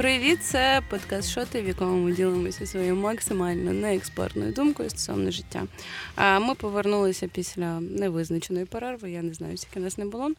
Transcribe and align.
Привіт, 0.00 0.44
це 0.44 0.82
подкаст 0.90 1.30
Шоти, 1.30 1.62
в 1.62 1.66
якому 1.66 2.04
ми 2.04 2.12
ділимося 2.12 2.66
своєю 2.66 2.96
максимально 2.96 3.72
неекспертною 3.72 4.52
думкою 4.52 4.90
стосовно 4.90 5.30
життя. 5.30 5.66
Ми 6.40 6.54
повернулися 6.54 7.28
після 7.28 7.80
невизначеної 7.80 8.64
перерви. 8.64 9.10
Я 9.10 9.22
не 9.22 9.34
знаю, 9.34 9.56
скільки 9.56 9.80
нас 9.80 9.98
не 9.98 10.04
було. 10.04 10.30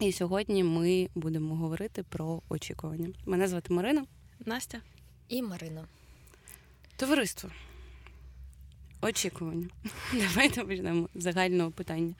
І 0.00 0.12
сьогодні 0.12 0.64
ми 0.64 1.08
будемо 1.14 1.54
говорити 1.54 2.04
про 2.08 2.42
очікування. 2.48 3.08
Мене 3.26 3.48
звати 3.48 3.74
Марина, 3.74 4.04
Настя 4.46 4.78
і 5.28 5.42
Марина. 5.42 5.84
Товариство. 6.96 7.50
Очікування. 9.04 9.68
Давайте 10.12 10.64
почнемо 10.64 11.08
з 11.14 11.22
загального 11.22 11.70
питання. 11.70 12.14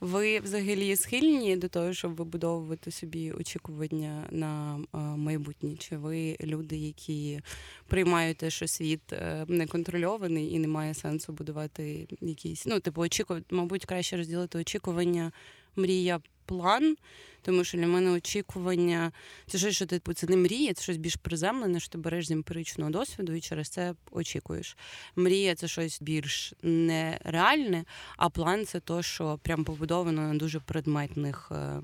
Ви 0.00 0.40
взагалі 0.40 0.96
схильні 0.96 1.56
до 1.56 1.68
того, 1.68 1.92
щоб 1.92 2.14
вибудовувати 2.14 2.90
собі 2.90 3.32
очікування 3.32 4.26
на 4.30 4.80
майбутнє? 5.16 5.76
Чи 5.76 5.96
ви 5.96 6.36
люди, 6.40 6.76
які 6.76 7.40
приймають 7.86 8.36
те, 8.36 8.50
що 8.50 8.66
світ 8.66 9.12
е, 9.12 9.44
неконтрольований 9.48 10.52
і 10.52 10.58
немає 10.58 10.94
сенсу 10.94 11.32
будувати 11.32 12.08
якісь, 12.20 12.66
ну, 12.66 12.80
типу, 12.80 13.00
очікувати, 13.00 13.46
мабуть, 13.54 13.84
краще 13.84 14.16
розділити 14.16 14.58
очікування, 14.58 15.32
мрія, 15.76 16.20
план? 16.46 16.96
Тому 17.44 17.64
що 17.64 17.78
для 17.78 17.86
мене 17.86 18.10
очікування 18.10 19.12
це 19.46 19.58
щось, 19.58 19.74
що 19.74 19.86
типу, 19.86 20.12
це 20.12 20.26
не 20.26 20.36
мрія, 20.36 20.74
це 20.74 20.82
щось 20.82 20.96
більш 20.96 21.16
приземлене, 21.16 21.80
що 21.80 21.88
ти 21.88 21.98
береш 21.98 22.26
з 22.26 22.30
емпіричного 22.30 22.90
досвіду 22.90 23.32
і 23.32 23.40
через 23.40 23.68
це 23.68 23.94
очікуєш. 24.10 24.76
Мрія 25.16 25.54
це 25.54 25.68
щось 25.68 26.02
більш 26.02 26.52
нереальне, 26.62 27.84
а 28.16 28.28
план 28.28 28.66
це 28.66 28.80
то, 28.80 29.02
що 29.02 29.38
прям 29.42 29.64
побудовано 29.64 30.22
на 30.22 30.34
дуже 30.34 30.60
предметних 30.60 31.52
е, 31.52 31.80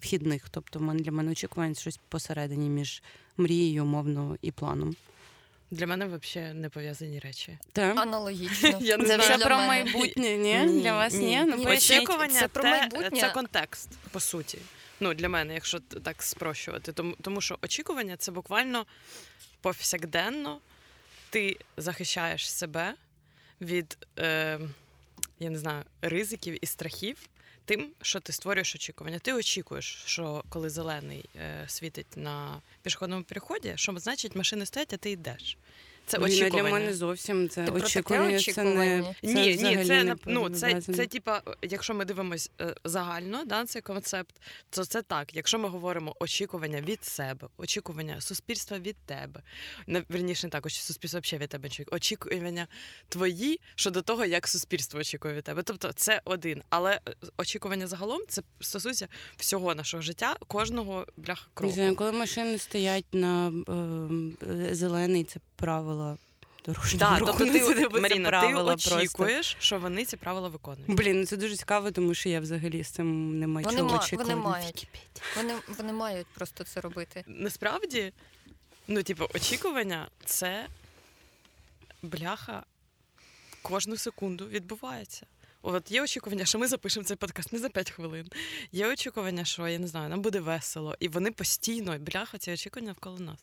вхідних. 0.00 0.48
Тобто, 0.50 0.78
для 0.94 1.12
мене 1.12 1.32
очікування 1.32 1.74
це 1.74 1.80
щось 1.80 2.00
посередині 2.08 2.68
між 2.68 3.02
мрією, 3.36 3.82
умовно, 3.82 4.36
і 4.42 4.50
планом. 4.50 4.96
Для 5.70 5.86
мене 5.86 6.06
взагалі 6.06 6.54
не 6.54 6.68
пов'язані 6.68 7.18
речі. 7.18 7.58
Так. 7.72 7.98
Аналогічно. 7.98 8.78
Я 8.80 8.96
не 8.96 9.04
Це 9.04 9.16
вже 9.16 9.38
про 9.38 9.56
майбутнє, 9.56 10.36
ні? 10.36 10.58
ні? 10.58 10.80
Для 10.80 10.92
вас 10.92 11.14
ні? 11.14 11.20
ні? 11.20 11.44
Ну, 11.44 11.64
Очікування 11.64 12.40
це 12.40 12.48
про 12.48 12.64
майбутнє. 12.64 13.20
Це 13.20 13.30
контекст, 13.30 13.88
по 14.10 14.20
суті. 14.20 14.58
Ну, 15.02 15.14
для 15.14 15.28
мене, 15.28 15.54
якщо 15.54 15.80
так 15.80 16.22
спрощувати. 16.22 16.92
Тому, 16.92 17.16
тому 17.22 17.40
що 17.40 17.58
очікування 17.62 18.16
це 18.16 18.32
буквально 18.32 18.86
повсякденно 19.60 20.60
ти 21.30 21.56
захищаєш 21.76 22.50
себе 22.50 22.94
від, 23.60 24.06
е, 24.18 24.60
я 25.40 25.50
не 25.50 25.58
знаю, 25.58 25.84
ризиків 26.02 26.64
і 26.64 26.66
страхів. 26.66 27.16
Тим, 27.64 27.90
що 28.02 28.20
ти 28.20 28.32
створюєш 28.32 28.74
очікування. 28.74 29.18
Ти 29.18 29.32
очікуєш, 29.32 30.02
що 30.06 30.44
коли 30.48 30.70
зелений 30.70 31.24
е, 31.36 31.64
світить 31.68 32.16
на 32.16 32.60
пішохідному 32.82 33.24
переході, 33.24 33.72
що 33.76 33.98
значить 33.98 34.36
машини 34.36 34.66
стоять, 34.66 34.92
а 34.92 34.96
ти 34.96 35.10
йдеш. 35.10 35.56
Це 36.06 36.18
очікування. 36.18 36.62
для 36.62 36.70
мене 36.70 36.94
зовсім 36.94 37.48
це 37.48 37.64
Ти 37.64 37.70
очікування. 37.70 38.40
Це 38.40 38.64
не 38.64 39.02
це 39.02 39.28
ні, 39.28 39.56
ні, 39.56 39.84
це 39.84 40.04
не 40.04 40.16
ну 40.26 40.50
це, 40.50 40.80
це, 40.80 40.92
це 40.92 41.06
типа, 41.06 41.42
якщо 41.62 41.94
ми 41.94 42.04
дивимось 42.04 42.50
е, 42.60 42.74
загально, 42.84 43.44
да, 43.44 43.64
цей 43.64 43.82
концепт, 43.82 44.40
то 44.70 44.84
це 44.84 45.02
так. 45.02 45.36
Якщо 45.36 45.58
ми 45.58 45.68
говоримо 45.68 46.16
очікування 46.20 46.80
від 46.80 47.04
себе, 47.04 47.48
очікування 47.56 48.20
суспільства 48.20 48.78
від 48.78 48.96
тебе, 48.96 49.42
не 49.86 50.02
верніше 50.08 50.46
не 50.46 50.50
так, 50.50 50.70
суспільство 50.70 51.20
взагалі 51.20 51.42
від 51.42 51.48
тебе 51.50 51.68
очікування 51.90 52.66
твої 53.08 53.60
щодо 53.74 54.02
того, 54.02 54.24
як 54.24 54.48
суспільство 54.48 55.00
очікує 55.00 55.34
від 55.34 55.44
тебе. 55.44 55.62
Тобто 55.62 55.92
це 55.92 56.22
один, 56.24 56.62
але 56.70 57.00
е, 57.08 57.14
очікування 57.36 57.86
загалом 57.86 58.20
це 58.28 58.42
стосується 58.60 59.08
всього 59.36 59.74
нашого 59.74 60.02
життя, 60.02 60.36
кожного 60.46 61.06
бляха 61.16 61.46
кроку. 61.54 61.94
Коли 61.96 62.12
машини 62.12 62.58
стоять 62.58 63.06
на 63.12 63.48
е, 63.48 64.74
зелений, 64.74 65.24
це 65.24 65.40
правила 65.92 66.18
дорожнього 66.66 67.10
да, 67.10 67.18
руху. 67.18 67.34
Тобто 67.38 67.52
ти, 67.52 67.60
це 67.60 68.00
Маріна, 68.00 68.28
правила 68.28 68.76
ти 68.76 68.94
очікуєш, 68.94 69.56
що 69.60 69.78
вони 69.78 70.04
ці 70.04 70.16
правила 70.16 70.48
виконують. 70.48 70.90
Блін, 70.90 71.20
ну 71.20 71.26
це 71.26 71.36
дуже 71.36 71.56
цікаво, 71.56 71.90
тому 71.90 72.14
що 72.14 72.28
я 72.28 72.40
взагалі 72.40 72.84
з 72.84 72.88
цим 72.88 73.38
не 73.38 73.46
маю 73.46 73.66
вони 73.66 73.78
чого 73.78 73.90
ма, 73.90 73.98
очікувати. 73.98 74.34
Вони 74.34 74.42
мають. 74.42 74.88
Вони, 75.36 75.54
вони 75.78 75.92
мають 75.92 76.26
просто 76.26 76.64
це 76.64 76.80
робити. 76.80 77.24
Насправді, 77.26 78.12
ну, 78.88 79.02
типу, 79.02 79.24
очікування 79.34 80.08
це 80.24 80.66
бляха 82.02 82.62
кожну 83.62 83.96
секунду 83.96 84.46
відбувається. 84.46 85.26
От 85.62 85.90
є 85.90 86.02
очікування, 86.02 86.44
що 86.44 86.58
ми 86.58 86.68
запишемо 86.68 87.04
цей 87.04 87.16
подкаст 87.16 87.52
не 87.52 87.58
за 87.58 87.68
5 87.68 87.90
хвилин. 87.90 88.28
Є 88.72 88.88
очікування, 88.88 89.44
що 89.44 89.68
я 89.68 89.78
не 89.78 89.86
знаю, 89.86 90.08
нам 90.08 90.22
буде 90.22 90.40
весело, 90.40 90.96
і 91.00 91.08
вони 91.08 91.30
постійно 91.30 91.98
бляха 91.98 92.38
ці 92.38 92.52
очікування 92.52 92.88
навколо 92.88 93.18
нас. 93.18 93.38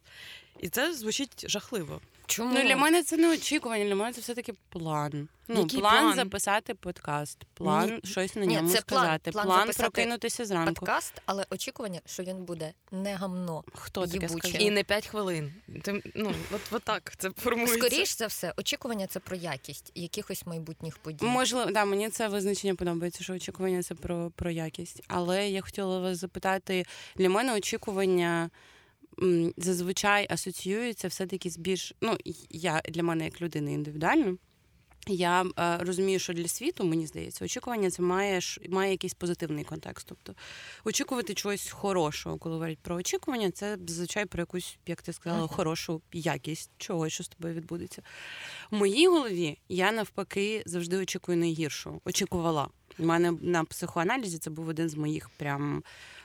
І 0.60 0.70
це 0.70 0.94
звучить 0.94 1.50
жахливо. 1.50 2.02
Чому? 2.30 2.54
Ну, 2.54 2.64
Для 2.64 2.76
мене 2.76 3.04
це 3.04 3.18
не 3.18 3.34
очікування, 3.34 3.86
для 3.86 3.96
мене 3.96 4.14
це 4.14 4.22
все-таки 4.22 4.54
план. 4.70 5.28
Ну, 5.48 5.62
Який 5.62 5.80
план, 5.80 6.04
план 6.04 6.16
записати 6.16 6.74
подкаст, 6.74 7.38
план 7.54 7.90
Ні. 8.04 8.10
щось 8.10 8.36
на 8.36 8.46
ньому 8.46 8.68
Ні, 8.68 8.74
це 8.74 8.80
сказати, 8.80 9.32
план, 9.32 9.46
план, 9.46 9.64
план 9.64 9.76
прокинутися 9.78 10.46
зранку. 10.46 10.74
Подкаст, 10.74 11.22
але 11.26 11.46
очікування, 11.50 12.02
що 12.06 12.24
він 12.24 12.38
буде 12.38 12.74
не 12.92 13.16
гамно. 13.16 13.64
Хто 13.74 14.08
таке 14.08 14.30
сказав? 14.30 14.62
І 14.62 14.72
не 14.72 14.84
5 14.84 15.08
хвилин. 15.08 15.54
Ти, 15.82 16.02
ну, 16.16 16.34
от, 16.52 16.62
от 16.72 16.84
так 16.84 17.14
це 17.18 17.30
формується. 17.30 17.78
Скоріш 17.78 18.18
за 18.18 18.28
все, 18.28 18.54
очікування 18.58 19.08
це 19.08 19.20
про 19.20 19.36
якість 19.36 19.92
якихось 19.96 20.46
майбутніх 20.46 20.98
подій. 20.98 21.26
Можливо, 21.26 21.72
да, 21.72 21.86
мені 21.86 22.10
це 22.10 22.28
визначення 22.28 22.76
подобається, 22.76 23.24
що 23.24 23.34
очікування 23.34 23.84
це 23.84 23.96
про, 23.96 24.32
про 24.36 24.52
якість. 24.52 25.04
Але 25.08 25.50
я 25.50 25.62
хотіла 25.62 26.00
вас 26.00 26.18
запитати, 26.18 26.86
для 27.16 27.30
мене 27.30 27.56
очікування 27.56 28.50
зазвичай 29.58 30.28
асоціюється 30.30 31.08
все-таки 31.08 31.50
з 31.50 31.58
більш. 31.58 31.94
Ну, 32.02 32.18
я 32.50 32.82
для 32.90 33.04
мене 33.04 33.26
як 33.26 33.42
людини 33.42 33.74
індивідуально. 33.74 34.38
Я 35.08 35.46
е, 35.60 35.78
розумію, 35.78 36.20
що 36.20 36.34
для 36.34 36.48
світу, 36.48 36.84
мені 36.84 37.08
здається, 37.08 37.46
очікування 37.46 37.92
це 37.92 38.02
має 38.02 38.40
має 38.70 38.92
якийсь 38.92 39.14
позитивний 39.14 39.64
контекст. 39.64 40.08
Тобто 40.10 40.34
очікувати 40.86 41.34
чогось 41.34 41.70
хорошого, 41.70 42.38
коли 42.38 42.56
говорять 42.56 42.80
про 42.82 42.96
очікування, 42.96 43.52
це 43.52 43.78
зазвичай 43.88 44.26
про 44.26 44.42
якусь, 44.42 44.78
як 44.86 45.02
ти 45.02 45.14
сказала, 45.14 45.48
хорошу 45.48 46.02
якість 46.14 46.72
чогось, 46.78 47.14
що 47.14 47.24
з 47.24 47.28
тобою 47.28 47.54
відбудеться. 47.54 48.02
В 48.72 48.76
моїй 48.76 49.08
голові 49.08 49.58
я 49.70 49.92
навпаки 49.92 50.64
завжди 50.66 50.98
очікую 50.98 51.38
найгіршого. 51.38 52.02
Очікувала. 52.06 52.68
У 53.00 53.06
мене 53.06 53.32
на 53.42 53.64
психоаналізі 53.64 54.38
це 54.38 54.50
був 54.50 54.68
один 54.68 54.90
з 54.90 54.96
моїх 54.96 55.30
прям 55.30 55.84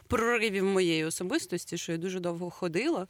проривів 0.09 0.65
моєї 0.65 1.04
особистості, 1.04 1.78
що 1.78 1.92
я 1.92 1.98
дуже 1.98 2.20
довго 2.20 2.50
ходила, 2.50 3.06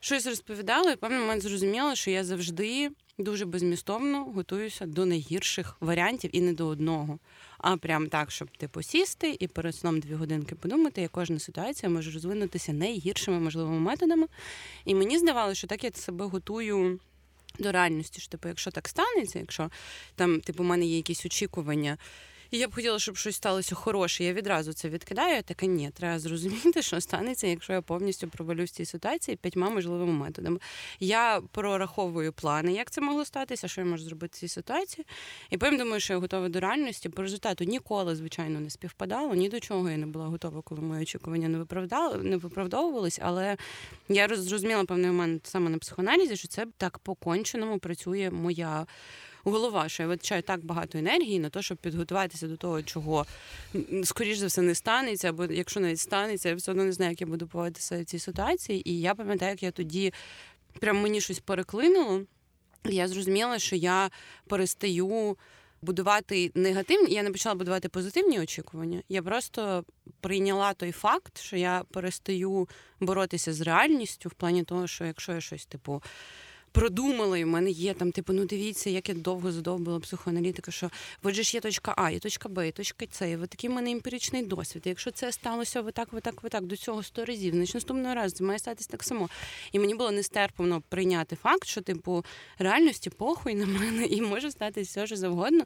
щось 0.00 0.26
розповідала, 0.26 0.92
і 0.92 0.96
певний 0.96 1.20
момент 1.20 1.42
зрозуміла, 1.42 1.94
що 1.94 2.10
я 2.10 2.24
завжди 2.24 2.90
дуже 3.18 3.44
безмістовно 3.44 4.24
готуюся 4.24 4.86
до 4.86 5.06
найгірших 5.06 5.76
варіантів 5.80 6.30
і 6.36 6.40
не 6.40 6.52
до 6.52 6.66
одного. 6.66 7.18
А 7.58 7.76
прям 7.76 8.08
так, 8.08 8.30
щоб 8.30 8.56
типу 8.56 8.82
сісти 8.82 9.36
і 9.40 9.48
перед 9.48 9.76
сном 9.76 10.00
дві 10.00 10.14
годинки 10.14 10.54
подумати, 10.54 11.00
як 11.02 11.10
кожна 11.10 11.38
ситуація 11.38 11.90
може 11.90 12.10
розвинутися 12.10 12.72
найгіршими 12.72 13.40
можливими 13.40 13.78
методами. 13.78 14.26
І 14.84 14.94
мені 14.94 15.18
здавалося, 15.18 15.54
що 15.54 15.66
так 15.66 15.84
я 15.84 15.90
себе 15.92 16.24
готую. 16.24 17.00
До 17.58 17.72
реальності, 17.72 18.20
що 18.20 18.30
типу, 18.30 18.48
якщо 18.48 18.70
так 18.70 18.88
станеться, 18.88 19.38
якщо 19.38 19.70
там, 20.14 20.40
типу, 20.40 20.62
у 20.62 20.66
мене 20.66 20.86
є 20.86 20.96
якісь 20.96 21.26
очікування, 21.26 21.98
і 22.50 22.58
я 22.58 22.68
б 22.68 22.74
хотіла, 22.74 22.98
щоб 22.98 23.16
щось 23.16 23.36
сталося 23.36 23.74
хороше. 23.74 24.24
Я 24.24 24.32
відразу 24.32 24.72
це 24.72 24.88
відкидаю. 24.88 25.34
Я 25.34 25.42
така, 25.42 25.66
ні, 25.66 25.90
треба 25.94 26.18
зрозуміти, 26.18 26.82
що 26.82 27.00
станеться, 27.00 27.46
якщо 27.46 27.72
я 27.72 27.82
повністю 27.82 28.28
провалюсь 28.28 28.70
в 28.70 28.74
цій 28.74 28.84
ситуації 28.84 29.36
п'ятьма 29.36 29.70
можливими 29.70 30.12
методами. 30.12 30.58
Я 31.00 31.40
прораховую 31.52 32.32
плани, 32.32 32.72
як 32.72 32.90
це 32.90 33.00
могло 33.00 33.24
статися, 33.24 33.68
що 33.68 33.80
я 33.80 33.86
можу 33.86 34.04
зробити 34.04 34.32
в 34.34 34.38
цій 34.38 34.48
ситуації. 34.48 35.06
І 35.50 35.58
потім 35.58 35.78
думаю, 35.78 36.00
що 36.00 36.12
я 36.12 36.18
готова 36.18 36.48
до 36.48 36.60
реальності. 36.60 37.08
По 37.08 37.22
результату 37.22 37.64
ніколи, 37.64 38.16
звичайно, 38.16 38.60
не 38.60 38.70
співпадало. 38.70 39.34
Ні 39.34 39.48
до 39.48 39.60
чого 39.60 39.90
я 39.90 39.96
не 39.96 40.06
була 40.06 40.26
готова, 40.26 40.62
коли 40.62 40.80
мої 40.80 41.02
очікування 41.02 41.48
не 41.48 41.58
виправдали, 41.58 42.22
не 42.22 42.36
виправдовувались. 42.36 43.18
Але 43.22 43.56
я 44.08 44.28
зрозуміла 44.28 44.84
певний 44.84 45.10
момент 45.10 45.46
саме 45.46 45.70
на 45.70 45.78
психоаналізі, 45.78 46.36
що 46.36 46.48
це 46.48 46.66
так 46.76 46.98
по 46.98 47.14
конченому 47.14 47.78
працює 47.78 48.30
моя 48.30 48.86
голова, 49.50 49.88
що 49.88 50.02
я 50.02 50.08
витрачаю 50.08 50.42
так 50.42 50.64
багато 50.64 50.98
енергії 50.98 51.38
на 51.38 51.50
те, 51.50 51.62
щоб 51.62 51.78
підготуватися 51.78 52.48
до 52.48 52.56
того, 52.56 52.82
чого 52.82 53.26
скоріш 54.04 54.38
за 54.38 54.46
все 54.46 54.62
не 54.62 54.74
станеться, 54.74 55.28
або 55.28 55.44
якщо 55.44 55.80
навіть 55.80 56.00
станеться, 56.00 56.48
я 56.48 56.54
все 56.54 56.70
одно 56.70 56.84
не 56.84 56.92
знаю, 56.92 57.10
як 57.10 57.20
я 57.20 57.26
буду 57.26 57.46
поводитися 57.46 58.00
в 58.02 58.04
цій 58.04 58.18
ситуації. 58.18 58.90
І 58.90 59.00
я 59.00 59.14
пам'ятаю, 59.14 59.50
як 59.50 59.62
я 59.62 59.70
тоді 59.70 60.12
прям 60.80 61.00
мені 61.00 61.20
щось 61.20 61.38
переклинуло. 61.38 62.22
Я 62.84 63.08
зрозуміла, 63.08 63.58
що 63.58 63.76
я 63.76 64.10
перестаю 64.46 65.36
будувати 65.82 66.52
негативні. 66.54 67.14
Я 67.14 67.22
не 67.22 67.30
почала 67.30 67.54
будувати 67.54 67.88
позитивні 67.88 68.40
очікування. 68.40 69.02
Я 69.08 69.22
просто 69.22 69.84
прийняла 70.20 70.74
той 70.74 70.92
факт, 70.92 71.38
що 71.38 71.56
я 71.56 71.84
перестаю 71.90 72.68
боротися 73.00 73.52
з 73.52 73.60
реальністю 73.60 74.28
в 74.28 74.32
плані 74.32 74.64
того, 74.64 74.86
що 74.86 75.04
якщо 75.04 75.32
я 75.32 75.40
щось 75.40 75.66
типу 75.66 76.02
продумала, 76.76 77.38
і 77.38 77.44
в 77.44 77.46
мене 77.46 77.70
є 77.70 77.94
там, 77.94 78.12
типу, 78.12 78.32
ну 78.32 78.44
дивіться, 78.44 78.90
як 78.90 79.08
я 79.08 79.14
довго 79.14 79.52
задовбила 79.52 80.00
психоаналітика, 80.00 80.70
що 80.70 80.90
же 81.24 81.42
ж 81.42 81.56
є 81.56 81.60
точка 81.60 81.94
А, 81.96 82.10
є 82.10 82.18
точка 82.18 82.48
Б, 82.48 82.66
є 82.66 82.72
точка 82.72 83.06
С, 83.12 83.30
і 83.30 83.36
от 83.36 83.50
такий 83.50 83.70
в 83.70 83.72
мене 83.72 83.90
емпіричний 83.90 84.42
досвід. 84.42 84.82
І 84.86 84.88
якщо 84.88 85.10
це 85.10 85.32
сталося 85.32 85.80
отак, 85.80 86.08
отак, 86.12 86.34
отак, 86.42 86.64
до 86.64 86.76
цього 86.76 87.02
сто 87.02 87.24
разів, 87.24 87.54
значить 87.54 87.74
наступного 87.74 88.14
разу 88.14 88.36
це 88.36 88.44
має 88.44 88.58
статись 88.58 88.86
так 88.86 89.02
само. 89.04 89.28
І 89.72 89.78
мені 89.78 89.94
було 89.94 90.10
нестерпно 90.10 90.82
прийняти 90.88 91.36
факт, 91.36 91.64
що 91.64 91.80
типу 91.80 92.24
реальності 92.58 93.10
похуй 93.10 93.54
на 93.54 93.66
мене 93.66 94.04
і 94.04 94.22
може 94.22 94.50
статись 94.50 94.88
все 94.88 95.06
що 95.06 95.16
завгодно. 95.16 95.64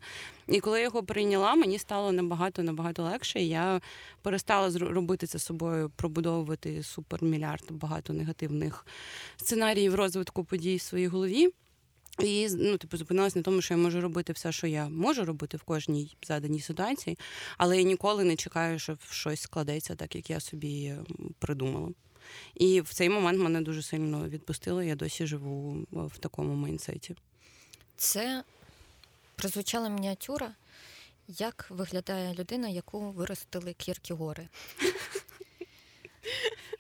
І 0.49 0.61
коли 0.61 0.79
я 0.79 0.85
його 0.85 1.03
прийняла, 1.03 1.55
мені 1.55 1.79
стало 1.79 2.13
набагато 2.13 2.63
набагато 2.63 3.03
легше. 3.03 3.41
І 3.41 3.49
я 3.49 3.81
перестала 4.23 4.79
робити 4.79 5.27
це 5.27 5.39
собою, 5.39 5.91
пробудовувати 5.97 6.83
супермільярд 6.83 7.65
багато 7.71 8.13
негативних 8.13 8.87
сценаріїв 9.37 9.95
розвитку 9.95 10.45
подій 10.45 10.77
в 10.77 11.00
своїй 11.01 11.09
голові. 11.09 11.49
І 12.19 12.49
ну, 12.51 12.79
типу, 12.79 12.97
зупинилась 12.97 13.37
на 13.37 13.43
тому, 13.43 13.63
що 13.63 13.75
я 13.75 13.79
можу 13.79 14.01
робити 14.01 14.33
все, 14.33 14.53
що 14.53 14.67
я 14.67 14.89
можу 14.89 15.25
робити 15.25 15.57
в 15.57 15.63
кожній 15.63 16.17
заданій 16.23 16.61
ситуації, 16.61 17.19
але 17.59 17.79
я 17.79 17.83
ніколи 17.83 18.25
не 18.25 18.37
чекаю, 18.37 18.79
що 18.79 18.99
щось 19.11 19.41
складеться 19.41 19.95
так, 19.95 20.17
як 20.17 20.31
я 20.31 20.41
собі 20.41 20.95
придумала. 21.39 21.89
І 22.55 22.81
в 22.81 22.95
цей 22.95 23.09
момент 23.09 23.41
мене 23.41 23.61
дуже 23.61 23.83
сильно 23.83 24.29
відпустило. 24.29 24.83
Я 24.83 24.95
досі 24.95 25.27
живу 25.27 25.87
в 25.91 26.19
такому 26.19 26.55
майнсеті. 26.55 27.15
Це 27.97 28.45
прозвучала 29.37 29.89
мініатюра, 29.89 30.55
як 31.29 31.67
виглядає 31.71 32.35
людина, 32.35 32.69
яку 32.69 33.11
виростили 33.11 33.73
Кіркігори. 33.73 34.49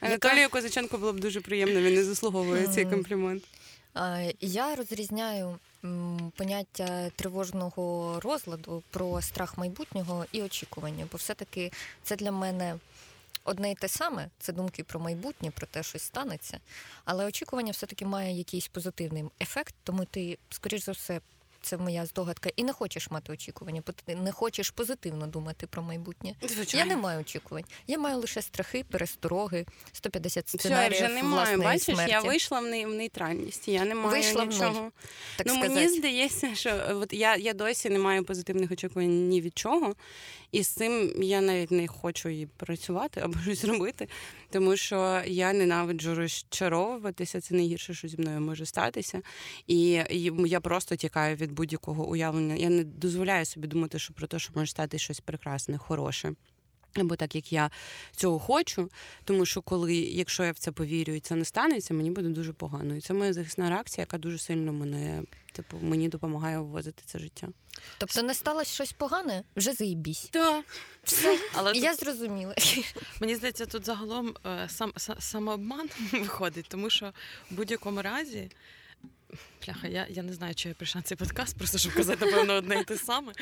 Анатолію 0.01 0.49
Козаченко 0.49 0.99
було 0.99 1.13
б 1.13 1.21
дуже 1.21 1.41
приємно, 1.41 1.81
він 1.81 1.95
не 1.95 2.05
заслуговує 2.05 2.69
цей 2.69 2.85
комплімент. 2.85 3.45
Я 4.41 4.75
розрізняю 4.77 5.59
поняття 6.37 7.11
тривожного 7.11 8.21
розладу 8.21 8.83
про 8.91 9.23
страх 9.23 9.59
майбутнього 9.59 10.27
і 10.33 10.43
очікування, 10.43 11.07
бо 11.13 11.19
все-таки 11.19 11.73
це 12.03 12.17
для 12.17 12.33
мене 12.33 12.79
одне 13.45 13.71
і 13.71 13.75
те 13.75 13.89
саме, 13.89 14.29
це 14.39 14.53
думки 14.53 14.85
про 14.85 15.01
майбутнє, 15.01 15.51
про 15.51 15.67
те, 15.67 15.83
що 15.83 15.99
станеться. 15.99 16.61
Але 17.05 17.27
очікування 17.27 17.73
все-таки 17.73 18.07
має 18.07 18.39
якийсь 18.39 18.69
позитивний 18.69 19.25
ефект, 19.41 19.75
тому 19.85 20.05
ти, 20.05 20.39
скоріш 20.51 20.85
за 20.85 20.93
все, 20.93 21.21
це 21.63 21.77
моя 21.77 22.07
здогадка, 22.07 22.51
і 22.57 22.65
не 22.65 22.73
хочеш 22.73 23.11
мати 23.11 23.33
очікування, 23.33 23.83
не 24.07 24.33
хочеш 24.33 24.71
позитивно 24.71 25.27
думати 25.27 25.67
про 25.67 25.83
майбутнє. 25.83 26.35
Звичайно. 26.43 26.91
Я 26.91 26.97
не 26.97 27.03
маю 27.03 27.21
очікувань. 27.21 27.65
Я 27.87 27.99
маю 27.99 28.19
лише 28.19 28.43
страхи, 28.43 28.85
перестороги, 28.91 29.67
150 29.93 30.49
сценаріїв 30.49 30.93
Все, 30.93 31.03
я 31.03 31.09
вже 31.09 31.15
не 31.15 31.23
маю. 31.23 31.59
Бачиш, 31.59 31.95
смерті. 31.95 32.11
я 32.11 32.21
вийшла 32.21 32.61
в 32.61 32.65
нейтральність. 32.65 33.69
Я 33.69 33.85
не 33.85 33.95
маю 33.95 34.11
вийшла 34.11 34.45
нічого. 34.45 34.91
В 35.35 35.37
так 35.37 35.47
ну 35.47 35.53
сказати. 35.53 35.75
мені 35.75 35.89
здається, 35.89 36.55
що 36.55 36.83
от 36.91 37.13
я 37.13 37.37
я 37.37 37.55
досі 37.55 37.91
не 37.91 37.99
маю 37.99 38.25
позитивних 38.25 38.71
очікувань 38.71 39.29
ні 39.29 39.41
від 39.41 39.59
чого. 39.59 39.95
І 40.53 40.63
з 40.63 40.69
цим 40.69 41.23
я 41.23 41.41
навіть 41.41 41.71
не 41.71 41.89
хочу 41.89 42.29
і 42.29 42.47
працювати 42.47 43.21
або 43.21 43.39
щось 43.43 43.65
робити, 43.65 44.09
тому 44.51 44.77
що 44.77 45.23
я 45.27 45.53
ненавиджу 45.53 46.15
розчаровуватися. 46.15 47.41
Це 47.41 47.55
найгірше, 47.55 47.95
що 47.95 48.09
зі 48.09 48.17
мною 48.19 48.41
може 48.41 48.67
статися. 48.67 49.23
І 49.67 50.03
я 50.47 50.61
просто 50.61 50.97
тікаю 50.97 51.37
від 51.37 51.53
будь-якого 51.53 52.09
уявлення. 52.09 52.55
Я 52.55 52.69
не 52.69 52.85
дозволяю 52.85 53.45
собі 53.45 53.69
думати, 53.69 53.99
що 53.99 54.15
про 54.15 54.27
те, 54.27 54.39
що 54.39 54.53
може 54.55 54.71
стати 54.71 54.99
щось 54.99 55.21
прекрасне, 55.21 55.79
хороше. 55.79 56.33
Або 56.95 57.17
так 57.17 57.35
як 57.35 57.53
я 57.53 57.71
цього 58.17 58.39
хочу, 58.39 58.91
тому 59.25 59.47
що 59.47 59.63
коли, 59.63 59.95
якщо 59.95 60.45
я 60.45 60.53
в 60.53 60.59
це 60.59 60.73
повірю 60.73 61.13
і 61.13 61.21
це 61.21 61.35
не 61.35 61.45
станеться, 61.45 61.95
мені 61.95 62.11
буде 62.11 62.29
дуже 62.29 62.53
погано. 62.53 62.97
І 62.97 63.01
це 63.01 63.15
моя 63.15 63.33
захисна 63.33 63.71
реакція, 63.71 64.03
яка 64.03 64.19
дуже 64.19 64.39
сильно 64.39 64.73
мене, 64.73 65.23
типу, 65.53 65.79
мені 65.83 66.09
допомагає 66.09 66.59
вивозити 66.59 67.03
це 67.07 67.19
життя. 67.19 67.49
Тобто 67.99 68.23
не 68.23 68.35
сталося 68.35 68.75
щось 68.75 68.93
погане, 68.93 69.43
вже 69.57 69.73
заїбісь. 69.73 70.29
Так. 70.31 70.65
Все, 71.03 71.39
але 71.55 71.73
я 71.73 71.91
тут... 71.91 72.01
зрозуміла. 72.01 72.55
Мені 73.21 73.37
здається, 73.37 73.67
тут 73.67 73.87
загалом 73.87 74.35
е, 74.47 74.69
сам 74.69 74.93
самообман 75.19 75.89
виходить, 76.13 76.67
тому 76.69 76.91
що 76.91 77.13
в 77.51 77.55
будь-якому 77.55 78.03
разі. 78.03 78.51
Бляха, 79.67 79.89
я 79.89 80.07
я 80.11 80.23
не 80.23 80.33
знаю, 80.33 80.55
чи 80.55 80.69
я 80.69 80.75
прийшла 80.75 80.99
на 80.99 81.03
цей 81.03 81.17
подкаст, 81.17 81.59
просто 81.59 81.79
щоб 81.79 81.95
казати, 81.95 82.27
напевно, 82.27 82.55
одне 82.55 82.81
і 82.81 82.85
те 82.85 82.97
саме. 82.97 83.33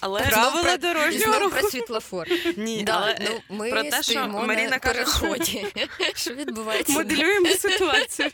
Але 0.00 0.22
правила 0.22 0.76
дорожнього 0.76 1.38
руху. 1.38 1.50
про 1.50 1.70
світлофор. 1.70 2.28
Ні, 2.56 2.82
да, 2.82 2.92
але 2.92 3.18
ну, 3.20 3.56
ми 3.56 3.70
про 3.70 3.82
те, 3.82 4.02
що 4.02 4.28
Маріна 4.28 4.78
каже. 4.78 5.04
Що 6.14 6.34
відбувається? 6.34 6.92
Моделюємо 6.92 7.48
ситуацію. 7.48 8.30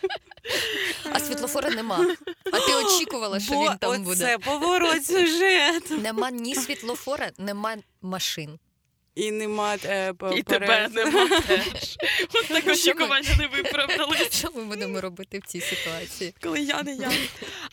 А 1.13 1.21
світлофора 1.21 1.71
нема. 1.71 2.17
А 2.53 2.61
ти 2.61 2.75
очікувала, 2.75 3.41
що 3.41 3.55
Бо 3.55 3.65
він 3.65 3.79
там 3.79 4.03
буде. 4.03 4.17
Це 4.17 4.39
поворот 4.39 5.07
сюжету. 5.07 5.99
Нема 5.99 6.31
ні 6.31 6.55
світлофора, 6.55 7.31
нема 7.39 7.77
машин. 8.03 8.59
І 9.15 9.31
нема 9.31 9.77
е, 9.85 10.15
І 10.37 10.43
тебе 10.43 10.89
нема 10.93 11.41
теж. 11.41 11.97
От 12.35 12.49
так 12.49 12.67
очікування 12.67 13.37
не 13.39 13.47
виправдали. 13.47 14.17
Що 14.31 14.49
ми 14.55 14.65
будемо 14.65 15.01
робити 15.01 15.39
в 15.39 15.47
цій 15.47 15.61
ситуації? 15.61 16.35
Коли 16.43 16.61
я 16.61 16.83
не 16.83 16.95
я. 16.95 17.13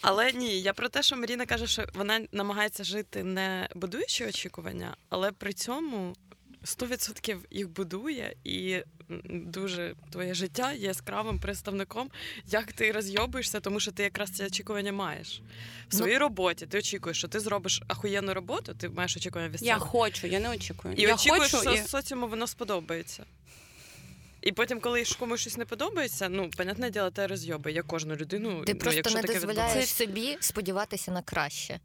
Але 0.02 0.32
ні, 0.32 0.62
я 0.62 0.74
про 0.74 0.90
те, 0.90 1.04
що 1.04 1.18
Маріна 1.18 1.46
каже, 1.46 1.68
що 1.68 1.86
вона 1.94 2.22
намагається 2.32 2.84
жити 2.84 3.24
не 3.24 3.70
будуючи 3.76 4.28
очікування, 4.28 4.96
але 5.10 5.32
при 5.32 5.54
цьому 5.54 6.16
100% 6.66 7.38
їх 7.52 7.70
будує, 7.70 8.36
і 8.44 8.78
дуже 9.30 9.96
твоє 10.10 10.34
життя 10.34 10.72
є 10.72 10.88
яскравим 10.88 11.40
представником, 11.40 12.10
як 12.48 12.74
ти 12.74 12.92
розйобуєшся, 12.92 13.60
тому 13.60 13.80
що 13.80 13.92
ти 13.92 14.04
якраз 14.04 14.30
це 14.30 14.46
очікування 14.46 14.92
маєш 14.92 15.42
в 15.90 15.96
своїй 15.96 16.13
ну, 16.13 16.19
роботі. 16.19 16.66
Ти 16.66 16.78
очікуєш, 16.78 17.18
що 17.18 17.28
ти 17.28 17.40
зробиш 17.40 17.81
ахуєнну 17.88 18.34
роботу, 18.34 18.74
ти 18.74 18.90
маєш 18.90 19.18
очікування 19.18 19.50
від 19.50 19.60
себе. 19.60 19.68
Я 19.68 19.78
хочу, 19.78 20.28
я 20.28 20.40
не 20.40 20.50
очікую. 20.50 20.94
І 20.98 21.02
я 21.02 21.16
очікуєш, 21.16 21.52
хочу, 21.52 21.63
що 21.63 21.74
і... 21.74 21.88
соціуму 21.88 22.28
воно 22.28 22.48
сподобається. 22.48 23.25
І 24.42 24.52
потім, 24.52 24.80
коли 24.80 25.04
комусь 25.19 25.42
щось 25.42 25.57
не 25.57 25.66
подобається, 25.66 26.30
ну, 26.30 26.50
понятне 26.57 26.90
діло, 26.90 27.12
те 27.12 27.28
розйоби. 27.28 27.72
Я 27.72 27.84
кожну 27.84 28.16
людину. 28.16 28.64
Ти 28.66 28.74
ну, 28.74 28.80
просто 28.80 28.98
якщо 28.98 29.22
не 29.22 29.34
дозволяєш 29.34 29.90
собі 29.90 30.38
сподіватися 30.40 31.12
на 31.12 31.22
краще. 31.22 31.80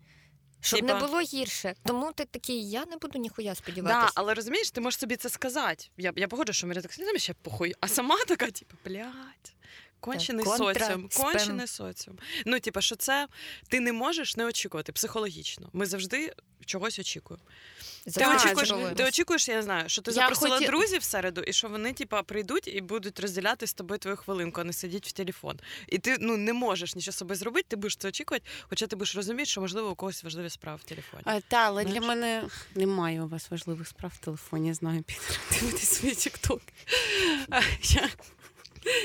Щоб 0.66 0.80
Тіпа... 0.80 0.94
не 0.94 1.06
було 1.06 1.20
гірше. 1.20 1.74
Тому 1.84 2.12
ти 2.12 2.24
такий, 2.24 2.70
я 2.70 2.84
не 2.86 2.96
буду 2.96 3.18
ніхуя 3.18 3.54
сподіватися. 3.54 4.00
Да, 4.00 4.10
але 4.14 4.34
розумієш, 4.34 4.70
ти 4.70 4.80
можеш 4.80 5.00
собі 5.00 5.16
це 5.16 5.28
сказати. 5.28 5.84
Я 5.96 6.12
я 6.16 6.28
погоджу, 6.28 6.52
що 6.52 6.66
Марія 6.66 6.82
так 6.82 6.98
не 6.98 7.04
я 7.06 7.34
похуй, 7.42 7.74
а 7.80 7.88
сама 7.88 8.16
така, 8.28 8.50
типу, 8.50 8.76
блядь. 8.84 9.52
Кончений 10.00 10.44
Контра, 10.44 10.86
соціум, 10.86 11.08
кончений 11.16 11.66
соціум. 11.66 12.18
Ну, 12.46 12.60
типу, 12.60 12.80
що 12.80 12.96
це 12.96 13.28
ти 13.68 13.80
не 13.80 13.92
можеш 13.92 14.36
не 14.36 14.46
очікувати 14.46 14.92
психологічно. 14.92 15.68
Ми 15.72 15.86
завжди 15.86 16.32
чогось 16.66 16.98
очікуємо. 16.98 17.44
Ти 18.14 18.26
очікуєш, 18.26 18.72
ти 18.96 19.04
очікуєш, 19.04 19.48
я 19.48 19.54
не 19.54 19.62
знаю, 19.62 19.88
що 19.88 20.02
ти 20.02 20.10
я 20.10 20.14
запросила 20.14 20.54
хоті... 20.54 20.66
друзів 20.66 21.00
в 21.00 21.04
середу, 21.04 21.40
і 21.40 21.52
що 21.52 21.68
вони, 21.68 21.92
типа, 21.92 22.22
прийдуть 22.22 22.68
і 22.68 22.80
будуть 22.80 23.20
розділяти 23.20 23.66
з 23.66 23.74
тобою 23.74 23.98
твою 23.98 24.16
хвилинку, 24.16 24.60
а 24.60 24.64
не 24.64 24.72
сидіть 24.72 25.06
в 25.06 25.12
телефон. 25.12 25.60
І 25.88 25.98
ти 25.98 26.16
ну 26.20 26.36
не 26.36 26.52
можеш 26.52 26.94
нічого 26.94 27.12
собі 27.12 27.34
зробити, 27.34 27.66
ти 27.68 27.76
будеш 27.76 27.96
це 27.96 28.08
очікувати, 28.08 28.46
хоча 28.68 28.86
ти 28.86 28.96
будеш 28.96 29.16
розуміти, 29.16 29.44
що 29.44 29.60
можливо 29.60 29.90
у 29.90 29.94
когось 29.94 30.24
важливі 30.24 30.50
справи 30.50 30.78
в 30.82 30.88
телефоні. 30.88 31.22
А, 31.26 31.40
Та, 31.40 31.56
але 31.56 31.82
Знаєш? 31.82 32.00
для 32.00 32.08
мене 32.08 32.44
немає 32.74 33.22
у 33.22 33.28
вас 33.28 33.50
важливих 33.50 33.88
справ 33.88 34.12
в 34.14 34.24
телефоні. 34.24 34.68
Я 34.68 34.74
знаю, 34.74 35.02
підтримати 35.02 35.86
свої 35.86 36.14
тікток. 36.14 36.62
Я, 37.82 38.08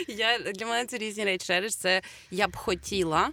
я, 0.07 0.39
Для 0.39 0.65
мене 0.65 0.85
це 0.85 0.97
різні 0.97 1.25
речі. 1.25 1.69
Це 1.69 2.01
я 2.31 2.47
б 2.47 2.55
хотіла 2.55 3.31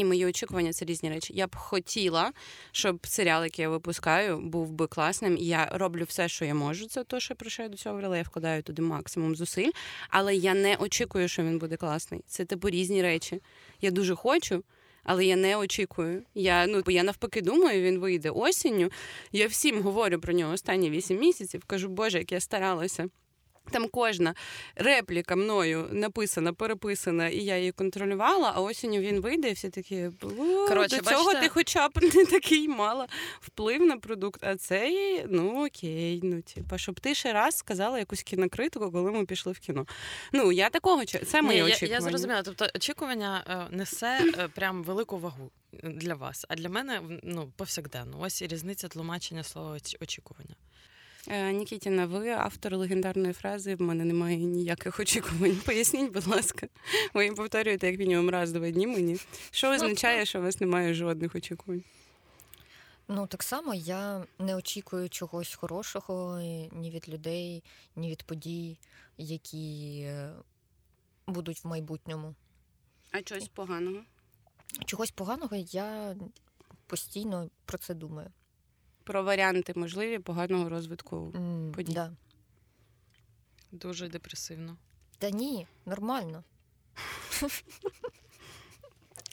і 0.00 0.04
мої 0.04 0.26
очікування 0.26 0.72
це 0.72 0.84
різні 0.84 1.10
речі. 1.10 1.32
Я 1.36 1.46
б 1.46 1.56
хотіла, 1.56 2.32
щоб 2.72 3.06
серіал, 3.06 3.44
який 3.44 3.62
я 3.62 3.68
випускаю, 3.68 4.40
був 4.40 4.70
би 4.70 4.86
класним. 4.86 5.36
Я 5.36 5.68
роблю 5.72 6.04
все, 6.04 6.28
що 6.28 6.44
я 6.44 6.54
можу. 6.54 6.86
Це 6.86 7.04
те, 7.04 7.20
що 7.20 7.34
про 7.34 7.50
що 7.50 7.62
я 7.62 7.68
до 7.68 7.76
цього 7.76 7.92
говорила. 7.92 8.16
Я 8.16 8.22
вкладаю 8.22 8.62
туди 8.62 8.82
максимум 8.82 9.36
зусиль, 9.36 9.70
але 10.08 10.36
я 10.36 10.54
не 10.54 10.76
очікую, 10.76 11.28
що 11.28 11.42
він 11.42 11.58
буде 11.58 11.76
класний. 11.76 12.20
Це 12.26 12.44
типу 12.44 12.70
різні 12.70 13.02
речі. 13.02 13.42
Я 13.80 13.90
дуже 13.90 14.14
хочу. 14.14 14.64
Але 15.04 15.24
я 15.24 15.36
не 15.36 15.56
очікую. 15.56 16.22
Я 16.34 16.66
ну 16.66 16.82
я 16.86 17.02
навпаки 17.02 17.40
думаю, 17.40 17.82
він 17.82 17.98
вийде 17.98 18.30
осінню. 18.30 18.90
Я 19.32 19.46
всім 19.46 19.82
говорю 19.82 20.20
про 20.20 20.32
нього 20.32 20.52
останні 20.52 20.90
вісім 20.90 21.18
місяців. 21.18 21.62
Кажу, 21.66 21.88
Боже, 21.88 22.18
як 22.18 22.32
я 22.32 22.40
старалася. 22.40 23.08
Там 23.70 23.88
кожна 23.88 24.34
репліка 24.76 25.36
мною 25.36 25.88
написана, 25.92 26.52
переписана, 26.52 27.28
і 27.28 27.38
я 27.38 27.58
її 27.58 27.72
контролювала. 27.72 28.52
А 28.54 28.60
осінню 28.60 29.00
він 29.00 29.20
вийде, 29.20 29.50
і 29.50 29.52
всі 29.52 29.68
такі 29.70 30.10
Коротше, 30.68 30.96
до 30.96 31.10
цього 31.10 31.24
бачите? 31.24 31.40
ти 31.42 31.48
хоча 31.48 31.88
б 31.88 31.92
не 32.14 32.24
такий 32.24 32.68
мала 32.68 33.06
вплив 33.40 33.82
на 33.82 33.96
продукт. 33.96 34.44
А 34.44 34.56
цей, 34.56 35.24
ну 35.28 35.66
окей, 35.66 36.20
ну 36.22 36.42
типа, 36.42 36.78
щоб 36.78 37.00
ти 37.00 37.14
ще 37.14 37.32
раз 37.32 37.56
сказала 37.56 37.98
якусь 37.98 38.22
кінокритику, 38.22 38.92
коли 38.92 39.10
ми 39.10 39.26
пішли 39.26 39.52
в 39.52 39.58
кіно. 39.58 39.86
Ну 40.32 40.52
я 40.52 40.70
такого 40.70 41.04
це 41.04 41.42
моє 41.42 41.64
Ні, 41.64 41.70
очікування. 41.70 41.94
Я, 41.94 42.04
я 42.04 42.10
зрозуміла. 42.10 42.42
Тобто 42.42 42.68
очікування 42.74 43.44
е, 43.72 43.76
несе 43.76 44.32
е, 44.38 44.48
прям 44.48 44.84
велику 44.84 45.18
вагу 45.18 45.50
для 45.82 46.14
вас. 46.14 46.46
А 46.48 46.54
для 46.54 46.68
мене 46.68 47.00
ну 47.22 47.52
повсякденно. 47.56 48.20
Ось 48.20 48.42
і 48.42 48.46
різниця 48.46 48.88
тлумачення 48.88 49.44
слова 49.44 49.78
очікування. 50.00 50.54
Е, 51.28 51.52
Нікітіна, 51.52 52.06
ви 52.06 52.28
автор 52.28 52.76
легендарної 52.76 53.32
фрази 53.32 53.74
В 53.74 53.80
мене 53.80 54.04
немає 54.04 54.36
ніяких 54.36 55.00
очікувань. 55.00 55.56
Поясніть, 55.66 56.12
будь 56.12 56.26
ласка. 56.26 56.68
Ви 57.14 57.24
їм 57.24 57.34
повторюєте 57.34 57.86
як 57.86 57.98
мінімум 57.98 58.30
раз 58.30 58.52
два 58.52 58.70
дні 58.70 58.86
мені. 58.86 59.16
Що 59.50 59.70
означає, 59.70 60.26
що 60.26 60.38
у 60.38 60.42
вас 60.42 60.60
немає 60.60 60.94
жодних 60.94 61.34
очікувань? 61.34 61.82
Ну, 63.08 63.26
так 63.26 63.42
само 63.42 63.74
я 63.74 64.24
не 64.38 64.56
очікую 64.56 65.08
чогось 65.08 65.54
хорошого 65.54 66.40
ні 66.72 66.90
від 66.94 67.08
людей, 67.08 67.64
ні 67.96 68.10
від 68.10 68.22
подій, 68.22 68.78
які 69.18 70.00
е, 70.00 70.32
будуть 71.26 71.64
в 71.64 71.68
майбутньому. 71.68 72.34
А 73.10 73.22
чогось 73.22 73.48
поганого? 73.48 74.02
Чогось 74.84 75.10
поганого 75.10 75.56
я 75.56 76.16
постійно 76.86 77.50
про 77.64 77.78
це 77.78 77.94
думаю. 77.94 78.30
Про 79.04 79.22
варіанти 79.22 79.72
можливі 79.76 80.18
поганого 80.18 80.68
розвитку 80.68 81.16
mm, 81.16 81.72
подій. 81.72 81.92
Да. 81.92 82.12
Дуже 83.72 84.08
депресивно. 84.08 84.76
Та 85.18 85.30
ні, 85.30 85.66
нормально. 85.86 86.44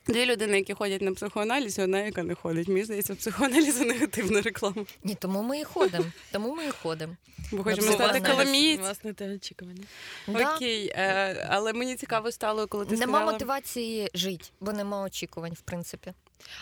Дві 0.07 0.25
людини, 0.25 0.57
які 0.57 0.74
ходять 0.74 1.01
на 1.01 1.13
психоаналіз, 1.13 1.77
і 1.77 1.81
одна, 1.81 2.00
яка 2.00 2.24
не 2.24 2.36
ходить. 2.36 2.67
Мені 2.67 2.83
здається, 2.83 3.15
психоаналіз 3.15 3.77
це 3.77 3.86
негативна 3.86 4.41
реклама. 4.41 4.86
Ні, 5.03 5.15
тому 5.15 5.43
ми 5.43 5.59
і 5.59 5.63
ходимо. 5.63 6.05
Тому 6.31 6.55
ми 6.55 6.65
і 6.65 6.71
ходимо. 6.71 7.15
Бо 7.51 7.63
хочемо 7.63 7.91
стати 7.91 8.21
коломієць. 8.21 8.79
Власне, 8.79 9.13
те 9.13 9.36
очікування. 9.36 9.83
Да. 10.27 10.55
Окей, 10.55 10.91
е, 10.95 11.47
але 11.50 11.74
мені 11.74 11.95
цікаво 11.95 12.31
стало, 12.31 12.67
коли 12.67 12.86
ти 12.86 12.95
нема 12.95 13.13
сказала... 13.13 13.31
мотивації 13.31 14.09
жити, 14.13 14.45
бо 14.59 14.74
нема 14.74 15.01
очікувань, 15.01 15.53
в 15.53 15.62
принципі. 15.62 16.13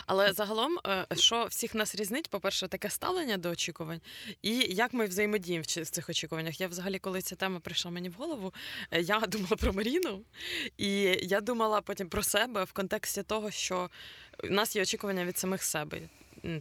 Але 0.05 0.33
загалом, 0.33 0.77
е, 0.87 1.05
що 1.15 1.45
всіх 1.45 1.75
нас 1.75 1.95
різнить, 1.95 2.29
по-перше, 2.29 2.67
таке 2.67 2.89
ставлення 2.89 3.37
до 3.37 3.49
очікувань, 3.49 4.01
і 4.41 4.57
як 4.57 4.93
ми 4.93 5.05
взаємодіємо 5.05 5.63
в 5.63 5.65
цих 5.65 6.09
очікуваннях. 6.09 6.61
Я 6.61 6.67
взагалі, 6.67 6.99
коли 6.99 7.21
ця 7.21 7.35
тема 7.35 7.59
прийшла 7.59 7.91
мені 7.91 8.09
в 8.09 8.13
голову, 8.13 8.53
е, 8.91 9.01
я 9.01 9.19
думала 9.27 9.55
про 9.55 9.73
Маріну, 9.73 10.21
і 10.77 10.91
я 11.21 11.41
думала 11.41 11.81
потім 11.81 12.09
про 12.09 12.23
себе 12.23 12.63
в 12.63 12.71
контексті 12.71 13.23
того, 13.23 13.51
що 13.51 13.89
в 14.43 14.51
нас 14.51 14.75
є 14.75 14.81
очікування 14.81 15.25
від 15.25 15.37
самих 15.37 15.63
себе 15.63 16.01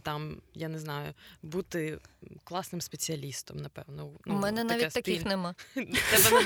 там, 0.03 0.37
я 0.53 0.67
не 0.67 0.79
знаю, 0.79 1.13
бути 1.43 1.99
класним 2.43 2.81
спеціалістом, 2.81 3.57
напевно. 3.57 4.11
Ну, 4.25 4.35
У 4.35 4.39
мене 4.39 4.63
навіть 4.63 4.91
спіль... 4.91 5.01
таких 5.01 5.25
нема. 5.25 5.55
Тебе 5.73 6.43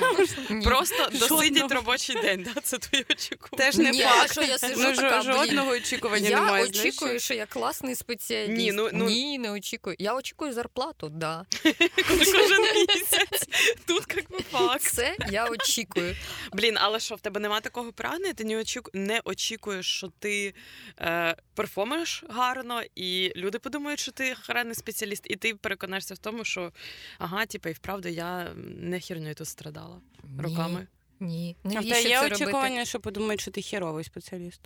нема. 0.49 0.61
Просто 0.63 1.09
досидіть 1.11 1.71
робочий 1.71 2.21
день, 2.21 2.47
да? 2.55 2.61
це 2.61 2.77
твої 2.77 3.05
очікування. 3.11 3.65
Теж 3.65 3.77
не 3.77 4.03
факт. 4.03 4.31
що 4.31 4.41
я 4.41 4.57
сижу 4.57 4.81
ну, 4.81 4.95
така, 4.95 5.21
жодного 5.21 5.71
очікування 5.71 6.29
я 6.29 6.39
немає. 6.41 6.63
Я 6.63 6.69
очікую, 6.69 7.19
що 7.19 7.33
я 7.33 7.45
класний 7.45 7.95
спеціаліст. 7.95 8.57
Ні, 8.57 8.71
ну, 8.71 8.89
ну... 8.93 9.05
Ні, 9.05 9.37
не 9.39 9.51
очікую. 9.51 9.95
Я 9.99 10.15
очікую 10.15 10.53
зарплату, 10.53 11.09
да. 11.09 11.45
Кожен 12.07 12.61
місяць. 12.61 13.47
Тут 13.85 14.03
як 14.15 14.31
би 14.31 14.39
факт. 14.39 14.83
Це 14.83 15.15
я 15.31 15.45
очікую. 15.45 16.15
Блін, 16.53 16.77
але 16.81 16.99
що, 16.99 17.15
в 17.15 17.21
тебе 17.21 17.39
немає 17.39 17.61
такого 17.61 17.93
прагнення? 17.93 18.33
Ти 18.33 18.63
не 18.93 19.21
очікуєш, 19.25 19.85
що 19.85 20.11
ти 20.19 20.53
е, 20.99 21.35
перформиш 21.55 22.23
гарно 22.29 22.81
і 22.95 23.28
люди 23.35 23.59
подумають, 23.59 23.99
що 23.99 24.11
ти 24.11 24.31
охоронний 24.31 24.75
спеціаліст, 24.75 25.23
і 25.29 25.35
ти 25.35 25.55
переконаєшся 25.55 26.13
в 26.13 26.17
тому, 26.17 26.45
що 26.45 26.71
ага, 27.17 27.45
типу, 27.45 27.69
і 27.69 27.71
вправду 27.71 28.09
я 28.09 28.53
не 28.65 28.99
хірною 28.99 29.35
тут 29.35 29.47
страдала 29.47 30.01
Ні, 30.23 30.41
роками. 30.41 30.87
Ні, 31.19 31.55
А 31.63 31.69
в 31.69 31.73
тебе 31.73 32.01
є 32.01 32.25
очікування, 32.25 32.85
що 32.85 32.99
подумають, 32.99 33.41
що 33.41 33.51
ти 33.51 33.61
хіровий 33.61 34.03
спеціаліст. 34.03 34.61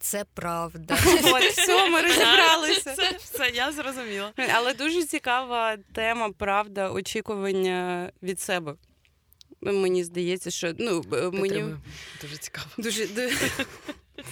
Це 0.00 0.24
правда. 0.34 0.94
От, 1.24 1.42
все, 1.42 1.90
ми 1.90 2.02
розібралися. 2.02 2.94
Це 2.94 3.16
все, 3.18 3.50
я 3.54 3.72
зрозуміла. 3.72 4.32
Але 4.54 4.74
дуже 4.74 5.04
цікава 5.04 5.76
тема, 5.76 6.30
правда, 6.30 6.90
очікування 6.90 8.12
від 8.22 8.40
себе. 8.40 8.74
Мені 9.60 10.04
здається, 10.04 10.50
що 10.50 10.72
ну 10.78 11.04
мені 11.32 11.64
дуже 12.22 12.36
цікаво. 12.36 12.66
Дуже 12.78 13.06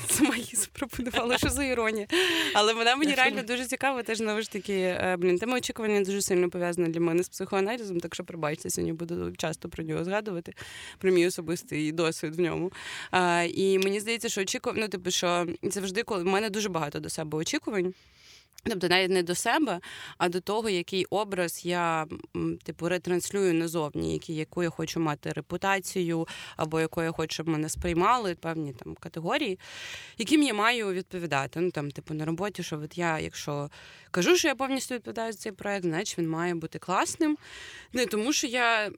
Сама 0.08 0.36
її 0.36 0.52
запропонувала, 0.54 1.38
що 1.38 1.48
за 1.48 1.64
іронія. 1.64 2.06
Але 2.54 2.74
вона 2.74 2.96
мені 2.96 3.14
реально 3.14 3.42
дуже 3.42 3.64
цікава. 3.64 4.02
Теж 4.02 4.18
знову 4.18 4.42
ж 4.42 4.50
таки, 4.50 4.72
е, 4.72 5.16
блін, 5.18 5.38
тема 5.38 5.56
очікування 5.56 6.00
дуже 6.00 6.22
сильно 6.22 6.50
пов'язана 6.50 6.88
для 6.88 7.00
мене 7.00 7.22
з 7.22 7.28
психоаналізом, 7.28 8.00
так 8.00 8.14
що 8.14 8.24
пробачте, 8.24 8.70
сьогодні 8.70 8.92
буду 8.92 9.32
часто 9.36 9.68
про 9.68 9.84
нього 9.84 10.04
згадувати, 10.04 10.54
про 10.98 11.10
мій 11.10 11.26
особистий 11.26 11.92
досвід 11.92 12.36
в 12.36 12.40
ньому. 12.40 12.72
А, 13.10 13.46
І 13.54 13.78
мені 13.78 14.00
здається, 14.00 14.28
що 14.28 14.40
очікування, 14.40 14.82
ну, 14.82 14.88
типу, 14.88 15.10
що 15.10 15.46
завжди, 15.62 16.02
коли 16.02 16.22
в 16.22 16.26
мене 16.26 16.50
дуже 16.50 16.68
багато 16.68 17.00
до 17.00 17.10
себе 17.10 17.38
очікувань. 17.38 17.94
Тобто 18.68 18.88
навіть 18.88 19.11
не 19.11 19.23
до 19.23 19.35
себе, 19.35 19.80
а 20.18 20.28
до 20.28 20.40
того, 20.40 20.70
який 20.70 21.04
образ 21.04 21.61
я 21.64 22.06
типу 22.64 22.88
ретранслюю 22.88 23.54
назовні, 23.54 24.12
які, 24.12 24.35
яку 24.35 24.62
я 24.62 24.70
хочу 24.70 25.00
мати 25.00 25.32
репутацію, 25.32 26.28
або 26.56 26.80
яку 26.80 27.02
я 27.02 27.12
хочу, 27.12 27.35
щоб 27.35 27.49
мене 27.49 27.68
сприймали 27.68 28.35
певні 28.35 28.73
там 28.73 28.94
категорії, 28.94 29.58
яким 30.18 30.42
я 30.42 30.54
маю 30.54 30.92
відповідати. 30.92 31.61
Ну 31.61 31.70
там, 31.70 31.90
типу, 31.90 32.14
на 32.14 32.25
роботі, 32.25 32.62
що 32.62 32.80
от 32.80 32.99
я, 32.99 33.18
якщо 33.18 33.70
кажу, 34.11 34.37
що 34.37 34.49
я 34.49 34.54
повністю 34.54 34.94
відповідаю 34.94 35.32
за 35.32 35.38
цей 35.38 35.52
проект, 35.52 35.85
значить 35.85 36.18
він 36.18 36.28
має 36.28 36.54
бути 36.54 36.78
класним. 36.78 37.38
Не 37.92 38.06
тому, 38.06 38.32
що 38.32 38.46
я. 38.46 38.90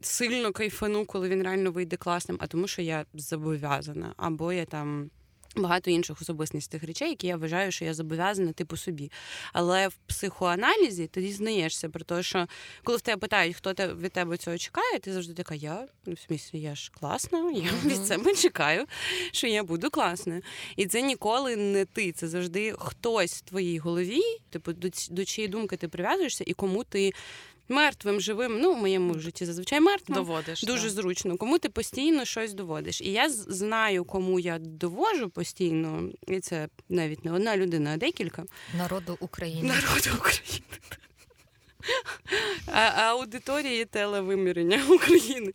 Сильно 0.00 0.52
кайфану, 0.52 1.04
коли 1.04 1.28
він 1.28 1.42
реально 1.42 1.70
вийде 1.70 1.96
класним, 1.96 2.38
а 2.40 2.46
тому, 2.46 2.68
що 2.68 2.82
я 2.82 3.04
зобов'язана, 3.14 4.14
або 4.16 4.52
я 4.52 4.64
там 4.64 5.10
Багато 5.56 5.90
інших 5.90 6.22
особистих 6.22 6.84
речей, 6.84 7.08
які 7.08 7.26
я 7.26 7.36
вважаю, 7.36 7.72
що 7.72 7.84
я 7.84 7.94
зобов'язана 7.94 8.52
типу 8.52 8.76
собі. 8.76 9.10
Але 9.52 9.88
в 9.88 9.94
психоаналізі 10.06 11.06
ти 11.06 11.20
дізнаєшся 11.20 11.88
про 11.88 12.04
те, 12.04 12.22
що 12.22 12.46
коли 12.84 12.98
в 12.98 13.00
тебе 13.00 13.20
питають, 13.20 13.56
хто 13.56 13.72
від 13.94 14.12
тебе 14.12 14.36
цього 14.36 14.58
чекає, 14.58 14.98
ти 14.98 15.12
завжди 15.12 15.34
така, 15.34 15.54
я 15.54 15.88
ну, 16.06 16.14
в 16.14 16.18
сміслі, 16.18 16.60
я 16.60 16.74
ж 16.74 16.90
класна, 17.00 17.38
я 17.38 17.62
uh-huh. 17.62 17.86
від 17.86 18.06
себе 18.06 18.34
чекаю, 18.34 18.86
що 19.32 19.46
я 19.46 19.64
буду 19.64 19.90
класною. 19.90 20.42
І 20.76 20.86
це 20.86 21.02
ніколи 21.02 21.56
не 21.56 21.84
ти. 21.84 22.12
Це 22.12 22.28
завжди 22.28 22.74
хтось 22.78 23.34
в 23.34 23.40
твоїй 23.40 23.78
голові, 23.78 24.22
типу, 24.50 24.72
до, 24.72 24.88
до 25.10 25.24
чиєї 25.24 25.48
думки 25.48 25.76
ти 25.76 25.88
прив'язуєшся 25.88 26.44
і 26.46 26.52
кому 26.52 26.84
ти 26.84 27.12
мертвим, 27.68 28.20
живим, 28.20 28.58
ну 28.60 28.72
в 28.72 28.76
моєму 28.76 29.18
житті 29.18 29.44
зазвичай 29.44 29.80
мертвим. 29.80 30.14
Доводиш. 30.14 30.62
Дуже 30.62 30.82
так. 30.82 30.90
зручно. 30.90 31.36
Кому 31.36 31.58
ти 31.58 31.68
постійно 31.68 32.24
щось 32.24 32.54
доводиш. 32.54 33.00
І 33.00 33.12
я 33.12 33.30
знаю, 33.30 34.04
кому 34.04 34.40
я 34.40 34.58
довожу 34.58 35.30
постійно, 35.30 36.10
і 36.28 36.40
це 36.40 36.68
навіть 36.88 37.24
не 37.24 37.32
одна 37.32 37.56
людина, 37.56 37.90
а 37.94 37.96
декілька. 37.96 38.44
Народу 38.78 39.16
України. 39.20 39.68
Народу 39.68 40.10
України. 40.18 40.62
А, 42.66 42.80
Аудиторії 42.80 43.84
телевимірення 43.84 44.84
України. 44.88 45.52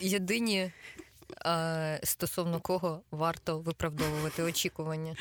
Єдині 0.00 0.70
стосовно 2.02 2.60
кого 2.60 3.02
варто 3.10 3.58
виправдовувати 3.58 4.42
очікування. 4.42 5.16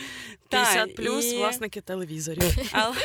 50 0.50 0.96
плюс 0.96 1.26
і... 1.26 1.38
власники 1.38 1.82
телевізорів. 1.82 2.58
Але... 2.72 2.96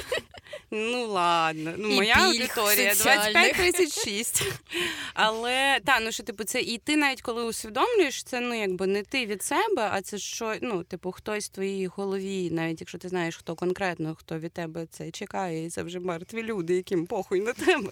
Ну 0.71 1.07
ладно, 1.07 1.75
ну 1.79 1.89
моя 1.89 2.15
аудиторія 2.15 2.93
25-36. 2.93 4.53
Але 5.15 5.81
та, 5.85 6.01
ну 6.01 6.13
що 6.13 6.23
типу, 6.23 6.45
це 6.45 6.61
і 6.61 6.79
ти 6.79 6.97
навіть 6.97 7.23
коли 7.23 7.45
усвідомлюєш, 7.45 8.23
це 8.23 8.41
ну 8.41 8.61
якби 8.61 8.87
не 8.87 9.03
ти 9.03 9.27
від 9.27 9.43
себе, 9.43 9.89
а 9.93 10.01
це 10.03 10.19
що, 10.19 10.55
ну, 10.63 10.83
типу, 10.83 11.13
хтось 11.13 11.45
в 11.47 11.49
твоїй 11.49 11.87
голові, 11.87 12.51
навіть 12.51 12.81
якщо 12.81 12.99
ти 12.99 13.09
знаєш, 13.09 13.37
хто 13.37 13.55
конкретно, 13.55 14.15
хто 14.15 14.39
від 14.39 14.53
тебе 14.53 14.87
це 14.91 15.11
чекає, 15.11 15.67
і 15.67 15.71
це 15.71 15.83
вже 15.83 16.01
мертві 16.01 16.43
люди, 16.43 16.75
яким 16.75 17.07
похуй 17.07 17.41
на 17.41 17.53
тебе. 17.53 17.91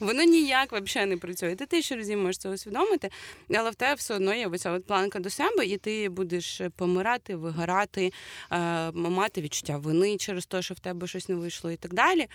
Воно 0.00 0.22
ніяк 0.22 0.72
взагалі 0.72 1.10
не 1.10 1.16
працює. 1.16 1.56
Ти 1.56 1.82
ще 1.82 1.96
разів 1.96 2.18
можеш 2.18 2.38
це 2.38 2.48
усвідомити, 2.48 3.10
але 3.54 3.70
в 3.70 3.74
тебе 3.74 3.94
все 3.94 4.14
одно 4.14 4.34
є 4.34 4.46
оця 4.46 4.70
от 4.70 4.86
планка 4.86 5.18
до 5.18 5.30
себе, 5.30 5.66
і 5.66 5.76
ти 5.76 6.08
будеш 6.08 6.60
помирати, 6.76 7.36
вигорати, 7.36 8.12
е, 8.52 8.90
мати 8.92 9.40
відчуття 9.40 9.76
вини 9.76 10.16
через 10.16 10.46
те, 10.46 10.62
що 10.62 10.74
в 10.74 10.80
тебе 10.80 11.06
щось 11.06 11.28
не 11.28 11.34
вийшло, 11.34 11.70
і 11.70 11.76
так 11.76 11.94
далі. 11.96 12.26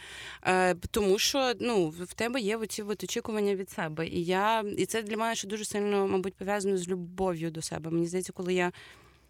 Е, 0.43 0.75
тому 0.91 1.19
що 1.19 1.53
ну, 1.59 1.89
в 1.89 2.13
тебе 2.13 2.39
є 2.39 2.57
оці 2.57 2.81
от 2.81 3.03
очікування 3.03 3.55
від 3.55 3.69
себе. 3.69 4.07
І 4.07 4.23
я, 4.25 4.63
і 4.77 4.85
це 4.85 5.01
для 5.01 5.17
мене 5.17 5.35
ще 5.35 5.47
дуже 5.47 5.65
сильно, 5.65 6.07
мабуть, 6.07 6.35
пов'язано 6.35 6.77
з 6.77 6.87
любов'ю 6.87 7.51
до 7.51 7.61
себе. 7.61 7.91
Мені 7.91 8.07
здається, 8.07 8.33
коли 8.33 8.53
я. 8.53 8.71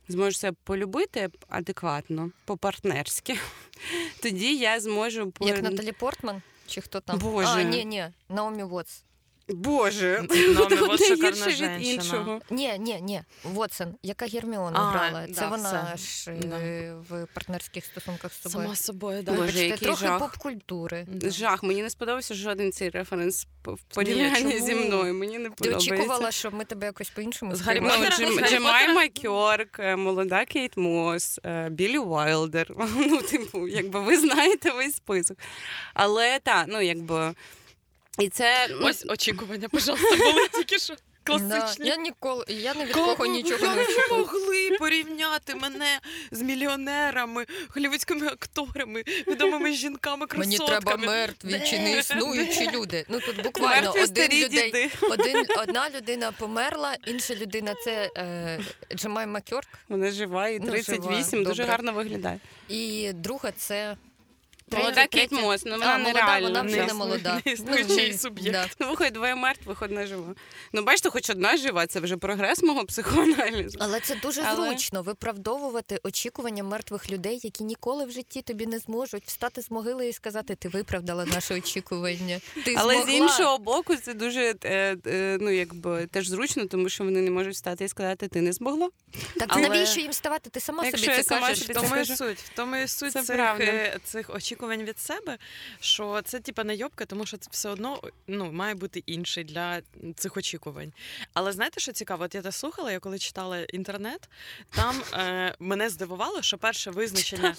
Зможу 0.07 0.31
себе 0.31 0.57
полюбити 0.63 1.29
адекватно, 1.50 2.31
по-партнерськи, 2.45 3.38
тоді 4.21 4.57
я 4.57 4.79
зможу 4.79 5.33
Як 5.39 5.63
Наталі 5.63 5.91
Портман? 5.91 6.41
Чи 6.67 6.81
хто 6.81 7.00
там? 7.00 7.19
Боже. 7.19 7.47
А, 7.47 7.63
ні, 7.63 7.85
ні, 7.85 8.05
Наомі 8.29 8.63
Вотс. 8.63 9.03
Боже, 9.53 10.25
ну, 10.29 10.67
от 10.89 11.03
шикарна 11.03 11.48
від 11.48 11.88
іншого. 11.88 12.41
Ні, 12.50 12.77
ні, 12.79 13.01
ні. 13.01 13.22
Вотсон, 13.43 13.96
яка 14.03 14.25
Герміона 14.25 14.79
а, 14.79 14.91
грала. 14.91 15.27
Це 15.27 15.41
да, 15.41 15.48
вона 15.48 15.93
все. 15.96 16.31
ж 16.31 16.48
да. 16.48 16.58
в 17.10 17.27
партнерських 17.34 17.86
стосунках 17.86 18.34
з 18.34 18.41
собою. 18.41 18.63
Сама 18.63 18.75
собою, 18.75 19.24
да. 19.24 19.31
Боже, 19.31 19.60
який 19.60 19.88
трохи 19.88 20.05
жах. 20.05 20.20
поп-культури. 20.20 21.08
Жах. 21.24 21.63
Мені 21.63 21.81
не 21.81 21.89
сподобався 21.89 22.34
жоден 22.34 22.72
цей 22.72 22.89
референс 22.89 23.48
в 23.65 23.96
порівнянні 23.96 24.60
зі 24.60 24.75
мною. 24.75 25.13
Мені 25.13 25.39
не 25.39 25.50
подобається. 25.50 25.89
Ти 25.89 25.96
очікувала, 25.96 26.31
що 26.31 26.51
ми 26.51 26.65
тебе 26.65 26.86
якось 26.86 27.10
по-іншому 27.10 27.55
З 27.55 27.62
Гаррі 27.62 27.81
Джемайма 28.50 29.08
Кьорк, 29.08 29.79
е, 29.79 29.96
молода 29.96 30.46
Кейт 30.46 30.77
Мос, 30.77 31.39
е, 31.46 31.70
Білі 31.70 31.98
Уайлдер. 31.98 32.75
Ну, 33.12 33.22
типу, 33.22 33.67
якби 33.67 34.00
ви 34.00 34.17
знаєте 34.17 34.72
весь 34.72 34.96
список. 34.96 35.38
Але 35.93 36.39
так, 36.39 36.65
ну 36.67 36.81
якби. 36.81 37.34
І 38.20 38.30
це 38.30 38.70
ось 38.82 39.06
очікування, 39.10 39.70
пожалуйста, 39.70 40.15
були 40.18 40.48
тільки 40.53 40.80
що. 40.80 40.96
Класичні. 41.24 41.86
Да, 41.86 41.91
я 41.91 41.96
ніколи 41.96 42.46
я 42.48 42.74
не 42.74 42.86
від 42.86 42.94
кого 42.94 43.25
нічого 43.25 43.75
не 43.75 43.82
очікую. 43.82 44.20
могли 44.20 44.77
порівняти 44.80 45.56
мене 45.56 46.00
з 46.32 46.41
мільйонерами, 46.41 47.46
голівудськими 47.75 48.27
акторами, 48.27 49.03
відомими 49.27 49.74
жінками 49.74 50.27
красотками. 50.27 50.70
Мені 50.70 50.84
треба 50.84 50.98
мертві 50.98 51.62
чи 51.65 51.80
не 51.80 51.98
існуючі 52.00 52.72
люди. 52.72 53.06
Ну 53.10 53.20
тут 53.20 53.44
буквально 53.44 53.91
один 53.91 54.32
людей, 54.44 54.91
один 55.01 55.46
одна 55.58 55.89
людина 55.89 56.32
померла, 56.32 56.96
інша 57.08 57.36
людина 57.36 57.75
це 57.84 58.10
е, 58.18 58.60
Джемайма 58.96 59.41
Кьорк. 59.41 59.68
Вона 59.89 60.12
жива 60.12 60.48
і 60.48 60.60
38, 60.60 61.10
ну, 61.13 61.24
жива. 61.24 61.44
дуже 61.44 61.63
гарно 61.63 61.94
виглядає. 61.94 62.39
І 62.70 63.12
друга 63.13 63.51
це 63.58 63.96
Молода 64.78 65.08
Кейт 65.08 65.32
Мос, 65.32 65.66
ну 65.66 65.72
вона 65.72 65.98
нереально. 65.98 66.48
Вона 66.48 66.62
вже 66.62 66.86
не 66.86 66.94
молода. 66.94 67.42
Існуючий 67.46 68.13
суб'єкт. 68.13 68.75
Ну, 68.80 68.90
виходить, 68.90 69.13
двоє 69.13 69.36
мертвих, 69.36 69.82
одна 69.82 70.08
жива. 70.08 70.36
Ну, 70.74 70.84
бачите, 70.84 71.10
хоч 71.10 71.30
одна 71.30 71.58
жива, 71.58 71.88
це 71.88 72.00
вже 72.00 72.18
прогрес 72.18 72.63
мого 72.63 72.86
психоаналізу. 72.86 73.78
Але 73.82 74.00
це 74.00 74.16
дуже 74.16 74.44
зручно 74.56 75.01
виправдовувати 75.01 76.00
очікування 76.04 76.63
мертвих 76.63 77.12
людей, 77.12 77.40
які 77.44 77.63
ніколи 77.63 78.06
в 78.06 78.12
житті 78.12 78.42
тобі 78.42 78.66
не 78.66 78.80
зможуть 78.80 79.24
встати 79.25 79.62
з 79.62 79.72
могили 79.72 80.10
і 80.10 80.13
сказати, 80.13 80.56
ти 80.56 80.70
виправдала 80.70 81.25
наше 81.25 81.56
очікування. 81.56 82.40
Ти 82.66 82.75
Але 82.78 83.04
з 83.04 83.10
іншого 83.10 83.58
боку, 83.58 83.96
це 83.96 84.13
дуже 84.13 84.56
е, 84.63 84.98
е, 85.08 85.38
ну, 85.42 85.50
якби 85.50 86.08
теж 86.08 86.28
зручно, 86.28 86.66
тому 86.66 86.90
що 86.90 87.04
вони 87.04 87.22
не 87.22 87.32
можуть 87.32 87.54
встати 87.54 87.86
і 87.86 87.88
сказати, 87.88 88.28
ти 88.28 88.42
не 88.42 88.54
змогла. 88.54 88.90
Так 89.40 89.56
навіщо 89.56 90.01
їм 90.01 90.13
ставати? 90.13 90.50
Ти 90.50 90.60
сама 90.60 90.84
собі 90.92 90.98
це 90.98 91.24
сама 91.24 91.48
кажеш. 91.48 91.70
В 91.70 91.74
тому 92.56 92.75
і 92.75 92.88
суть, 92.88 93.12
цих, 93.12 93.40
е, 93.40 94.00
цих 94.04 94.30
очікувань 94.62 94.84
від 94.84 95.00
себе, 95.00 95.38
що 95.80 96.22
це 96.22 96.39
типа 96.39 96.63
найобка, 96.63 97.06
тому 97.06 97.25
що 97.25 97.38
це 97.38 97.50
все 97.51 97.70
одно 97.70 98.01
ну, 98.27 98.51
має 98.51 98.75
бути 98.75 99.03
інший 99.06 99.44
для 99.44 99.82
цих 100.15 100.38
очікувань. 100.38 100.94
Але 101.34 101.51
знаєте, 101.51 101.80
що 101.80 101.91
цікаво? 101.91 102.24
От 102.24 102.36
я 102.36 102.41
те 102.41 102.51
слухала, 102.51 102.91
я 102.91 103.00
коли 103.00 103.20
читала 103.20 103.60
інтернет, 103.60 104.30
там 104.70 105.03
е, 105.13 105.56
мене 105.60 105.89
здивувало, 105.89 106.41
що 106.41 106.58
перше 106.58 106.91
визначення 106.91 107.56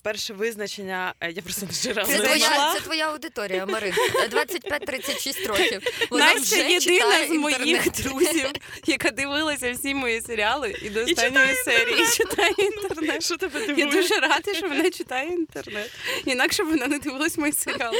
перше 0.00 0.34
визначення. 0.34 1.14
Е, 1.20 1.32
я 1.32 1.42
просто 1.42 1.66
не 1.66 1.72
жира 1.72 2.04
це 2.04 2.18
твоя, 2.18 2.74
це 2.74 2.80
твоя 2.80 3.08
аудиторія, 3.10 3.66
Марин. 3.66 3.94
25-36 4.30 5.46
років. 5.46 5.82
Вона 6.10 6.34
Настя 6.34 6.56
вже 6.56 6.70
єдина 6.70 7.26
з 7.26 7.30
моїх 7.30 7.90
друзів, 7.90 8.50
яка 8.86 9.10
дивилася 9.10 9.72
всі 9.72 9.94
мої 9.94 10.20
серіали 10.20 10.74
і 10.82 10.90
до 10.90 11.04
останньої 11.04 11.54
серії 11.54 12.06
читає 12.16 12.54
інтернет. 12.58 13.24
Що 13.24 13.36
тебе 13.36 13.66
дивує? 13.66 13.86
Я 13.86 13.92
дуже 13.92 14.14
рада, 14.14 14.54
що 14.54 14.68
вона 14.68 14.90
читає 14.90 15.28
інтернет. 15.28 15.90
Інакше 16.24 16.62
вона 16.62 16.86
не 16.86 16.98
дивилась 16.98 17.38
мої 17.38 17.52
серіали. 17.52 17.98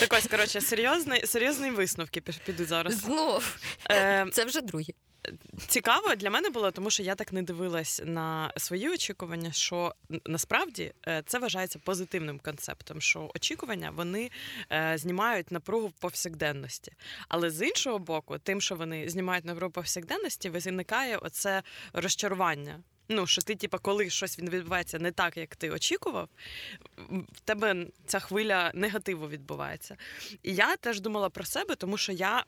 Так 0.00 0.12
ось, 0.12 0.26
коротше, 0.30 0.60
серйозний, 0.60 1.26
серйозні 1.26 1.70
висновки 1.70 2.20
підуть 2.20 2.68
зараз. 2.68 2.94
Знов. 2.94 3.56
Е, 3.90 4.26
Це 4.32 4.44
вже 4.44 4.60
другі. 4.60 4.94
Цікаво 5.66 6.14
для 6.14 6.30
мене 6.30 6.50
було, 6.50 6.70
тому 6.70 6.90
що 6.90 7.02
я 7.02 7.14
так 7.14 7.32
не 7.32 7.42
дивилась 7.42 8.02
на 8.04 8.52
свої 8.56 8.88
очікування, 8.88 9.52
що 9.52 9.94
насправді 10.26 10.92
е, 11.08 11.22
це 11.26 11.38
вважається 11.38 11.78
позитивним 11.78 12.38
концептом, 12.38 13.00
що 13.00 13.30
очікування 13.34 13.90
вони 13.90 14.30
е, 14.72 14.98
знімають 14.98 15.50
напругу 15.50 15.90
повсякденності. 16.00 16.92
Але 17.28 17.50
з 17.50 17.66
іншого 17.66 17.98
боку, 17.98 18.38
тим, 18.38 18.60
що 18.60 18.74
вони 18.74 19.08
знімають 19.08 19.44
напругу 19.44 19.72
повсякденності, 19.72 20.50
виникає 20.50 21.16
оце 21.16 21.62
розчарування. 21.92 22.80
Ну, 23.08 23.26
що 23.26 23.42
ти, 23.42 23.54
типа, 23.54 23.78
коли 23.78 24.10
щось 24.10 24.38
відбувається 24.38 24.98
не 24.98 25.12
так, 25.12 25.36
як 25.36 25.56
ти 25.56 25.70
очікував, 25.70 26.28
в 27.08 27.40
тебе 27.44 27.86
ця 28.06 28.20
хвиля 28.20 28.70
негативу 28.74 29.28
відбувається. 29.28 29.96
І 30.42 30.54
я 30.54 30.76
теж 30.76 31.00
думала 31.00 31.30
про 31.30 31.44
себе, 31.44 31.74
тому 31.74 31.96
що 31.96 32.12
я 32.12 32.44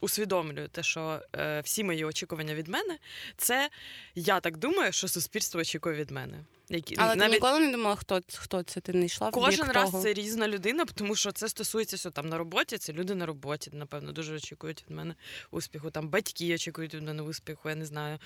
усвідомлюю 0.00 0.68
те, 0.68 0.82
що 0.82 1.20
е, 1.36 1.60
всі 1.60 1.84
мої 1.84 2.04
очікування 2.04 2.54
від 2.54 2.68
мене, 2.68 2.98
це 3.36 3.70
я 4.14 4.40
так 4.40 4.56
думаю, 4.56 4.92
що 4.92 5.08
суспільство 5.08 5.60
очікує 5.60 5.94
від 5.94 6.10
мене. 6.10 6.44
Які 6.68 6.94
Але 6.98 7.16
навіть... 7.16 7.30
ти 7.30 7.36
ніколи 7.36 7.60
не 7.60 7.72
думала, 7.72 7.96
хто 7.96 8.20
хто 8.34 8.62
це 8.62 8.80
ти 8.80 8.92
не 8.92 9.04
йшла 9.04 9.30
кожен 9.30 9.66
раз 9.66 9.90
того? 9.90 10.02
це 10.02 10.12
різна 10.12 10.48
людина, 10.48 10.84
тому 10.94 11.16
що 11.16 11.32
це 11.32 11.48
стосується 11.48 11.96
що 11.96 12.10
там 12.10 12.28
на 12.28 12.38
роботі. 12.38 12.78
Це 12.78 12.92
люди 12.92 13.14
на 13.14 13.26
роботі, 13.26 13.70
напевно, 13.74 14.12
дуже 14.12 14.34
очікують 14.34 14.84
від 14.88 14.96
мене 14.96 15.14
успіху. 15.50 15.90
Там 15.90 16.08
батьки 16.08 16.54
очікують 16.54 16.94
від 16.94 17.02
мене 17.02 17.22
успіху. 17.22 17.68
Я 17.68 17.74
не 17.74 17.86
знаю. 17.86 18.18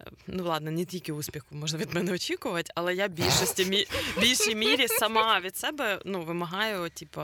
Е, 0.00 0.04
ну 0.26 0.44
ладно, 0.44 0.70
не 0.70 0.84
тільки 0.84 1.12
успіху 1.12 1.46
можна 1.50 1.78
від 1.78 1.94
мене 1.94 2.12
очікувати, 2.12 2.72
але 2.74 2.94
я 2.94 3.08
більшості 3.08 3.64
мі... 3.64 3.86
більшій 4.20 4.54
мірі 4.54 4.88
сама 4.88 5.40
від 5.40 5.56
себе 5.56 6.00
ну 6.04 6.22
вимагаю, 6.22 6.90
типу, 6.90 7.22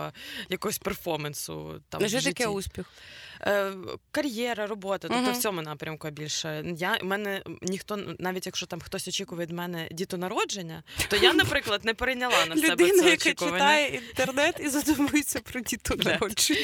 якогось 0.49 0.79
перформансу. 0.79 1.81
Там 1.89 2.09
Що 2.09 2.23
таке 2.23 2.47
успіх? 2.47 2.87
Е, 3.47 3.73
кар'єра, 4.11 4.67
робота, 4.67 5.09
тобто 5.09 5.31
uh-huh. 5.31 5.39
в 5.39 5.43
цьому 5.43 5.63
напрямку 5.63 6.11
більше. 6.11 6.65
Я 6.79 6.99
мене 7.03 7.43
ніхто, 7.63 7.97
навіть 8.19 8.47
якщо 8.47 8.67
там 8.67 8.81
хтось 8.81 9.09
очікує 9.09 9.43
від 9.43 9.51
мене 9.51 9.89
дітонародження, 9.91 10.83
то 11.09 11.17
я, 11.17 11.33
наприклад, 11.33 11.85
не 11.85 11.95
перейняла 11.95 12.47
на 12.47 12.57
себе 12.57 12.69
Людина, 12.69 13.03
це 13.03 13.11
яка 13.11 13.25
читає 13.25 13.89
інтернет 13.89 14.57
і 14.61 14.69
задумується 14.69 15.41
про 15.41 15.61
дітонародження. 15.61 16.61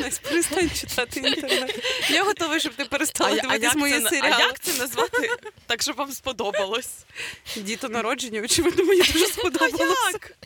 Настя, 0.00 0.28
перестань 0.28 0.70
читати 0.70 1.20
інтернет. 1.20 1.84
Я 2.10 2.24
готова, 2.24 2.58
щоб 2.58 2.74
ти 2.74 2.84
перестала 2.84 3.40
дивитися 3.40 3.78
мої 3.78 4.00
серіали. 4.00 4.34
А 4.38 4.40
як 4.40 4.60
це 4.60 4.78
назвати 4.78 5.30
так, 5.66 5.82
щоб 5.82 5.96
вам 5.96 6.12
сподобалось? 6.12 7.06
Дітонародження, 7.56 8.40
очевидно, 8.40 8.84
мені 8.84 9.02
дуже 9.02 9.26
сподобалось. 9.26 10.04
А 10.06 10.10
як? 10.10 10.36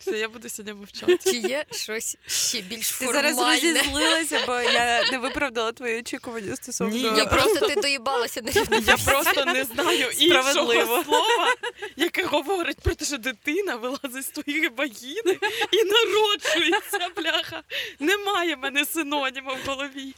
Все, 0.00 0.18
я 0.18 0.28
буду 0.28 0.48
сьогодні 0.48 0.74
мовчати. 0.74 1.18
Чи 1.30 1.36
є 1.36 1.64
щось 1.70 2.16
ще 2.26 2.60
більш 2.60 2.86
формальне? 2.88 3.28
Ти 3.28 3.34
зараз 3.34 3.62
розізлилася, 3.62 4.40
бо 4.46 4.60
я 4.60 5.10
не 5.12 5.18
виправдала 5.18 5.72
твої 5.72 5.98
очікування 5.98 6.56
стосовно. 6.56 6.94
Ні, 6.96 7.18
я 7.18 7.26
просто 7.26 7.68
ти 7.68 7.80
доїбалася 7.80 8.42
на 8.42 8.50
Я 8.80 8.96
просто 8.96 9.44
не 9.44 9.64
знаю 9.64 10.10
іншого 10.18 11.04
слова, 11.04 11.54
яке 11.96 12.24
говорить 12.24 12.80
про 12.80 12.94
те, 12.94 13.04
що 13.04 13.18
дитина 13.18 13.76
вилазить 13.76 14.24
з 14.26 14.28
твоєї 14.28 14.68
вагіни 14.68 15.38
і 15.72 15.84
народжується, 15.84 17.08
бляха. 17.16 17.62
Немає 17.98 18.56
мене 18.56 18.84
синоніма 18.84 19.52
в 19.54 19.68
голові. 19.68 20.14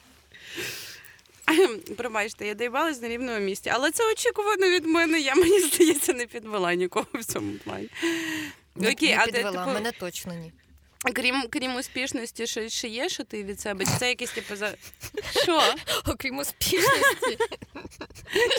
Пробачте, 1.97 2.47
я 2.47 2.55
доїбалась 2.55 3.01
на 3.03 3.09
рівному 3.09 3.39
місці, 3.39 3.71
але 3.75 3.91
це 3.91 4.13
очікувано 4.13 4.71
від 4.71 4.87
мене. 4.87 5.21
Я 5.21 5.35
мені 5.35 5.61
здається 5.61 6.13
не 6.13 6.27
підвела 6.27 6.75
нікого 6.75 7.07
в 7.15 7.25
цьому 7.25 7.53
плані. 7.65 7.89
Не, 8.75 8.93
Окей, 8.93 9.17
не 9.17 9.25
підвела, 9.25 9.49
а 9.49 9.53
ти, 9.53 9.59
типу, 9.59 9.75
мене 9.75 9.93
точно 9.93 10.35
ні. 10.35 10.53
Крім 11.15 11.45
крім 11.51 11.77
успішності, 11.77 12.47
що 12.47 12.69
ще 12.69 12.89
є, 12.89 13.09
що 13.09 13.25
ти 13.25 13.45
від 13.45 13.61
себе? 13.61 13.85
Чи 13.85 13.91
це 13.99 14.09
якесь 14.09 14.31
типу 14.31 14.57
за 14.57 14.75
що? 15.43 15.63
Окрім 16.07 16.39
успішності. 16.39 17.39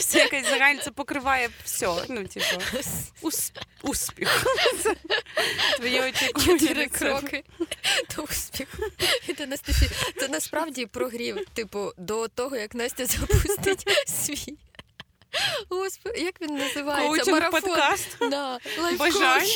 Це 0.00 0.18
якась 0.18 0.48
загальна, 0.50 0.80
це 0.82 0.90
покриває 0.90 1.48
все. 1.64 1.86
Ну, 2.08 2.24
типу, 2.24 2.62
ус... 3.20 3.52
успіх. 3.82 4.46
Твої 5.76 6.00
очікування. 6.00 6.58
Чотири 6.58 6.86
кроки 6.86 7.44
до 8.16 8.22
успіху. 8.22 8.82
Це, 9.38 9.46
Настасі, 9.46 9.90
це 10.20 10.28
насправді 10.28 10.86
прогрів, 10.86 11.46
типу, 11.54 11.92
до 11.98 12.28
того, 12.28 12.56
як 12.56 12.74
Настя 12.74 13.06
запустить 13.06 13.86
свій 14.06 14.56
Господи, 15.68 16.18
як 16.18 16.40
він 16.40 16.54
називається? 16.54 17.08
Коучинг 17.08 17.32
Марафон. 17.32 17.60
подкаст? 17.60 18.16
Да. 18.20 18.58
Бажань. 18.98 19.48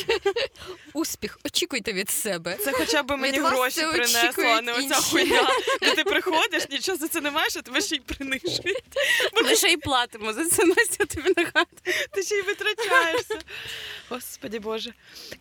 Успіх. 0.93 1.39
Очікуйте 1.45 1.93
від 1.93 2.11
себе. 2.11 2.57
Це 2.65 2.73
хоча 2.73 3.03
б 3.03 3.17
мені 3.17 3.39
від 3.39 3.47
гроші 3.47 3.81
принесло, 3.93 4.45
а 4.45 4.61
не 4.63 4.73
оця 4.73 4.95
хуйня. 4.95 5.49
Де 5.81 5.95
ти 5.95 6.05
приходиш, 6.05 6.69
нічого 6.71 6.99
за 6.99 7.09
це 7.09 7.21
не 7.21 7.31
маєш, 7.31 7.57
а 7.57 7.63
тебе 7.63 7.81
ще 7.81 7.97
й 7.97 8.01
принижують. 8.01 8.85
Ми 9.45 9.57
ще 9.57 9.69
й 9.69 9.77
платимо 9.77 10.33
за 10.33 10.45
це 10.45 10.65
Настя 10.65 11.05
тобі 11.05 11.33
нагадує. 11.37 12.07
Ти 12.13 12.23
ще 12.23 12.35
й 12.35 12.43
витрачаєшся. 12.43 13.39
Господі 14.09 14.59
Боже. 14.59 14.93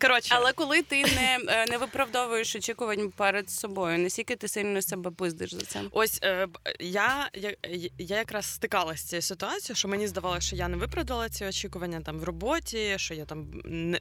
Коротше. 0.02 0.30
Але 0.32 0.54
коли 0.54 0.82
ти 0.82 1.04
не 1.06 1.40
е, 1.48 1.66
не 1.70 1.78
виправдовуєш 1.78 2.56
очікувань 2.56 3.12
перед 3.12 3.50
собою, 3.50 3.98
наскільки 4.00 4.36
ти 4.36 4.48
сильно 4.48 4.82
себе 4.82 5.12
пиздиш 5.12 5.54
за 5.54 5.62
це? 5.62 5.82
Ось 5.92 6.20
е, 6.24 6.48
я, 6.80 7.30
я, 7.34 7.54
я 7.98 8.18
якраз 8.18 8.46
стикалася 8.54 9.04
з 9.04 9.10
цією 9.10 9.22
ситуацією, 9.22 9.76
що 9.76 9.88
мені 9.88 10.08
здавалося, 10.08 10.27
здавалося, 10.28 10.48
що 10.48 10.56
я 10.56 10.68
не 10.68 10.78
виправдала 10.78 11.30
ці 11.30 11.46
очікування 11.46 12.02
там 12.02 12.20
в 12.20 12.24
роботі, 12.24 12.94
що 12.98 13.14
я 13.14 13.26
там 13.26 13.48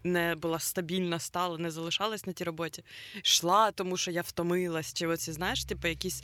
не 0.04 0.34
була 0.34 0.58
стабільна, 0.58 1.18
стала, 1.18 1.58
не 1.58 1.70
залишалась 1.70 2.26
на 2.26 2.32
тій 2.32 2.44
роботі. 2.44 2.84
Йшла, 3.24 3.70
тому 3.70 3.96
що 3.96 4.10
я 4.10 4.22
втомилась. 4.22 4.92
Чи 4.92 5.06
оці, 5.06 5.32
знаєш, 5.32 5.64
типу, 5.64 5.88
якісь 5.88 6.22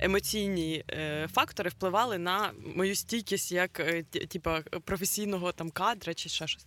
емоційні 0.00 0.84
е, 0.90 1.28
фактори 1.34 1.70
впливали 1.70 2.18
на 2.18 2.52
мою 2.76 2.94
стійкість 2.94 3.52
як 3.52 3.80
е, 3.80 4.02
типу, 4.02 4.50
професійного 4.84 5.52
там 5.52 5.70
кадра 5.70 6.14
чи 6.14 6.28
ще 6.28 6.46
щось. 6.46 6.66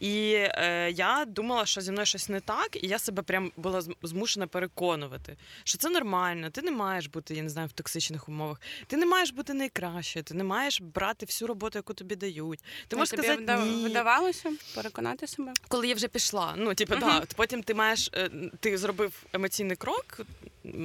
І 0.00 0.34
е, 0.36 0.90
я 0.90 1.24
думала, 1.24 1.66
що 1.66 1.80
зі 1.80 1.92
мною 1.92 2.06
щось 2.06 2.28
не 2.28 2.40
так, 2.40 2.76
і 2.82 2.86
я 2.86 2.98
себе 2.98 3.22
прям 3.22 3.52
була 3.56 3.82
змушена 4.02 4.46
переконувати, 4.46 5.36
що 5.64 5.78
це 5.78 5.90
нормально, 5.90 6.50
ти 6.50 6.62
не 6.62 6.70
маєш 6.70 7.06
бути, 7.06 7.34
я 7.34 7.42
не 7.42 7.48
знаю, 7.48 7.68
в 7.68 7.72
токсичних 7.72 8.28
умовах, 8.28 8.60
ти 8.86 8.96
не 8.96 9.06
маєш 9.06 9.30
бути 9.30 9.54
найкращою, 9.54 10.22
ти 10.22 10.34
не 10.34 10.44
маєш 10.44 10.80
брати 10.80 11.26
всю 11.26 11.48
роботу, 11.48 11.78
яку 11.78 11.94
тобі 11.94 12.17
дають. 12.18 12.60
Ти 12.88 12.96
можеш 12.96 13.10
тобі 13.10 13.22
сказати, 13.22 13.64
ні. 13.64 13.82
видавалося 13.82 14.52
переконати 14.74 15.26
себе? 15.26 15.52
Коли 15.68 15.88
я 15.88 15.94
вже 15.94 16.08
пішла. 16.08 16.54
Ну, 16.56 16.74
типу, 16.74 16.94
uh-huh. 16.94 17.00
да, 17.00 17.26
потім 17.36 17.62
ти 17.62 17.74
маєш, 17.74 18.10
е, 18.14 18.30
ти 18.60 18.78
зробив 18.78 19.22
емоційний 19.32 19.76
крок, 19.76 20.20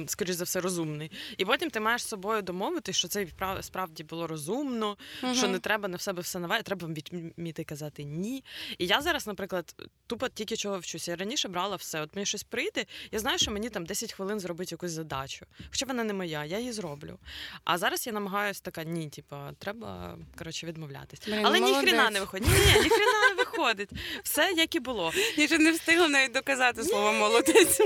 скоріш 0.06 0.34
за 0.34 0.44
все, 0.44 0.60
розумний. 0.60 1.10
І 1.38 1.44
потім 1.44 1.70
ти 1.70 1.80
маєш 1.80 2.02
з 2.02 2.08
собою 2.08 2.42
домовити, 2.42 2.92
що 2.92 3.08
це 3.08 3.26
справді 3.60 4.04
було 4.04 4.26
розумно, 4.26 4.96
uh 5.22 5.34
що 5.34 5.48
не 5.48 5.58
треба 5.58 5.88
на 5.88 5.98
себе 5.98 6.22
все 6.22 6.38
наве, 6.38 6.62
треба 6.62 6.88
вміти 7.36 7.64
казати 7.64 8.04
ні. 8.04 8.44
І 8.78 8.86
я 8.86 9.00
зараз, 9.00 9.26
наприклад, 9.26 9.74
тупо 10.06 10.28
тільки 10.28 10.56
чого 10.56 10.78
вчуся. 10.78 11.10
Я 11.10 11.16
раніше 11.16 11.48
брала 11.48 11.76
все. 11.76 12.00
От 12.00 12.14
мені 12.14 12.26
щось 12.26 12.42
прийде, 12.42 12.84
я 13.12 13.18
знаю, 13.18 13.38
що 13.38 13.50
мені 13.50 13.70
там 13.70 13.86
10 13.86 14.12
хвилин 14.12 14.40
зробити 14.40 14.68
якусь 14.74 14.90
задачу. 14.90 15.46
Хоча 15.70 15.86
вона 15.86 16.04
не 16.04 16.12
моя, 16.12 16.44
я 16.44 16.58
її 16.58 16.72
зроблю. 16.72 17.18
А 17.64 17.78
зараз 17.78 18.06
я 18.06 18.12
намагаюся 18.12 18.60
така, 18.62 18.84
ні, 18.84 19.08
типу, 19.08 19.36
треба 19.58 20.18
коротше 20.38 20.66
відмовлятись. 20.66 21.20
Але 21.44 21.60
ні 21.60 21.74
хрена 21.74 22.10
не 22.10 22.20
виходить. 22.20 22.48
Ні, 22.48 22.54
ні, 22.54 22.80
ні 22.82 22.88
не 23.28 23.34
виходить. 23.36 23.90
Все 24.22 24.52
як 24.56 24.74
і 24.74 24.80
було. 24.80 25.12
Я 25.36 25.46
ще 25.46 25.58
не 25.58 25.72
встигла 25.72 26.08
навіть 26.08 26.32
доказати 26.32 26.84
слово 26.84 27.12
молодець. 27.12 27.80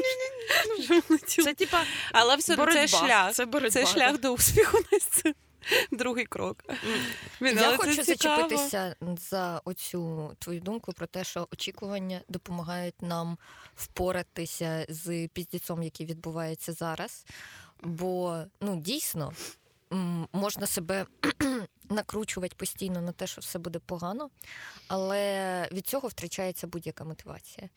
Це 1.27 1.55
типа, 1.55 1.85
але 2.13 2.37
все 2.37 2.57
це 2.57 2.89
шлях. 2.89 3.33
Це 3.33 3.71
це 3.71 3.87
шлях 3.87 4.21
до 4.21 4.33
успіху. 4.33 4.79
Другий 5.91 6.25
крок. 6.27 6.65
Він, 7.41 7.57
Я 7.57 7.77
хочу 7.77 8.03
зачепитися 8.03 8.97
за 9.31 9.61
оцю 9.65 10.33
твою 10.39 10.61
думку 10.61 10.93
про 10.93 11.07
те, 11.07 11.25
що 11.25 11.49
очікування 11.53 12.21
допомагають 12.29 13.03
нам 13.03 13.39
впоратися 13.77 14.87
з 14.89 15.29
піздіцом, 15.29 15.83
який 15.83 16.07
відбувається 16.07 16.73
зараз. 16.73 17.27
Бо 17.83 18.43
ну 18.61 18.77
дійсно 18.77 19.33
можна 20.33 20.67
себе 20.67 21.07
накручувати 21.91 22.55
постійно 22.57 23.01
на 23.01 23.13
те, 23.13 23.27
що 23.27 23.41
все 23.41 23.59
буде 23.59 23.79
погано, 23.79 24.31
але 24.89 25.69
від 25.73 25.87
цього 25.87 26.09
втрачається 26.09 26.67
будь-яка 26.67 27.05
мотивація 27.05 27.69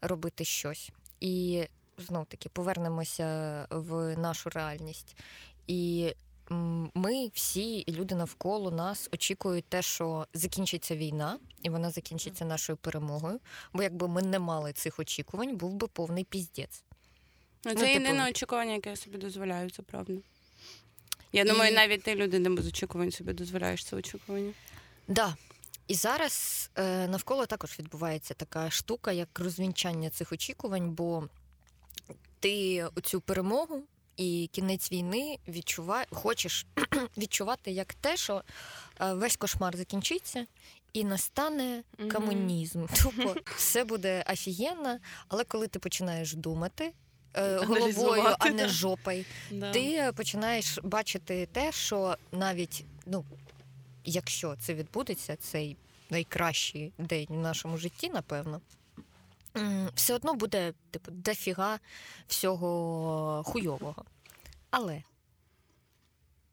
робити 0.00 0.44
щось. 0.44 0.90
І 1.20 1.64
знов 1.98 2.26
таки 2.26 2.48
повернемося 2.48 3.66
в 3.70 4.16
нашу 4.16 4.50
реальність. 4.50 5.16
І 5.66 6.12
ми 6.94 7.30
всі 7.34 7.78
і 7.78 7.92
люди 7.92 8.14
навколо 8.14 8.70
нас 8.70 9.08
очікують 9.12 9.64
те, 9.64 9.82
що 9.82 10.26
закінчиться 10.34 10.96
війна, 10.96 11.38
і 11.62 11.70
вона 11.70 11.90
закінчиться 11.90 12.44
нашою 12.44 12.76
перемогою. 12.76 13.40
Бо 13.72 13.82
якби 13.82 14.08
ми 14.08 14.22
не 14.22 14.38
мали 14.38 14.72
цих 14.72 14.98
очікувань, 14.98 15.56
був 15.56 15.74
би 15.74 15.86
повний 15.86 16.24
піздець. 16.24 16.82
Ну, 17.64 17.74
Це 17.74 17.80
ну, 17.80 17.86
єдине 17.86 18.18
типу... 18.18 18.30
очікування, 18.30 18.72
яке 18.72 18.90
я 18.90 18.96
собі 18.96 19.18
дозволяю, 19.18 19.70
це 19.70 19.82
правда. 19.82 20.12
Я 21.32 21.44
думаю, 21.44 21.74
навіть 21.74 22.02
ти 22.02 22.14
люди 22.14 22.38
не 22.38 22.50
без 22.50 22.66
очікувань 22.66 23.10
собі 23.10 23.32
дозволяєш 23.32 23.84
це 23.84 23.96
очікування. 23.96 24.52
Так. 25.06 25.16
Да. 25.16 25.36
І 25.88 25.94
зараз 25.94 26.70
е, 26.76 27.08
навколо 27.08 27.46
також 27.46 27.78
відбувається 27.78 28.34
така 28.34 28.70
штука, 28.70 29.12
як 29.12 29.38
розвінчання 29.38 30.10
цих 30.10 30.32
очікувань, 30.32 30.90
бо 30.90 31.28
ти 32.40 32.84
цю 33.02 33.20
перемогу 33.20 33.82
і 34.16 34.50
кінець 34.52 34.92
війни 34.92 35.38
відчуває, 35.48 36.06
хочеш 36.10 36.66
відчувати 37.18 37.70
як 37.70 37.94
те, 37.94 38.16
що 38.16 38.42
е, 39.00 39.14
весь 39.14 39.36
кошмар 39.36 39.76
закінчиться. 39.76 40.46
І 40.92 41.04
настане 41.04 41.82
комунізм. 42.12 42.82
Mm-hmm. 42.82 43.02
Тупо 43.02 43.40
все 43.56 43.84
буде 43.84 44.24
офігенно, 44.32 44.98
але 45.28 45.44
коли 45.44 45.68
ти 45.68 45.78
починаєш 45.78 46.34
думати 46.34 46.92
е, 47.34 47.56
головою, 47.56 48.36
а 48.38 48.50
не 48.50 48.68
жопою, 48.68 49.24
да. 49.50 49.72
ти 49.72 50.12
починаєш 50.16 50.78
бачити 50.82 51.48
те, 51.52 51.72
що 51.72 52.16
навіть 52.32 52.84
ну, 53.06 53.24
якщо 54.04 54.56
це 54.60 54.74
відбудеться, 54.74 55.36
цей 55.36 55.76
найкращий 56.10 56.92
день 56.98 57.26
в 57.28 57.38
нашому 57.38 57.76
житті, 57.76 58.10
напевно 58.10 58.60
все 59.94 60.14
одно 60.14 60.34
буде 60.34 60.72
типу 60.90 61.10
дофіга 61.10 61.78
всього 62.26 63.42
хуйового. 63.46 64.04
Але 64.70 65.02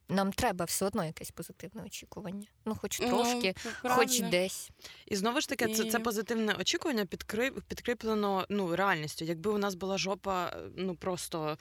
нам 0.10 0.34
треба 0.34 0.66
все 0.66 0.86
одно 0.86 1.06
якесь 1.06 1.32
позитивне 1.32 1.84
очікування. 1.84 2.48
Ну, 2.66 2.76
хоч 2.76 3.00
ну, 3.00 3.08
трошки, 3.08 3.56
ну, 3.84 3.90
хоч 3.90 4.20
десь. 4.20 4.70
І 5.06 5.16
знову 5.16 5.42
ж 5.42 5.50
таки, 5.50 5.68
це 5.68 5.92
це 5.92 6.00
позитивне 6.00 6.54
очікування 6.54 7.06
підкріплено 7.68 8.46
ну, 8.50 8.76
реальністю. 8.76 9.26
Якби 9.26 9.52
у 9.52 9.58
нас 9.58 9.76
була 9.76 9.98
жопа, 9.98 10.58
ну 10.78 10.96
просто 10.96 11.58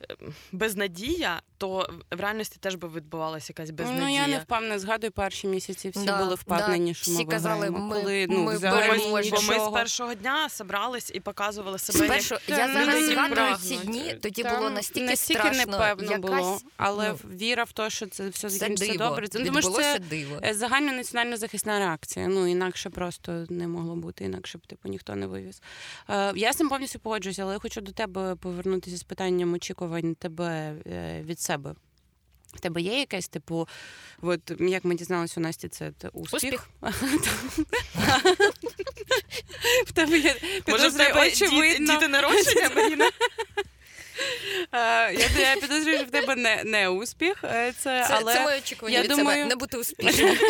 ем, 0.00 0.34
безнадія, 0.52 1.42
то 1.58 1.90
в 2.12 2.20
реальності 2.20 2.56
теж 2.60 2.74
би 2.74 2.88
відбувалася 2.88 3.46
якась 3.50 3.70
безнадія. 3.70 4.06
Ну 4.06 4.14
я 4.14 4.26
не 4.26 4.38
впевнена, 4.38 4.78
згадую 4.78 5.12
перші 5.12 5.46
місяці. 5.46 5.88
Всі 5.88 6.06
да, 6.06 6.18
були 6.18 6.34
впевнені, 6.34 6.90
да. 6.90 6.94
що 6.94 7.10
всі 7.10 7.24
ми 7.24 7.30
казали, 7.30 7.70
ми, 7.70 7.94
коли 7.94 8.26
ну 8.30 8.38
ми 8.38 8.56
взагалі 8.56 9.00
бо 9.30 9.42
ми 9.42 9.60
з 9.60 9.70
першого 9.72 10.14
дня 10.14 10.48
зібрались 10.48 11.10
і 11.14 11.20
показували 11.20 11.78
себе. 11.78 11.98
Спершу, 11.98 12.34
як... 12.34 12.58
Я 12.58 12.72
зараз 12.72 13.04
згадую 13.04 13.56
ці 13.56 13.76
дні. 13.76 14.14
Тоді 14.22 14.42
Там 14.42 14.56
було 14.56 14.70
настільки, 14.70 15.06
настільки 15.06 15.40
страшно, 15.40 15.72
непевно 15.72 16.12
якась... 16.12 16.20
було, 16.20 16.58
але 16.76 17.08
ну, 17.08 17.30
віра 17.36 17.64
в 17.64 17.72
те, 17.72 17.90
що 17.90 18.06
це 18.06 18.28
все 18.28 18.48
закінчиться 18.48 18.98
добре. 18.98 19.28
Це 19.28 19.44
тому 19.44 19.62
що 19.62 19.70
це 19.70 19.98
диво. 19.98 20.40
Е, 20.44 20.54
загальна 20.54 20.92
національна 20.92 21.36
захисна 21.36 21.78
реакція. 21.78 22.28
Ну 22.28 22.46
інакше 22.46 22.90
просто 22.90 23.46
не 23.48 23.68
могло 23.68 23.96
бути, 23.96 24.24
інакше 24.24 24.58
б 24.58 24.66
типу 24.66 24.88
ніхто 24.88 25.14
не 25.14 25.26
вивіз. 25.26 25.62
Е, 26.10 26.32
я 26.36 26.52
з 26.52 26.56
цим 26.56 26.68
повністю 26.68 26.98
погоджуюся, 26.98 27.42
але 27.42 27.52
я 27.52 27.58
хочу 27.58 27.80
до 27.80 27.92
тебе 27.92 28.34
повернутися 28.34 28.96
з 28.96 29.02
питанням 29.02 29.52
очікувань 29.52 30.14
тебе 30.14 30.74
е, 30.86 31.22
від 31.22 31.40
себе. 31.48 31.74
В 32.54 32.60
тебе 32.60 32.80
є 32.80 32.98
якесь, 32.98 33.28
типу, 33.28 33.68
от 34.22 34.40
як 34.60 34.84
ми 34.84 34.94
дізналися 34.94 35.40
у 35.40 35.42
Насті, 35.42 35.68
це 35.68 35.92
успіх. 36.12 36.68
В 39.86 39.92
тебе 39.92 40.18
є 40.18 40.36
Може, 40.68 40.90
тебе 40.92 41.30
діти 41.78 42.08
народження? 42.08 42.70
Я 44.72 45.10
я 45.38 45.56
підозрюю, 45.60 45.96
що 45.96 46.06
в 46.06 46.10
тебе 46.10 46.36
не 46.36 46.62
не 46.64 46.88
успіх. 46.88 47.44
Е, 47.44 47.72
це, 47.78 48.04
це, 48.08 48.10
але 48.10 48.34
це 48.34 48.40
моє 48.40 48.58
очікування 48.58 48.96
я 48.96 49.02
від 49.02 49.10
думаю... 49.10 49.38
себе 49.38 49.44
не 49.44 49.56
бути 49.56 49.78
успішним. 49.78 50.36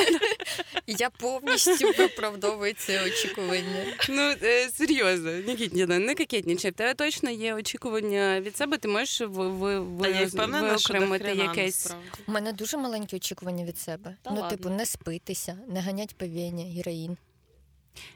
Я 0.86 1.10
повністю 1.10 1.92
виправдовую 1.98 2.74
це 2.74 3.04
очікування. 3.04 3.84
Ну, 4.08 4.34
е, 4.42 4.68
серйозно, 4.68 5.32
Нікітніна, 5.32 5.98
не 5.98 6.14
кокетнічай. 6.14 6.70
В 6.70 6.74
тебе 6.74 6.94
точно 6.94 7.30
є 7.30 7.54
очікування 7.54 8.40
від 8.40 8.56
себе, 8.56 8.78
ти 8.78 8.88
можеш 8.88 9.20
виокремити 9.20 11.32
якесь. 11.32 11.92
У 12.26 12.32
мене 12.32 12.52
дуже 12.52 12.76
маленькі 12.76 13.16
очікування 13.16 13.64
від 13.64 13.78
себе. 13.78 14.16
Ну, 14.30 14.48
типу, 14.50 14.70
не 14.70 14.86
спитися, 14.86 15.58
не 15.68 15.80
ганять 15.80 16.16
певіння, 16.16 16.64
героїн. 16.64 17.16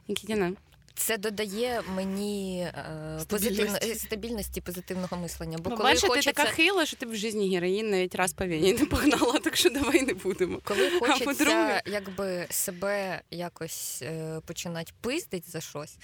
Нікітіна, 0.08 0.52
це 0.94 1.18
додає 1.18 1.82
мені 1.94 2.60
е, 2.60 3.20
позитивно 3.28 3.78
е, 3.82 3.94
стабільності 3.94 4.60
позитивного 4.60 5.16
мислення. 5.16 5.58
Бо 5.58 5.70
ну, 5.70 5.76
коли 5.76 5.88
бачиш, 5.88 6.08
хочеться... 6.08 6.30
ти 6.30 6.36
така 6.36 6.50
хила, 6.50 6.86
що 6.86 6.96
ти 6.96 7.06
в 7.06 7.14
житті 7.14 7.50
героїн 7.54 7.90
навіть 7.90 8.14
раз 8.14 8.32
по 8.32 8.46
війні 8.46 8.72
не 8.72 8.86
погнала, 8.86 9.38
так 9.38 9.56
що 9.56 9.70
давай 9.70 10.02
не 10.02 10.14
будемо. 10.14 10.60
Коли 10.64 10.90
хочеться 11.00 11.82
якби 11.86 12.46
себе 12.50 13.22
якось 13.30 14.02
е, 14.02 14.40
починати 14.46 14.92
пиздить 15.00 15.50
за 15.50 15.60
щось. 15.60 15.96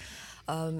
Е, 0.49 0.73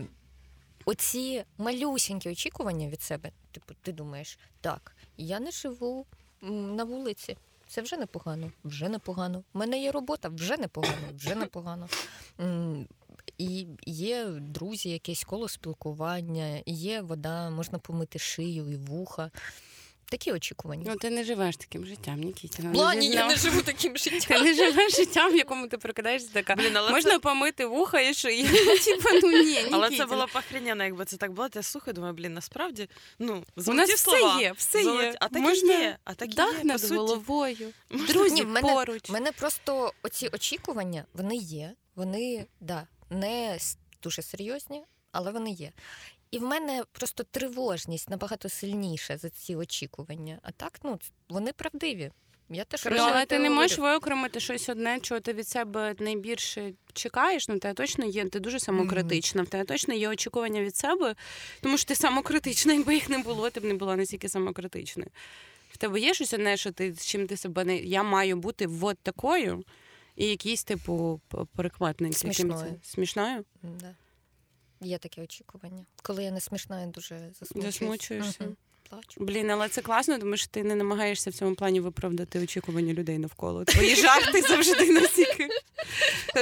Оці 0.86 1.44
малюсінькі 1.58 2.30
очікування 2.30 2.88
від 2.88 3.02
себе, 3.02 3.32
типу, 3.52 3.74
ти 3.82 3.92
думаєш, 3.92 4.40
так, 4.62 4.96
я 5.18 5.40
не 5.40 5.52
живу 5.52 6.06
на 6.42 6.84
вулиці. 6.84 7.38
Це 7.68 7.82
вже 7.82 7.98
непогано, 7.98 8.52
вже 8.64 8.90
непогано. 8.90 9.44
У 9.54 9.60
мене 9.60 9.82
є 9.82 9.92
робота, 9.92 10.30
вже 10.30 10.58
непогано, 10.58 11.08
вже 11.16 11.36
непогано. 11.36 11.88
І 13.40 13.68
є 13.86 14.26
друзі, 14.26 14.90
якесь 14.90 15.24
коло 15.24 15.50
спілкування, 15.50 16.62
є 16.66 17.02
вода, 17.02 17.50
можна 17.50 17.80
помити 17.80 18.20
шию 18.20 18.72
і 18.72 18.76
вуха. 18.76 19.32
Такі 20.10 20.32
очікування. 20.32 20.84
Ну, 20.88 20.96
ти 20.96 21.10
не 21.10 21.24
живеш 21.24 21.58
таким 21.58 21.86
життям, 21.86 22.20
Нікітіна. 22.20 22.72
Плані, 22.72 23.08
я 23.08 23.28
не 23.28 23.36
живу 23.36 23.62
таким 23.62 23.98
життям. 23.98 24.38
Ти 24.38 24.44
не 24.44 24.54
живеш 24.54 24.96
життям, 24.96 25.34
в 25.34 25.36
якому 25.36 25.68
ти 25.68 25.78
прокидаєшся 25.78 26.30
така. 26.34 26.56
Блін, 26.56 26.78
але 26.78 26.92
Можна 26.92 27.12
це... 27.12 27.20
помити 27.20 27.66
вуха 27.66 28.02
і 28.02 28.14
шию. 28.14 28.48
Типа, 28.86 29.10
ну 29.24 29.32
ні, 29.32 29.38
Нікітіна. 29.38 29.70
Але 29.78 29.98
це 29.98 30.06
було 30.06 30.28
похріняно, 30.34 30.84
якби 30.84 31.06
це 31.06 31.18
так 31.18 31.32
було. 31.32 31.48
Я 31.56 31.64
слухаю, 31.64 31.94
думаю, 31.94 32.14
блін, 32.14 32.34
насправді, 32.34 32.90
ну, 33.20 33.44
У 33.68 33.74
нас 33.74 33.90
слова. 33.90 34.36
все 34.36 34.44
є, 34.44 34.52
все 34.58 34.84
золоті. 34.84 35.04
є. 35.04 35.16
А 35.20 35.28
так 35.28 35.42
Можна... 35.42 35.74
є. 35.74 35.98
А 36.04 36.14
так 36.14 36.30
Дах 36.30 36.58
є, 36.58 36.64
над 36.64 36.92
головою. 36.92 37.74
Друзі, 38.08 38.36
ні, 38.36 38.44
мене, 38.46 38.74
поруч. 38.74 39.10
мене 39.10 39.32
просто 39.32 39.94
оці 40.04 40.28
очікування, 40.34 41.06
вони 41.14 41.36
є. 41.36 41.74
Вони, 41.96 42.46
да, 42.60 42.88
не 43.10 43.58
дуже 44.04 44.22
серйозні, 44.22 44.84
але 45.12 45.32
вони 45.32 45.52
є. 45.52 45.72
І 46.32 46.40
в 46.40 46.44
мене 46.44 46.84
просто 46.92 47.24
тривожність 47.24 48.10
набагато 48.10 48.50
сильніша 48.50 49.18
за 49.18 49.30
ці 49.30 49.56
очікування. 49.56 50.40
А 50.42 50.52
так, 50.52 50.80
ну 50.84 51.00
вони 51.30 51.54
правдиві. 51.54 52.12
Я 52.52 52.64
теж 52.64 52.86
але 52.86 53.26
ти 53.26 53.40
не 53.40 53.50
можеш 53.50 53.78
виокремити 53.78 54.40
щось 54.40 54.70
одне, 54.70 55.00
чого 55.00 55.20
ти 55.20 55.34
від 55.34 55.48
себе 55.48 55.96
найбільше 56.00 56.74
чекаєш. 56.94 57.48
Ну, 57.48 57.60
тебе 57.60 57.74
точно 57.74 58.06
є, 58.06 58.26
ти 58.26 58.40
дуже 58.40 58.60
самокритична, 58.60 59.44
в 59.44 59.48
тебе 59.48 59.64
точно 59.64 59.94
є 59.94 60.10
очікування 60.10 60.62
від 60.62 60.76
себе, 60.76 61.16
тому 61.62 61.78
що 61.78 61.88
ти 61.88 61.96
самокритична, 61.96 62.74
якби 62.74 62.94
їх 62.94 63.10
не 63.10 63.18
було, 63.18 63.50
ти 63.50 63.60
б 63.60 63.64
не 63.64 63.74
була 63.74 63.96
настільки 63.96 64.30
самокритичною. 64.30 65.10
В 65.72 65.78
тебе 65.78 66.00
є 66.00 66.14
щось 66.14 66.34
одне, 66.34 66.58
що 66.58 66.72
ти 66.72 66.94
з 66.94 67.06
чим 67.06 67.28
ти 67.28 67.38
себе 67.38 67.64
не 67.64 67.78
я 67.78 68.04
маю 68.04 68.38
бути 68.38 68.70
от 68.82 68.98
такою, 69.00 69.64
і 70.20 70.26
якийсь, 70.26 70.64
типу, 70.64 71.22
перекладник. 71.56 72.18
Смішною. 72.18 72.76
Смішною? 72.84 73.46
Да. 73.64 73.96
Є 74.82 74.98
таке 74.98 75.22
очікування. 75.22 75.86
Коли 76.02 76.24
я 76.24 76.32
не 76.32 76.40
смішна, 76.40 76.82
я 76.82 76.88
дуже 76.88 77.32
засмучуюсь. 77.40 77.74
Засмучуєшся. 77.74 78.44
Угу. 78.44 78.56
плачу. 78.90 79.24
Блін, 79.24 79.52
але 79.52 79.70
це 79.70 79.82
класно, 79.82 80.20
тому 80.20 80.38
що 80.38 80.48
ти 80.48 80.64
не 80.64 80.76
намагаєшся 80.76 81.30
в 81.30 81.34
цьому 81.34 81.56
плані 81.56 81.80
виправдати 81.80 82.40
очікування 82.40 82.94
людей 82.94 83.18
навколо. 83.18 83.66
Твої 83.66 83.96
жарти 83.96 84.42
завжди 84.42 84.92
настільки 84.92 85.48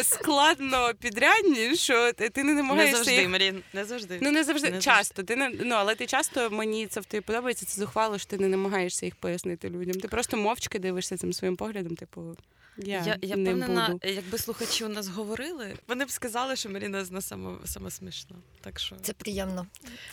складно 0.03 0.91
підрядні, 0.99 1.75
що 1.75 2.13
ти 2.13 2.43
не 2.43 2.53
намагаєшся. 2.53 2.97
Не 2.97 3.03
завжди, 3.03 3.21
їх... 3.21 3.29
Марін, 3.29 3.63
не 3.73 3.85
завжди. 3.85 4.19
Ну 4.21 4.31
не 4.31 4.43
завжди 4.43 4.69
не 4.69 4.79
часто. 4.79 5.15
Завжди. 5.15 5.23
Ти 5.23 5.35
не 5.35 5.49
ну, 5.49 5.75
але 5.75 5.95
ти 5.95 6.05
часто 6.05 6.49
мені 6.49 6.87
це 6.87 6.99
в 6.99 7.05
тобі 7.05 7.21
подобається. 7.21 7.65
Це 7.65 7.81
зухвало, 7.81 8.17
що 8.17 8.29
ти 8.29 8.37
не 8.37 8.47
намагаєшся 8.47 9.05
їх 9.05 9.15
пояснити 9.15 9.69
людям. 9.69 10.01
Ти 10.01 10.07
просто 10.07 10.37
мовчки 10.37 10.79
дивишся 10.79 11.17
цим 11.17 11.33
своїм 11.33 11.55
поглядом, 11.55 11.95
типу. 11.95 12.37
Я 12.77 13.03
я, 13.05 13.17
я 13.21 13.35
не 13.35 13.43
впевнена, 13.53 13.87
буду. 13.87 13.99
якби 14.03 14.37
слухачі 14.37 14.85
у 14.85 14.89
нас 14.89 15.07
говорили, 15.07 15.73
вони 15.87 16.05
б 16.05 16.11
сказали, 16.11 16.55
що 16.55 16.69
Маріна 16.69 17.05
з 17.05 17.11
нас 17.11 17.27
саме, 17.65 17.91
смішно. 17.91 18.35
Так 18.61 18.79
що 18.79 18.95
це 19.01 19.13
приємно. 19.13 19.67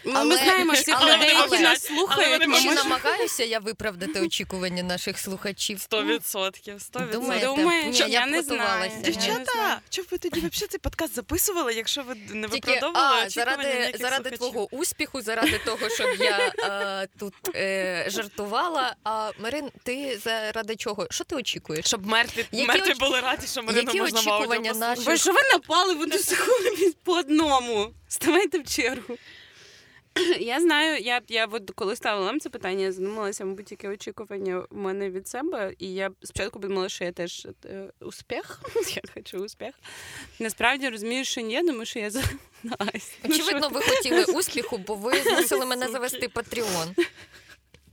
Ну, 0.05 0.12
але, 0.14 0.24
Ми 0.24 0.37
знаємо 0.37 0.72
всіх 0.72 1.03
людей, 1.03 1.35
які 1.35 1.59
нас 1.59 1.83
слухають. 1.83 2.42
Але 2.42 2.61
Чи 2.62 2.70
намагаюся 2.70 3.44
я 3.44 3.59
виправдати 3.59 4.20
очікування 4.20 4.83
наших 4.83 5.18
слухачів? 5.18 5.81
Сто 5.81 6.05
відсотків. 6.05 6.90
Думаєте? 7.12 7.46
Думаєш, 7.46 8.00
я, 8.00 8.07
я 8.07 8.27
не 8.27 8.42
знаю. 8.42 8.90
Дівчата, 9.05 9.81
що 9.90 10.03
ви 10.11 10.18
тоді 10.18 10.40
взагалі 10.40 10.68
цей 10.70 10.81
подкаст 10.81 11.14
записували, 11.14 11.74
якщо 11.74 12.03
ви 12.03 12.14
не 12.31 12.46
виправдовували 12.46 13.22
а, 13.27 13.31
заради 13.31 13.94
заради 14.00 14.31
твого 14.31 14.74
успіху, 14.74 15.22
заради 15.22 15.61
того, 15.64 15.88
щоб 15.90 16.09
я 16.18 16.53
а, 16.62 17.07
тут 17.18 17.35
е, 17.55 18.05
жартувала. 18.09 18.96
А 19.05 19.31
Марин, 19.38 19.70
ти 19.83 20.20
заради 20.24 20.77
чого? 20.77 21.07
Що 21.11 21.24
ти 21.24 21.37
очікуєш? 21.37 21.87
Щоб 21.87 22.07
мертві 22.07 22.46
які 22.55 22.69
Мертві 22.69 22.93
оч... 22.93 22.99
були 22.99 23.21
раді, 23.21 23.47
що 23.47 23.62
Марину 23.62 23.81
які 23.87 24.01
можна 24.01 24.21
очікування 24.21 24.75
наші? 24.75 25.03
Ви 25.03 25.17
що 25.17 25.33
ви 25.33 25.40
напали 25.53 25.95
в 25.95 26.01
одну 26.01 26.19
секунду 26.19 26.93
по 27.05 27.12
одному? 27.12 27.90
Ставайте 28.09 28.59
в 28.59 28.64
чергу. 28.64 29.17
Я 30.40 30.61
знаю, 30.61 31.03
я 31.03 31.21
я 31.29 31.47
от 31.47 31.71
коли 31.75 31.97
ставила 31.97 32.27
вам 32.27 32.40
це 32.40 32.51
питання, 32.51 32.85
я 32.85 32.93
задумалася, 32.93 33.45
мабуть, 33.45 33.71
яке 33.71 33.88
очікування 33.88 34.59
в 34.71 34.77
мене 34.77 35.11
від 35.11 35.29
себе. 35.29 35.75
І 35.79 35.95
я 35.95 36.11
спочатку 36.23 36.61
подумала, 36.61 36.88
що 36.88 37.05
я 37.05 37.12
теж 37.12 37.47
е, 37.64 37.90
успіх. 38.01 38.61
Я 38.95 39.03
хочу 39.14 39.38
успіх. 39.38 39.75
Насправді 40.38 40.88
розумію, 40.88 41.25
що 41.25 41.40
ні, 41.40 41.62
тому 41.62 41.85
що 41.85 41.99
я 41.99 42.11
за 42.11 42.23
Очевидно, 43.25 43.69
ви 43.69 43.81
хотіли 43.81 44.25
успіху, 44.25 44.79
бо 44.79 44.95
ви 44.95 45.23
змусили 45.23 45.67
мене 45.67 45.88
завести 45.88 46.29
Патреон. 46.29 46.95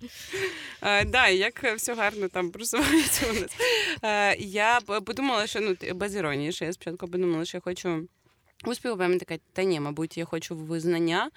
Е, 0.83 1.05
да, 1.05 1.27
як 1.27 1.63
все 1.63 1.95
гарно 1.95 2.27
там 2.27 2.51
просувається 2.51 3.25
у 3.29 3.33
нас. 3.33 3.55
Е, 4.03 4.35
я 4.39 4.79
подумала, 4.81 5.47
що 5.47 5.59
ну 5.61 5.95
без 5.95 6.15
іронії, 6.15 6.51
що 6.51 6.65
я 6.65 6.73
спочатку 6.73 7.07
подумала, 7.07 7.45
що 7.45 7.57
я 7.57 7.61
хочу 7.61 8.07
успіху, 8.65 8.97
потім 8.97 9.19
така, 9.19 9.37
та 9.53 9.63
ні, 9.63 9.79
мабуть, 9.79 10.17
я 10.17 10.25
хочу 10.25 10.55
визнання. 10.55 11.31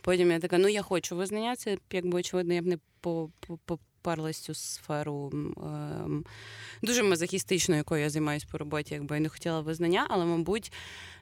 Потім 0.00 0.30
я 0.30 0.38
така, 0.38 0.58
ну 0.58 0.68
я 0.68 0.82
хочу 0.82 1.16
визнання, 1.16 1.56
це 1.56 1.78
якби 1.92 2.18
очевидно, 2.18 2.54
я 2.54 2.62
б 2.62 2.66
не 2.66 2.78
попарлась 3.64 4.38
цю 4.38 4.54
сферу 4.54 5.30
ем, 5.32 6.24
дуже 6.82 7.02
мазохістичною, 7.02 7.78
якою 7.78 8.02
я 8.02 8.10
займаюся 8.10 8.46
по 8.52 8.58
роботі, 8.58 8.94
якби 8.94 9.16
я 9.16 9.20
не 9.20 9.28
хотіла 9.28 9.60
визнання, 9.60 10.06
але, 10.10 10.24
мабуть, 10.24 10.72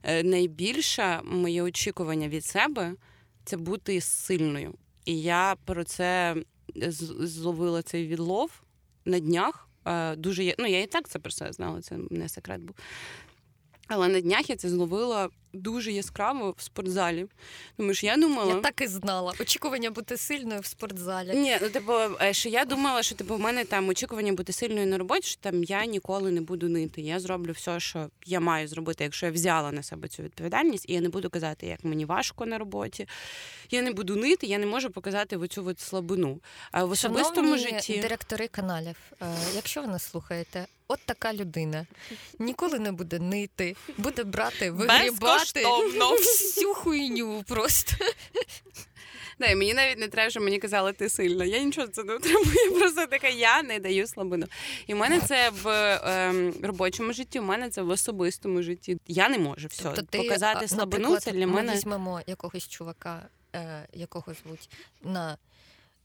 е, 0.02 0.22
найбільше 0.22 1.20
моє 1.24 1.62
очікування 1.62 2.28
від 2.28 2.44
себе 2.44 2.94
це 3.44 3.56
бути 3.56 4.00
сильною. 4.00 4.74
І 5.04 5.20
я 5.22 5.56
про 5.64 5.84
це 5.84 6.36
зловила 6.74 7.82
цей 7.82 8.06
відлов 8.06 8.62
на 9.04 9.18
днях. 9.18 9.68
Дуже 10.16 10.54
ну 10.58 10.66
я 10.66 10.82
і 10.82 10.86
так 10.86 11.08
це 11.08 11.18
про 11.18 11.32
це 11.32 11.52
знала, 11.52 11.80
це 11.80 11.98
не 12.10 12.28
секрет 12.28 12.60
був. 12.60 12.76
Але 13.88 14.08
на 14.08 14.20
днях 14.20 14.50
я 14.50 14.56
це 14.56 14.68
зловила 14.68 15.28
дуже 15.56 15.92
яскраво 15.92 16.54
в 16.58 16.62
спортзалі. 16.62 17.26
Тому 17.76 17.94
що 17.94 18.06
я 18.06 18.16
думала. 18.16 18.54
Я 18.54 18.60
так 18.60 18.80
і 18.80 18.86
знала. 18.86 19.32
Очікування 19.40 19.90
бути 19.90 20.16
сильною 20.16 20.60
в 20.60 20.66
спортзалі. 20.66 21.34
Ні, 21.34 21.56
ну 21.62 21.68
типу, 21.68 21.92
е, 22.22 22.32
що 22.32 22.48
я 22.48 22.64
думала, 22.64 23.02
що 23.02 23.14
типу, 23.14 23.34
в 23.36 23.40
мене 23.40 23.64
там 23.64 23.88
очікування 23.88 24.32
бути 24.32 24.52
сильною 24.52 24.86
на 24.86 24.98
роботі, 24.98 25.28
що 25.28 25.40
там 25.40 25.64
я 25.64 25.84
ніколи 25.84 26.30
не 26.30 26.40
буду 26.40 26.68
нити. 26.68 27.00
Я 27.00 27.20
зроблю 27.20 27.52
все, 27.52 27.80
що 27.80 28.10
я 28.26 28.40
маю 28.40 28.68
зробити, 28.68 29.04
якщо 29.04 29.26
я 29.26 29.32
взяла 29.32 29.72
на 29.72 29.82
себе 29.82 30.08
цю 30.08 30.22
відповідальність, 30.22 30.84
і 30.88 30.92
я 30.92 31.00
не 31.00 31.08
буду 31.08 31.30
казати, 31.30 31.66
як 31.66 31.84
мені 31.84 32.04
важко 32.04 32.46
на 32.46 32.58
роботі. 32.58 33.08
Я 33.70 33.82
не 33.82 33.90
буду 33.90 34.16
нити, 34.16 34.46
я 34.46 34.58
не 34.58 34.66
можу 34.66 34.90
показати 34.90 35.36
оцю 35.36 35.66
от 35.66 35.80
слабину. 35.80 36.40
А 36.72 36.84
в 36.84 36.90
особистому 36.90 37.48
Шановні 37.48 37.78
житті 37.78 37.98
директори 37.98 38.48
каналів. 38.48 38.96
Е, 39.22 39.26
якщо 39.54 39.80
ви 39.80 39.86
нас 39.86 40.10
слухаєте, 40.10 40.66
от 40.88 41.00
така 41.04 41.34
людина 41.34 41.86
ніколи 42.38 42.78
не 42.78 42.92
буде 42.92 43.18
нити, 43.18 43.76
буде 43.98 44.24
брати, 44.24 44.70
вигрібати 44.70 45.44
всю 46.16 46.74
хуйню 46.74 47.44
просто. 47.48 47.92
Да, 49.38 49.46
і 49.46 49.56
мені 49.56 49.74
навіть 49.74 49.98
не 49.98 50.08
треба, 50.08 50.30
щоб 50.30 50.42
мені 50.42 50.58
казали, 50.58 50.92
ти 50.92 51.08
сильна. 51.08 51.44
Я 51.44 51.62
нічого 51.62 51.86
це 51.86 52.04
не 52.04 52.14
отримую. 52.14 52.72
Просто 52.78 53.06
така 53.06 53.28
я 53.28 53.62
не 53.62 53.78
даю 53.78 54.06
слабину. 54.06 54.46
І 54.86 54.94
в 54.94 54.96
мене 54.96 55.20
це 55.20 55.50
в 55.50 55.68
е, 55.68 56.52
робочому 56.62 57.12
житті, 57.12 57.40
у 57.40 57.42
мене 57.42 57.70
це 57.70 57.82
в 57.82 57.88
особистому 57.88 58.62
житті. 58.62 58.98
Я 59.06 59.28
не 59.28 59.38
можу 59.38 59.68
все. 59.68 59.82
Тобто 59.82 60.02
ти, 60.02 60.18
показати 60.18 60.68
слабину. 60.68 61.16
Це 61.16 61.32
для 61.32 61.46
мене 61.46 61.70
ми 61.70 61.76
візьмемо 61.76 62.20
якогось 62.26 62.68
чувака, 62.68 63.28
е, 63.54 63.88
якого 63.92 64.34
звуть 64.44 64.70
на 65.02 65.38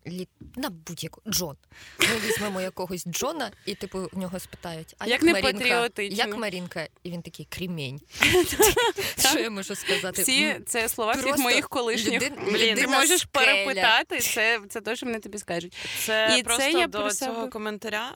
лі... 0.07 0.27
на 0.55 0.69
будь-яку 0.69 1.21
Джон. 1.27 1.55
Ми 1.99 2.27
візьмемо 2.27 2.61
якогось 2.61 3.05
Джона, 3.07 3.51
і 3.65 3.75
типу 3.75 4.09
в 4.11 4.17
нього 4.17 4.39
спитають: 4.39 4.95
а 4.97 5.07
як, 5.07 5.23
як 5.23 5.33
Марінка? 5.33 5.89
Як 5.97 6.37
Марінка? 6.37 6.87
І 7.03 7.11
він 7.11 7.21
такий 7.21 7.47
крімень. 7.49 8.01
Що 9.19 9.39
я 9.39 9.49
можу 9.49 9.75
сказати? 9.75 10.21
Всі 10.21 10.59
це 10.65 10.89
слова 10.89 11.13
всіх 11.13 11.37
моїх 11.37 11.69
колишніх. 11.69 12.31
Блін, 12.51 12.75
ти 12.75 12.87
можеш 12.87 13.25
перепитати. 13.25 14.19
Це 14.19 14.61
це 14.69 14.81
те, 14.81 14.95
що 14.95 15.05
вони 15.05 15.19
тобі 15.19 15.37
скажуть. 15.37 15.75
Це 15.99 16.35
і 16.39 16.43
просто 16.43 16.71
це 16.71 16.87
до 16.87 17.11
цього 17.11 17.49
коментаря 17.49 18.11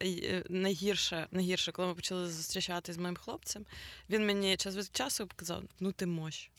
е, 0.00 0.06
е, 0.06 0.44
найгірше, 0.48 1.26
найгірше, 1.30 1.72
коли 1.72 1.88
ми 1.88 1.94
почали 1.94 2.28
зустрічатися 2.30 2.92
з 2.92 2.98
моїм 2.98 3.16
хлопцем. 3.16 3.66
Він 4.10 4.26
мені 4.26 4.56
час 4.56 4.76
від 4.76 4.96
часу 4.96 5.26
показав: 5.26 5.62
ну 5.80 5.92
ти 5.92 6.06
мощ. 6.06 6.50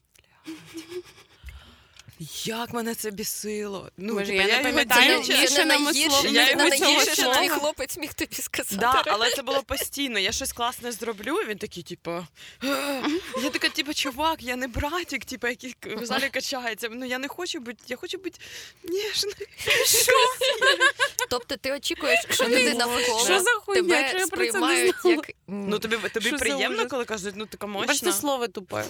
Як 2.46 2.74
мене 2.74 2.96
це 2.96 3.12
бісило? 3.12 3.92
Ну, 3.98 4.14
Може, 4.14 4.26
типу, 4.26 4.38
я, 4.38 4.48
я 4.48 4.58
не 4.58 4.64
пам'ятаю, 4.64 5.20
більше 5.20 5.66
на 5.66 5.80
найгірше, 6.56 7.14
що 7.16 7.34
твій 7.34 7.50
хлопець 7.50 7.98
міг 7.98 8.14
тобі 8.14 8.36
сказати. 8.36 8.76
Да, 8.76 9.04
але 9.06 9.32
це 9.32 9.42
було 9.42 9.64
постійно. 9.64 10.20
Я 10.20 10.32
щось 10.32 10.54
класне 10.54 10.92
зроблю, 10.92 11.36
він 11.36 11.58
такий, 11.58 11.84
типу, 11.84 12.26
я 13.44 13.50
така, 13.54 13.70
типу, 13.70 13.94
чувак, 13.94 14.44
я 14.44 14.56
не 14.56 14.68
братик, 14.68 15.26
типу, 15.26 15.48
який 15.48 15.76
в 15.86 16.06
залі 16.06 16.30
качається. 16.30 16.90
Ну 16.92 17.06
я 17.06 17.18
не 17.18 17.28
хочу 17.28 17.60
бути, 17.60 17.84
я 17.88 17.96
хочу 17.96 18.18
бути 18.18 18.40
ніжною. 18.84 19.48
Тобто 21.30 21.58
ти 21.58 21.72
очікуєш, 21.72 22.20
що 22.30 22.44
люди 22.44 22.74
навколо 22.74 23.76
тебе 23.76 24.26
сприймають 24.26 24.96
як. 25.06 25.32
Ну 25.48 25.80
тобі 25.80 25.98
тобі 26.14 26.32
приємно, 26.32 26.88
коли 26.88 27.06
кажуть, 27.06 27.34
ну 27.38 27.46
така 27.46 27.68
мощна. 27.68 27.88
Бачите, 27.88 28.12
слово 28.12 28.48
тупе. 28.48 28.86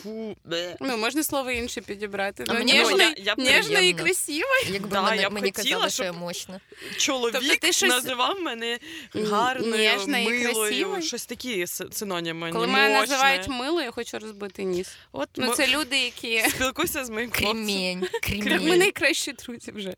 Ну, 0.80 0.98
можна 0.98 1.24
слово 1.24 1.52
інше 1.52 1.82
підібрати. 1.82 2.46
А 2.48 2.54
мені 2.54 2.72
я 3.18 3.36
Ніжна 3.38 3.80
і 3.80 3.94
красива. 3.94 4.48
Якби 4.70 4.90
да, 4.90 5.02
мене, 5.02 5.22
я 5.22 5.30
мені 5.30 5.52
хотіла, 5.56 5.76
казали, 5.76 5.92
що 5.92 6.04
я 6.04 6.14
мощна. 6.14 6.60
Чоловік 6.98 7.36
тобто 7.40 7.56
ти 7.56 7.74
щось... 7.74 7.90
називав 7.90 8.42
мене 8.42 8.80
гарною, 9.14 9.92
Ніжна 9.92 10.20
милою, 10.20 11.02
щось 11.02 11.26
такі 11.26 11.68
синоніми. 11.68 12.52
Коли 12.52 12.68
мене 12.68 13.00
називають 13.00 13.48
милою, 13.48 13.86
я 13.86 13.92
хочу 13.92 14.20
розбити 14.20 14.64
ніс. 14.64 14.90
От 15.12 15.30
ну, 15.36 15.54
це 15.54 15.68
люди, 15.68 15.98
які 15.98 16.50
спілкуюся 16.50 17.06
з 17.06 17.10
моїм 17.10 17.32
хлопцем. 17.32 18.04
Ми 18.62 18.78
найкращі 18.78 19.32
друзі 19.32 19.72
вже. 19.72 19.96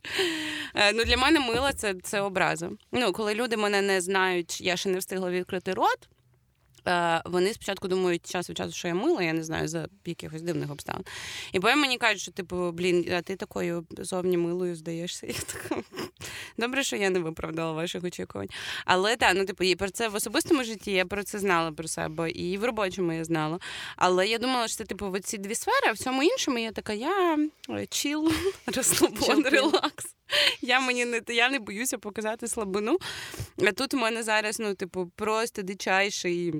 Е, 0.75 0.93
ну, 0.93 1.03
Для 1.03 1.17
мене 1.17 1.39
мила 1.39 1.73
це, 1.73 1.95
це 2.03 2.21
образа. 2.31 2.69
Ну, 2.91 3.11
Коли 3.11 3.35
люди 3.35 3.57
мене 3.57 3.81
не 3.81 4.01
знають, 4.01 4.61
я 4.61 4.77
ще 4.77 4.89
не 4.89 4.99
встигла 4.99 5.31
відкрити 5.31 5.73
рот. 5.73 6.09
Е, 6.87 7.21
вони 7.25 7.53
спочатку 7.53 7.87
думають 7.87 8.31
час 8.31 8.49
від 8.49 8.57
часу, 8.57 8.71
що 8.71 8.87
я 8.87 8.93
мила, 8.93 9.23
я 9.23 9.33
не 9.33 9.43
знаю, 9.43 9.67
за 9.67 9.87
якихось 10.05 10.41
дивних 10.41 10.71
обставин. 10.71 11.03
І 11.51 11.59
потім 11.59 11.79
мені 11.79 11.97
кажуть, 11.97 12.21
що 12.21 12.31
типу, 12.31 12.71
блін, 12.71 13.13
а 13.17 13.21
ти 13.21 13.35
такою 13.35 13.85
зовні 13.97 14.37
милою 14.37 14.75
здаєшся. 14.75 15.27
Я 15.31 15.33
така, 15.33 15.81
Добре, 16.57 16.83
що 16.83 16.95
я 16.95 17.09
не 17.09 17.19
виправдала 17.19 17.71
ваших 17.71 18.03
очікувань. 18.03 18.49
Але 18.85 19.15
так, 19.15 19.33
ну 19.35 19.45
типу, 19.45 19.63
і 19.63 19.75
про 19.75 19.89
це 19.89 20.07
в 20.07 20.15
особистому 20.15 20.63
житті 20.63 20.91
я 20.91 21.05
про 21.05 21.23
це 21.23 21.39
знала 21.39 21.71
про 21.71 21.87
себе, 21.87 22.31
і 22.31 22.57
в 22.57 22.63
робочому 22.63 23.13
я 23.13 23.23
знала. 23.23 23.59
Але 23.95 24.27
я 24.27 24.37
думала, 24.37 24.67
що 24.67 24.77
це 24.77 24.83
типу 24.83 25.11
в 25.11 25.19
ці 25.19 25.37
дві 25.37 25.55
сфери, 25.55 25.87
а 25.89 25.91
в 25.91 25.97
цьому 25.97 26.23
іншому 26.23 26.57
я 26.57 26.71
така, 26.71 26.93
я 26.93 27.37
е, 27.69 27.85
чіл, 27.89 28.31
розслабон, 28.75 29.43
релакс. 29.43 30.15
Я 30.61 30.79
мені 30.79 31.05
не 31.05 31.21
я 31.27 31.49
не 31.49 31.59
боюся 31.59 31.97
показати 31.97 32.47
слабину. 32.47 32.97
А 33.67 33.71
тут 33.71 33.93
у 33.93 33.97
мене 33.97 34.23
зараз, 34.23 34.59
ну, 34.59 34.75
типу, 34.75 35.11
просто 35.15 35.61
дичайший. 35.61 36.53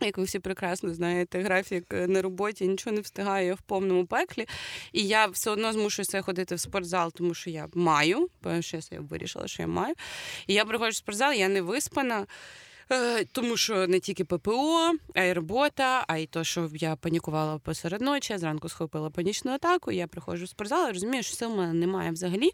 Як 0.00 0.18
ви 0.18 0.24
всі 0.24 0.38
прекрасно 0.38 0.94
знаєте, 0.94 1.40
графік 1.42 1.84
на 1.90 2.22
роботі 2.22 2.68
нічого 2.68 2.96
не 2.96 3.00
встигає 3.02 3.54
в 3.54 3.60
повному 3.60 4.06
пеклі. 4.06 4.46
І 4.92 5.06
я 5.06 5.26
все 5.26 5.50
одно 5.50 5.72
змушуюся 5.72 6.22
ходити 6.22 6.54
в 6.54 6.60
спортзал, 6.60 7.12
тому 7.12 7.34
що 7.34 7.50
я 7.50 7.68
маю, 7.74 8.28
бо 8.42 8.62
що 8.62 8.78
я 8.90 9.00
вирішила, 9.00 9.48
що 9.48 9.62
я 9.62 9.68
маю. 9.68 9.94
І 10.46 10.54
я 10.54 10.64
приходжу 10.64 10.90
в 10.90 10.94
спортзал, 10.94 11.32
я 11.32 11.48
не 11.48 11.62
виспана. 11.62 12.26
Е, 12.92 13.24
тому 13.24 13.56
що 13.56 13.86
не 13.86 14.00
тільки 14.00 14.24
ППО, 14.24 14.92
а 15.14 15.22
й 15.22 15.32
робота, 15.32 16.04
а 16.08 16.16
й 16.16 16.26
то, 16.26 16.44
що 16.44 16.70
я 16.74 16.96
панікувала 16.96 17.58
посеред 17.58 18.00
ночі, 18.00 18.38
зранку 18.38 18.68
схопила 18.68 19.10
панічну 19.10 19.52
атаку. 19.52 19.92
Я 19.92 20.06
приходжу 20.06 20.44
в 20.44 20.48
спортзал 20.48 20.88
розумію, 20.88 21.22
що 21.22 21.36
сил 21.36 21.52
в 21.52 21.56
мене 21.56 21.72
немає 21.72 22.10
взагалі. 22.10 22.50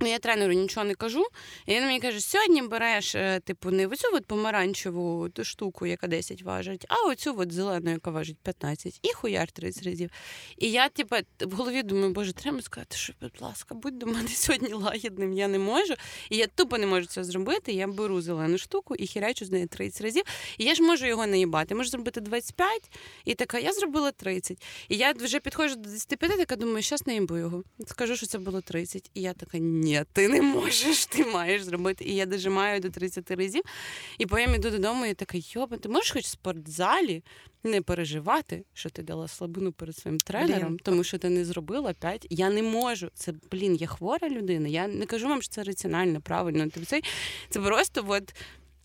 Ну, 0.00 0.08
я 0.08 0.18
тренеру 0.18 0.52
нічого 0.52 0.86
не 0.86 0.94
кажу. 0.94 1.26
І 1.66 1.74
він 1.74 1.84
мені 1.84 2.00
каже: 2.00 2.20
сьогодні 2.20 2.62
береш, 2.62 3.14
е, 3.14 3.40
типу, 3.44 3.70
не 3.70 3.86
оцю 3.86 4.08
от 4.12 4.26
помаранчеву 4.26 5.28
ту 5.28 5.44
штуку, 5.44 5.86
яка 5.86 6.06
10 6.06 6.42
важить, 6.42 6.86
а 6.88 7.08
оцю 7.08 7.34
от 7.38 7.52
зелену, 7.52 7.90
яка 7.90 8.10
важить 8.10 8.36
15, 8.42 9.00
і 9.02 9.12
хуяр 9.12 9.50
30 9.50 9.82
разів. 9.82 10.10
І 10.58 10.70
я, 10.70 10.88
типу, 10.88 11.16
в 11.40 11.52
голові 11.52 11.82
думаю, 11.82 12.12
боже, 12.12 12.32
треба 12.32 12.62
сказати, 12.62 12.96
що, 12.96 13.12
будь 13.20 13.40
ласка, 13.40 13.74
будь 13.74 13.98
до 13.98 14.06
мене 14.06 14.28
сьогодні 14.28 14.72
лагідним, 14.72 15.32
я 15.32 15.48
не 15.48 15.58
можу. 15.58 15.94
І 16.30 16.36
я 16.36 16.46
тупо 16.46 16.78
не 16.78 16.86
можу 16.86 17.06
це 17.06 17.24
зробити. 17.24 17.72
Я 17.72 17.86
беру 17.86 18.20
зелену 18.20 18.58
штуку 18.58 18.94
і 18.94 19.06
хірячу 19.06 19.44
з 19.44 19.50
неї 19.50 19.66
30 19.66 20.02
разів. 20.02 20.22
І 20.58 20.64
я 20.64 20.74
ж 20.74 20.82
можу 20.82 21.06
його 21.06 21.26
наїбати. 21.26 21.74
Можу 21.74 21.90
зробити 21.90 22.20
25, 22.20 22.90
і 23.24 23.34
така, 23.34 23.58
я 23.58 23.72
зробила 23.72 24.12
30. 24.12 24.62
І 24.88 24.96
я 24.96 25.12
вже 25.12 25.40
підходжу 25.40 25.74
до 25.74 25.88
25, 25.88 26.36
така 26.36 26.56
думаю, 26.56 26.82
щас 26.82 27.06
наїбу 27.06 27.36
його. 27.36 27.64
Скажу, 27.86 28.16
що 28.16 28.26
це 28.26 28.38
було 28.38 28.60
30. 28.60 29.10
І 29.14 29.20
я 29.20 29.32
така, 29.32 29.58
ні 29.58 29.87
ні, 29.88 30.04
ти 30.12 30.28
не 30.28 30.42
можеш, 30.42 31.06
ти 31.06 31.24
маєш 31.24 31.62
зробити. 31.62 32.04
І 32.04 32.14
я 32.14 32.26
дожимаю 32.26 32.80
до 32.80 32.90
30 32.90 33.30
разів. 33.30 33.62
І 34.18 34.26
потім 34.26 34.54
йду 34.54 34.70
додому 34.70 35.06
і 35.06 35.14
така, 35.14 35.38
йоба, 35.40 35.76
ти 35.76 35.88
можеш 35.88 36.10
хоч 36.10 36.24
в 36.24 36.28
спортзалі 36.28 37.22
не 37.64 37.82
переживати, 37.82 38.64
що 38.74 38.90
ти 38.90 39.02
дала 39.02 39.28
слабину 39.28 39.72
перед 39.72 39.96
своїм 39.96 40.20
тренером, 40.20 40.68
блін. 40.68 40.78
тому 40.82 41.04
що 41.04 41.18
ти 41.18 41.28
не 41.28 41.44
зробила 41.44 41.92
5. 41.92 42.26
Я 42.30 42.50
не 42.50 42.62
можу. 42.62 43.10
Це, 43.14 43.32
блін, 43.50 43.76
я 43.76 43.86
хвора 43.86 44.28
людина. 44.28 44.68
Я 44.68 44.88
не 44.88 45.06
кажу 45.06 45.28
вам, 45.28 45.42
що 45.42 45.52
це 45.54 45.62
раціонально, 45.62 46.20
правильно. 46.20 46.70
Це, 46.86 47.00
це 47.50 47.60
просто 47.60 48.04
от. 48.08 48.34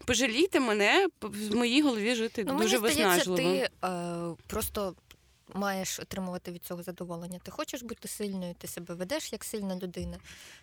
Пожалійте 0.05 0.59
мене 0.59 1.07
в 1.21 1.55
моїй 1.55 1.81
голові 1.81 2.15
жити 2.15 2.43
ну, 2.47 2.57
дуже 2.57 2.77
виснажливо. 2.77 3.37
Ти 3.37 3.69
е, 3.83 3.89
просто 4.47 4.95
маєш 5.53 5.99
отримувати 5.99 6.51
від 6.51 6.63
цього 6.63 6.83
задоволення. 6.83 7.39
Ти 7.43 7.51
хочеш 7.51 7.81
бути 7.81 8.07
сильною, 8.07 8.55
ти 8.57 8.67
себе 8.67 8.95
ведеш 8.95 9.31
як 9.31 9.43
сильна 9.43 9.75
людина. 9.75 10.17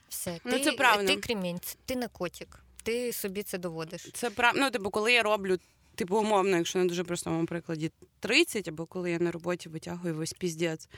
Все, 0.08 0.40
ну, 0.44 0.52
ти, 0.52 0.64
це 0.64 0.72
правильно. 0.72 1.14
ти 1.14 1.16
кремінь, 1.16 1.60
ти 1.84 1.96
не 1.96 2.08
котик, 2.08 2.58
ти 2.82 3.12
собі 3.12 3.42
це 3.42 3.58
доводиш. 3.58 4.10
Це 4.12 4.30
прав... 4.30 4.52
Ну, 4.56 4.70
типу, 4.70 4.90
коли 4.90 5.12
я 5.12 5.22
роблю. 5.22 5.58
Типу, 5.94 6.16
умовно, 6.16 6.56
якщо 6.56 6.78
на 6.78 6.84
дуже 6.84 7.04
простому 7.04 7.46
прикладі 7.46 7.90
30, 8.20 8.68
або 8.68 8.86
коли 8.86 9.10
я 9.10 9.18
на 9.18 9.32
роботі 9.32 9.68
витягую 9.68 10.14
весь 10.14 10.32
піздець, 10.32 10.88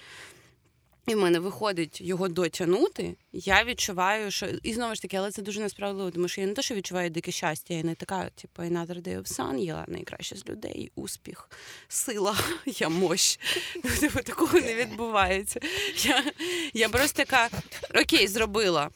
і 1.06 1.14
в 1.14 1.18
мене 1.18 1.38
виходить 1.38 2.00
його 2.00 2.28
дотягнути, 2.28 3.16
я 3.32 3.64
відчуваю, 3.64 4.30
що 4.30 4.46
і 4.62 4.74
знову 4.74 4.94
ж 4.94 5.02
таки, 5.02 5.16
але 5.16 5.30
це 5.30 5.42
дуже 5.42 5.60
несправедливо, 5.60 6.10
тому 6.10 6.28
що 6.28 6.40
я 6.40 6.46
не 6.46 6.54
те, 6.54 6.62
що 6.62 6.74
відчуваю 6.74 7.10
дике 7.10 7.32
щастя, 7.32 7.74
я 7.74 7.82
не 7.82 7.94
така, 7.94 8.30
типу, 8.34 8.62
another 8.62 9.02
day 9.02 9.18
of 9.18 9.38
sun, 9.38 9.58
я 9.58 9.84
найкраща 9.88 10.36
з 10.36 10.48
людей, 10.48 10.92
успіх, 10.94 11.50
сила, 11.88 12.36
я 12.66 12.88
мощ. 12.88 13.38
Типу, 14.00 14.20
такого 14.20 14.60
не 14.60 14.74
відбувається. 14.74 15.60
Я, 16.04 16.24
Я 16.74 16.88
просто 16.88 17.16
така 17.16 17.48
окей, 17.94 18.28
зробила. 18.28 18.90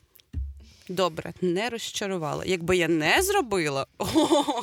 Добре, 0.88 1.32
не 1.40 1.70
розчарувала. 1.70 2.44
Якби 2.44 2.76
я 2.76 2.88
не 2.88 3.22
зробила, 3.22 3.86
о, 3.98 4.62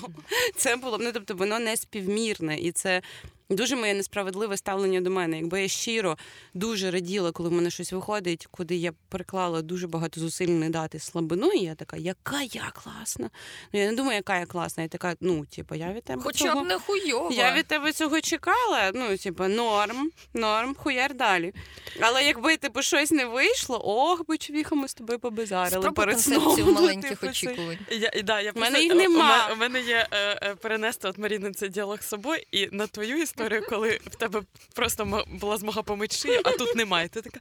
це 0.56 0.76
було 0.76 0.98
б 0.98 1.02
ну, 1.02 1.12
тобто 1.12 1.36
воно 1.36 1.60
не 1.60 1.78
співмірне, 1.78 2.58
і 2.60 2.72
це 2.72 3.02
Дуже 3.50 3.76
моє 3.76 3.94
несправедливе 3.94 4.58
ставлення 4.58 5.02
до 5.02 5.10
мене. 5.10 5.38
Якби 5.38 5.62
я 5.62 5.68
щиро 5.68 6.18
дуже 6.54 6.92
раділа, 6.92 7.32
коли 7.32 7.50
в 7.50 7.52
мене 7.52 7.70
щось 7.70 7.94
виходить, 7.94 8.48
куди 8.52 8.76
я 8.76 8.94
приклала 9.10 9.62
дуже 9.62 9.88
багато 9.88 10.20
зусиль 10.20 10.48
не 10.48 10.70
дати 10.70 11.00
слабину, 11.00 11.52
і 11.52 11.60
я 11.60 11.76
така, 11.76 11.98
яка 11.98 12.42
я 12.42 12.72
класна. 12.84 13.30
Ну 13.74 13.80
я 13.80 13.90
не 13.90 13.96
думаю, 13.96 14.16
яка 14.16 14.40
я 14.40 14.46
класна. 14.46 14.84
Я 14.84 14.90
така, 14.90 15.16
ну, 15.22 15.46
типу, 15.46 15.76
я 15.76 15.94
від 15.94 16.04
тебе. 16.04 16.22
Хоча 16.24 16.46
цього... 16.46 16.64
б 16.64 16.68
не 16.68 16.80
хуйова. 16.80 17.36
Я 17.36 17.54
від 17.54 17.66
тебе 17.66 17.94
цього 17.94 18.22
чекала. 18.22 18.92
Ну, 18.94 19.18
типу, 19.18 19.44
норм, 19.44 20.12
норм, 20.34 20.76
хуяр 20.76 21.14
далі. 21.14 21.54
Але 22.00 22.24
якби 22.24 22.58
типу 22.58 22.82
щось 22.82 23.12
не 23.12 23.26
вийшло, 23.26 23.82
ох, 23.86 24.28
би 24.28 24.38
човіха, 24.38 24.76
ми 24.76 24.88
з 24.88 24.94
тобою 24.94 25.20
побизарили 25.20 25.92
перед 25.92 26.20
сном. 26.20 26.74
маленьких 26.74 27.10
типу, 27.10 27.28
очікувань. 27.28 27.78
Я, 27.92 28.12
да, 28.24 28.42
я 28.42 28.52
мене 28.56 28.82
їх 28.82 28.96
нема. 28.96 29.50
У 29.54 29.56
мене 29.56 29.82
є 29.82 30.08
е, 30.12 30.40
е, 30.44 30.56
перенести 30.56 31.08
от 31.08 31.18
Маріни 31.18 31.52
цей 31.52 31.70
діалог 31.70 32.02
з 32.02 32.08
собою 32.08 32.42
і 32.52 32.70
на 32.72 32.88
твою 32.88 33.18
історію 33.18 33.33
історію, 33.34 33.66
коли 33.70 34.00
в 34.06 34.16
тебе 34.16 34.44
просто 34.76 35.24
була 35.28 35.58
змога 35.58 35.82
помити 35.82 36.16
шию, 36.16 36.42
а 36.46 36.52
тут 36.52 36.76
немає. 36.76 37.08
Ти 37.08 37.22
така 37.22 37.40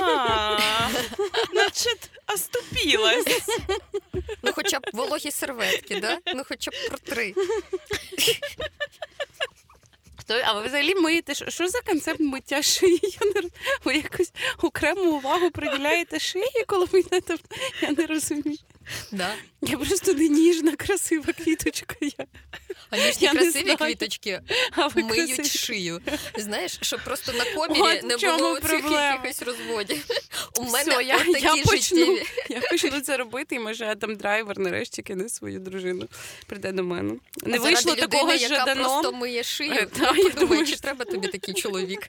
ага, 0.00 0.90
значить, 1.52 2.10
оступілась. 2.34 3.48
Ну, 4.42 4.52
хоча 4.54 4.78
б 4.80 4.82
вологі 4.92 5.30
серветки, 5.30 6.00
да? 6.00 6.18
Ну, 6.34 6.42
хоча 6.48 6.70
б 6.70 6.74
про 6.88 6.98
три. 6.98 7.34
Хто, 10.16 10.34
а 10.44 10.52
ви 10.52 10.66
взагалі 10.66 10.94
миєте? 10.94 11.34
Що 11.34 11.68
за 11.68 11.80
концепт 11.80 12.20
миття 12.20 12.62
шиї? 12.62 13.00
Я 13.02 13.42
не 13.42 13.48
Ви 13.84 13.94
якусь 13.94 14.32
окрему 14.62 15.12
увагу 15.12 15.50
приділяєте 15.50 16.18
шиї, 16.18 16.64
коли 16.66 16.84
ви 16.84 17.00
йдете? 17.00 17.36
Я 17.82 17.90
не 17.90 18.06
розумію. 18.06 18.58
Да. 19.12 19.34
Я 19.62 19.78
просто 19.78 20.12
не 20.12 20.28
ніжна, 20.28 20.76
красива 20.76 21.32
квіточка. 21.32 21.94
Я 22.00 22.26
А 22.90 22.96
ніжні 22.96 23.26
я 23.26 23.30
красиві 23.32 23.76
квіточки 23.76 24.40
а 24.72 24.86
ви 24.86 25.02
миють 25.02 25.34
красиві. 25.34 25.58
шию. 25.58 26.00
Знаєш, 26.38 26.78
щоб 26.82 27.00
просто 27.04 27.32
на 27.32 27.44
комірі 27.44 27.98
От 27.98 28.02
не 28.02 28.16
було 28.16 28.60
цих 28.60 28.84
якихось 28.90 29.42
розводів. 29.42 30.06
У 30.58 30.62
мене 30.62 30.92
Все, 30.92 31.02
я, 31.02 31.18
такі 31.18 31.44
я 31.44 31.64
почну, 31.64 32.18
я 32.48 32.60
почну 32.70 33.00
це 33.00 33.16
робити, 33.16 33.54
і 33.54 33.58
може 33.58 33.96
там 34.00 34.16
драйвер 34.16 34.58
нарешті 34.58 35.02
кине 35.02 35.28
свою 35.28 35.58
дружину. 35.58 36.08
Прийде 36.46 36.72
до 36.72 36.84
мене. 36.84 37.14
Не 37.42 37.56
а 37.56 37.60
вийшло 37.60 37.92
людини, 37.92 38.08
такого 38.08 38.32
яка 38.32 38.56
жаданом. 38.56 38.84
просто 38.84 39.12
миє 39.12 39.42
шию. 39.42 39.72
Е, 39.72 39.86
та, 39.86 40.12
ну, 40.16 40.30
подумай, 40.30 40.66
чи 40.66 40.76
треба 40.76 41.04
тобі 41.04 41.28
такий 41.28 41.54
чоловік. 41.54 42.08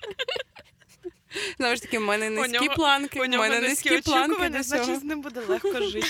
Знову 1.57 1.75
ж 1.75 1.81
таки, 1.81 1.99
в 1.99 2.01
мене 2.01 2.29
низькі 2.29 2.69
планки. 2.69 3.19
У 3.19 3.27
мене 3.27 3.59
низькі 3.59 4.01
планки. 4.01 4.63
Значить, 4.63 4.99
з 4.99 5.03
ним 5.03 5.21
буде 5.21 5.41
легко 5.47 5.81
жити. 5.81 6.07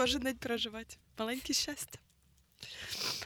Кожен 0.00 0.20
день 0.20 0.36
проживати. 0.36 0.96
Маленьке 1.18 1.52
щастя. 1.52 1.98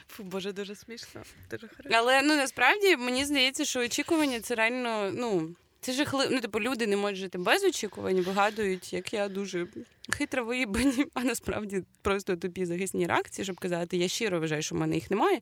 Фу, 0.07 0.23
Боже, 0.23 0.51
дуже 0.51 0.75
смішно. 0.75 1.21
Дуже 1.51 1.67
хорошо. 1.67 1.89
Але 1.91 2.21
ну 2.21 2.35
насправді 2.35 2.97
мені 2.97 3.25
здається, 3.25 3.65
що 3.65 3.79
очікування 3.79 4.39
це 4.39 4.55
реально, 4.55 5.11
ну. 5.13 5.55
Це 5.81 5.93
жахливо. 5.93 6.31
Ну, 6.31 6.41
типу, 6.41 6.59
люди 6.59 6.87
не 6.87 6.97
можуть 6.97 7.17
жити 7.17 7.37
без 7.37 7.63
очікувань, 7.63 8.21
вигадують, 8.21 8.93
як 8.93 9.13
я 9.13 9.29
дуже 9.29 9.67
хитро 10.09 10.45
виїбані, 10.45 11.05
а 11.13 11.23
насправді 11.23 11.83
просто 12.01 12.35
тупі 12.35 12.65
захисні 12.65 13.07
реакції, 13.07 13.45
щоб 13.45 13.59
казати, 13.59 13.97
я 13.97 14.07
щиро 14.07 14.39
вважаю, 14.39 14.61
що 14.61 14.75
в 14.75 14.77
мене 14.77 14.95
їх 14.95 15.11
немає. 15.11 15.39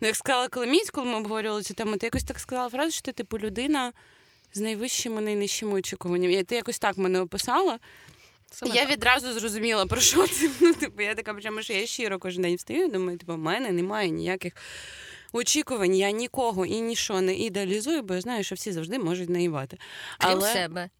Ну, 0.00 0.06
як 0.08 0.16
сказала 0.16 0.48
Коломіць, 0.48 0.90
коли 0.90 1.06
ми 1.06 1.14
обговорювали 1.14 1.62
цю 1.62 1.74
тему, 1.74 1.96
ти 1.96 2.06
якось 2.06 2.24
так 2.24 2.38
сказала 2.38 2.68
фразу, 2.68 2.90
що 2.90 3.02
ти, 3.02 3.12
типу, 3.12 3.38
людина 3.38 3.92
з 4.54 4.60
найвищими 4.60 5.20
найнижчими 5.20 5.72
очікуваннями. 5.72 6.44
Ти 6.44 6.54
якось 6.54 6.78
так 6.78 6.98
мене 6.98 7.20
описала. 7.20 7.78
Саме 8.52 8.74
я 8.74 8.82
так. 8.82 8.92
відразу 8.92 9.32
зрозуміла, 9.32 9.86
про 9.86 10.00
що 10.00 10.26
це. 10.26 10.50
Ну, 10.60 10.74
типу, 10.74 11.02
я 11.02 11.14
така, 11.14 11.34
прямо 11.34 11.62
що 11.62 11.72
я 11.72 11.86
щиро 11.86 12.18
кожен 12.18 12.42
день 12.42 12.56
встаю, 12.56 12.84
і 12.84 12.90
думаю, 12.90 13.18
типу, 13.18 13.34
в 13.34 13.38
мене 13.38 13.72
немає 13.72 14.10
ніяких 14.10 14.52
очікувань, 15.32 15.94
я 15.94 16.10
нікого 16.10 16.66
і 16.66 16.80
нічого 16.80 17.20
не 17.20 17.34
ідеалізую, 17.34 18.02
бо 18.02 18.14
я 18.14 18.20
знаю, 18.20 18.44
що 18.44 18.54
всі 18.54 18.72
завжди 18.72 18.98
можуть 18.98 19.28
наївати. 19.28 19.78
Крім 20.18 20.30
Але 20.32 20.52
себе. 20.52 20.90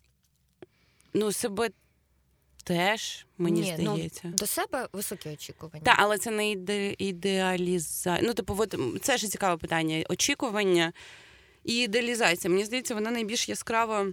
Ну, 1.14 1.32
себе 1.32 1.70
теж, 2.64 3.26
мені 3.38 3.60
Ні, 3.60 3.74
ну, 3.78 3.94
здається. 3.94 4.20
Ну, 4.24 4.30
До 4.30 4.46
себе 4.46 4.88
високі 4.92 5.28
очікування. 5.28 5.84
Так, 5.84 5.96
але 5.98 6.18
це 6.18 6.30
не 6.30 6.50
іде... 6.50 6.94
ідеалізація. 6.98 8.18
Ну, 8.22 8.34
типу, 8.34 8.56
от, 8.58 8.76
це 9.02 9.16
ж 9.16 9.28
цікаве 9.28 9.56
питання. 9.56 10.04
Очікування 10.08 10.92
і 11.64 11.74
ідеалізація. 11.74 12.50
Мені 12.50 12.64
здається, 12.64 12.94
вона 12.94 13.10
найбільш 13.10 13.48
яскрава 13.48 14.06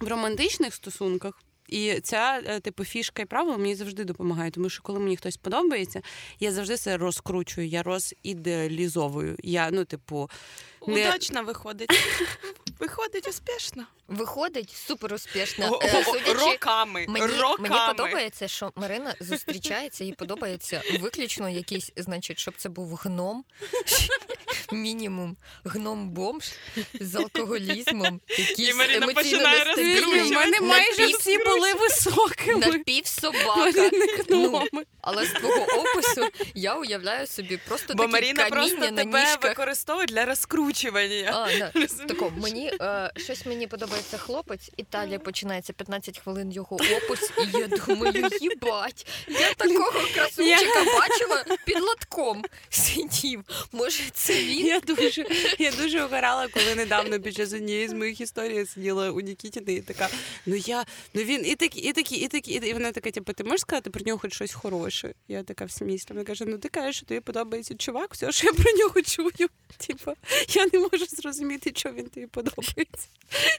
в 0.00 0.08
романтичних 0.08 0.74
стосунках. 0.74 1.42
І 1.68 2.00
ця 2.02 2.42
е, 2.46 2.60
типу 2.60 2.84
фішка 2.84 3.22
і 3.22 3.26
правило 3.26 3.58
мені 3.58 3.74
завжди 3.74 4.04
допомагає, 4.04 4.50
тому 4.50 4.68
що 4.68 4.82
коли 4.82 4.98
мені 4.98 5.16
хтось 5.16 5.36
подобається, 5.36 6.02
я 6.40 6.52
завжди 6.52 6.76
це 6.76 6.96
розкручую, 6.96 7.66
я 7.66 7.82
розідеалізовую. 7.82 9.36
Я, 9.42 9.70
ну, 9.70 9.84
типу, 9.84 10.30
не... 10.88 11.08
удачно 11.08 11.42
виходить. 11.42 11.90
Виходить 12.78 13.28
успішно. 13.28 13.86
Виходить 14.08 14.70
супер 14.86 15.14
успішно. 15.14 15.80
Судячи, 16.04 16.32
роками. 16.32 17.06
Мені, 17.08 17.26
роками. 17.26 17.68
мені 17.68 17.80
подобається, 17.88 18.48
що 18.48 18.72
Марина 18.76 19.14
зустрічається, 19.20 20.04
їй 20.04 20.12
подобається 20.12 20.82
виключно 21.00 21.48
якийсь, 21.48 21.92
значить, 21.96 22.38
щоб 22.38 22.54
це 22.56 22.68
був 22.68 22.94
гном, 22.94 23.44
мінімум 24.72 25.36
гном 25.64 26.10
бомж 26.10 26.52
з 27.00 27.14
алкоголізмом, 27.14 28.20
якийсь 28.28 28.70
емоційно 28.70 29.48
нестабільний. 29.48 30.22
У 30.22 30.34
мене 30.34 30.60
майже 30.60 31.06
всі 31.06 31.38
були 31.38 31.74
високими. 31.74 32.66
Напівсобака. 32.66 33.90
Ну, 34.28 34.62
Але 35.00 35.26
з 35.26 35.30
твого 35.30 35.64
опису 35.64 36.28
я 36.54 36.74
уявляю 36.74 37.26
собі 37.26 37.58
просто 37.68 37.94
Бо 37.94 38.02
такі 38.02 38.12
Маріна 38.12 38.46
просто 38.48 38.78
на 38.78 38.90
тебе 38.90 39.20
ніжках. 39.20 39.42
використовує 39.42 40.06
для 40.06 40.24
розкручування. 40.74 41.30
А, 41.32 41.58
да. 41.58 41.86
Тако, 42.06 42.32
мені 42.36 42.72
е, 42.80 43.10
щось 43.16 43.46
мені 43.46 43.66
подобається 43.66 44.18
хлопець, 44.18 44.70
і 44.76 44.84
далі 44.92 45.18
починається 45.18 45.72
15 45.72 46.18
хвилин 46.18 46.52
його 46.52 46.76
опис, 46.76 47.30
і 47.38 47.58
я 47.58 47.66
думаю, 47.66 48.28
їбать, 48.40 49.06
я 49.28 49.54
такого 49.54 50.00
красунчика 50.14 50.84
бачила 50.84 51.44
під 51.66 51.80
лотком 51.80 52.44
сидів. 52.68 53.44
Може, 53.72 54.02
це 54.12 54.32
він? 54.32 54.66
Я 54.66 54.80
дуже 54.80 55.24
я 55.58 55.70
дуже 55.70 56.02
огорала, 56.02 56.48
коли 56.48 56.74
недавно 56.74 57.20
під 57.20 57.34
час 57.34 57.52
однієї 57.52 57.88
з 57.88 57.92
моїх 57.92 58.20
історій 58.20 58.54
я 58.54 58.66
сиділа 58.66 59.10
у 59.10 59.20
Нікітіни 59.20 59.72
і 59.72 59.80
така, 59.80 60.08
ну 60.46 60.56
я, 60.56 60.84
ну 61.14 61.22
він 61.22 61.46
і 61.46 61.54
такий, 61.54 61.82
і 61.82 61.92
такий, 61.92 62.18
і 62.18 62.28
такий. 62.28 62.54
І 62.54 62.72
вона 62.72 62.92
така, 62.92 63.10
типу, 63.10 63.32
ти 63.32 63.44
можеш 63.44 63.60
сказати 63.60 63.90
про 63.90 64.04
нього 64.04 64.18
хоч 64.18 64.34
щось 64.34 64.52
хороше? 64.52 65.14
Я 65.28 65.42
така 65.42 65.64
в 65.64 65.70
сміслі. 65.70 66.08
Вона 66.14 66.24
каже, 66.24 66.44
ну 66.44 66.58
ти 66.58 66.68
кажеш, 66.68 66.96
що 66.96 67.06
тобі 67.06 67.20
подобається 67.20 67.74
чувак, 67.74 68.14
все, 68.14 68.32
що 68.32 68.46
я 68.46 68.52
про 68.52 68.72
нього 68.72 69.02
чую. 69.02 69.48
Типу, 69.86 70.12
я 70.48 70.66
не 70.72 70.78
можу 70.78 71.06
зрозуміти, 71.06 71.72
що 71.76 71.90
він 71.90 72.08
тобі 72.08 72.26
подобається. 72.26 73.08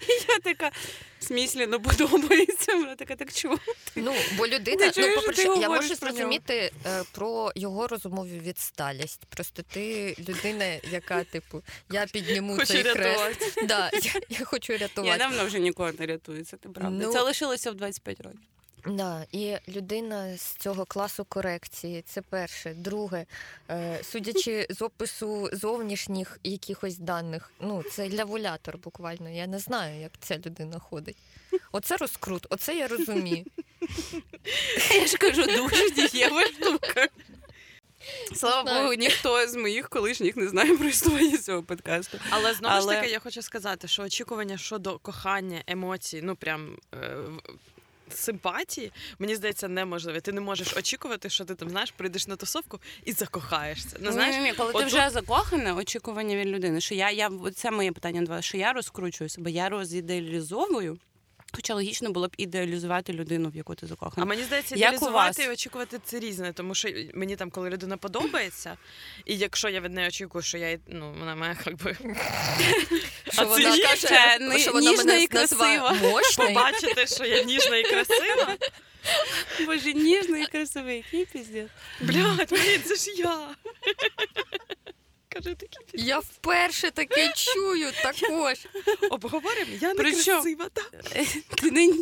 І 0.01 0.31
я 0.31 0.39
така, 0.43 0.71
сміслі, 1.19 1.67
ну 1.67 1.79
подобається. 1.79 2.75
Вона 2.75 2.95
така, 2.95 3.15
так 3.15 3.33
чому? 3.33 3.59
Ну, 3.95 4.13
бо 4.37 4.47
людина, 4.47 4.91
ну, 4.97 5.15
по-перше, 5.15 5.41
я 5.41 5.69
можу 5.69 5.95
зрозуміти 5.95 6.71
е, 6.85 7.03
про 7.11 7.51
його 7.55 7.87
розумову 7.87 8.27
відсталість. 8.27 9.25
Просто 9.25 9.63
ти 9.63 10.15
людина, 10.29 10.65
яка, 10.91 11.23
типу, 11.23 11.63
я 11.91 12.05
підніму 12.05 12.55
Хочу 12.55 12.65
цей 12.65 12.83
рятувати. 12.83 13.45
Да, 13.67 13.91
я, 13.93 14.11
я 14.29 14.45
хочу 14.45 14.73
рятувати. 14.77 15.11
Я 15.11 15.17
давно 15.17 15.45
вже 15.45 15.59
нікого 15.59 15.91
не 15.91 16.17
це 16.17 16.57
ти 16.57 16.69
правда. 16.69 17.05
Ну, 17.05 17.13
Це 17.13 17.21
лишилося 17.21 17.71
в 17.71 17.75
25 17.75 18.21
років. 18.21 18.39
Да, 18.87 19.25
і 19.31 19.55
людина 19.67 20.37
з 20.37 20.55
цього 20.55 20.85
класу 20.85 21.25
корекції. 21.25 22.01
Це 22.01 22.21
перше. 22.21 22.73
Друге, 22.73 23.25
е, 23.69 23.99
судячи 24.03 24.67
з 24.69 24.81
опису 24.81 25.49
зовнішніх 25.53 26.39
якихось 26.43 26.97
даних, 26.97 27.51
ну 27.59 27.83
це 27.83 28.09
лявулятор 28.09 28.77
буквально. 28.77 29.29
Я 29.29 29.47
не 29.47 29.59
знаю, 29.59 30.01
як 30.01 30.11
ця 30.19 30.37
людина 30.37 30.79
ходить. 30.79 31.17
Оце 31.71 31.97
розкрут, 31.97 32.47
оце 32.49 32.75
я 32.75 32.87
розумію. 32.87 33.45
Я 34.91 35.07
ж 35.07 35.17
кажу, 35.17 35.43
дуже 35.45 35.89
дієва 35.91 36.43
штука. 36.43 37.07
Слава. 38.35 38.81
Богу, 38.81 38.93
ніхто 38.93 39.47
з 39.47 39.55
моїх 39.55 39.89
колишніх 39.89 40.35
не 40.35 40.47
знає 40.47 40.77
про 40.77 40.87
існування 40.87 41.37
цього 41.37 41.63
подкасту. 41.63 42.17
Але 42.29 42.53
знову 42.53 42.75
Але- 42.75 42.93
ж 42.93 42.99
таки, 42.99 43.11
я 43.11 43.19
хочу 43.19 43.41
сказати, 43.41 43.87
що 43.87 44.03
очікування 44.03 44.57
щодо 44.57 44.99
кохання, 44.99 45.63
емоцій, 45.67 46.21
ну 46.23 46.35
прям. 46.35 46.77
Симпатії, 48.09 48.91
мені 49.19 49.35
здається, 49.35 49.67
неможливе. 49.67 50.21
Ти 50.21 50.31
не 50.31 50.41
можеш 50.41 50.77
очікувати, 50.77 51.29
що 51.29 51.45
ти 51.45 51.55
там 51.55 51.69
знаєш, 51.69 51.91
прийдеш 51.91 52.27
на 52.27 52.35
тусовку 52.35 52.79
і 53.05 53.11
закохаєшся. 53.11 53.97
Ну, 53.99 54.11
знаєш, 54.11 54.35
ні, 54.35 54.41
ні, 54.41 54.53
коли 54.53 54.73
ти 54.73 54.85
вже 54.85 55.09
закохана, 55.09 55.75
очікування 55.75 56.35
від 56.35 56.47
людини, 56.47 56.81
що 56.81 56.95
я, 56.95 57.11
я 57.11 57.31
це 57.55 57.71
моє 57.71 57.91
питання 57.91 58.41
що 58.41 58.57
я 58.57 58.73
розкручую 58.73 59.29
себе, 59.29 59.51
я 59.51 59.69
розідеалізовую. 59.69 60.97
Хоча 61.55 61.73
логічно 61.73 62.11
було 62.11 62.27
б 62.27 62.33
ідеалізувати 62.37 63.13
людину, 63.13 63.49
в 63.49 63.55
яку 63.55 63.75
ти 63.75 63.87
закохана. 63.87 64.25
А 64.25 64.29
мені 64.29 64.43
здається, 64.43 64.75
ідеалізувати 64.75 65.43
і 65.43 65.49
очікувати 65.49 65.99
це 66.05 66.19
різне, 66.19 66.53
тому 66.53 66.75
що 66.75 66.89
мені 67.13 67.35
там, 67.35 67.49
коли 67.49 67.69
людина 67.69 67.97
подобається, 67.97 68.77
і 69.25 69.37
якщо 69.37 69.69
я 69.69 69.81
від 69.81 69.93
неї 69.93 70.07
очікую, 70.07 70.41
що 70.41 70.57
я 70.57 70.77
ну 70.87 71.15
вона 71.19 71.35
має 71.35 71.57
якби 71.65 71.97
Що 73.31 73.45
вона 73.45 73.77
каже, 73.77 74.59
що 74.59 74.71
вона 74.71 74.91
ніжна 74.91 75.15
і 75.15 75.27
красива. 75.27 75.95
побачити, 76.37 77.07
що 77.07 77.25
я 77.25 77.43
ніжна 77.43 77.77
і 77.77 77.83
красива. 77.83 78.55
Боже, 79.65 79.93
ніжний 79.93 80.43
і 80.43 80.45
красивий, 80.45 80.95
який 80.95 81.25
піздець. 81.25 81.69
Блядь, 82.01 82.49
блін, 82.49 82.81
це 82.85 82.95
ж 82.95 83.11
я. 83.17 83.47
Каже 85.35 85.55
такі 85.55 85.77
Я 85.93 86.19
вперше 86.19 86.91
таке 86.91 87.31
чую 87.35 87.91
також. 88.03 88.67
обговоримо. 89.09 89.71
Я 89.81 89.87
не 89.87 89.95
Причому- 89.95 90.41
красива, 90.41 90.69
так. 90.73 90.91
Ти 91.61 91.71
не 91.71 91.93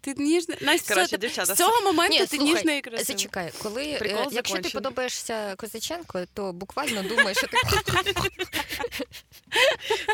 ти 0.00 0.14
ніжна. 0.22 0.56
Настя, 0.60 0.94
Коротше, 0.94 1.06
все, 1.06 1.18
ти- 1.18 1.26
дівчата, 1.26 1.54
з 1.54 1.58
цього 1.58 1.80
моменту 1.80 2.12
Ні, 2.14 2.20
ти 2.20 2.26
слухай, 2.36 2.54
ніжна 2.54 2.74
і 2.74 2.80
красива. 2.80 3.04
Зачекай, 3.04 3.52
коли 3.62 3.84
е, 3.84 3.98
Прикол 3.98 4.26
якщо 4.32 4.58
ти 4.58 4.68
подобаєшся 4.68 5.54
Козаченко, 5.56 6.24
то 6.34 6.52
буквально 6.52 7.02
думаєш, 7.02 7.38
що 7.38 7.46
ти 7.46 7.56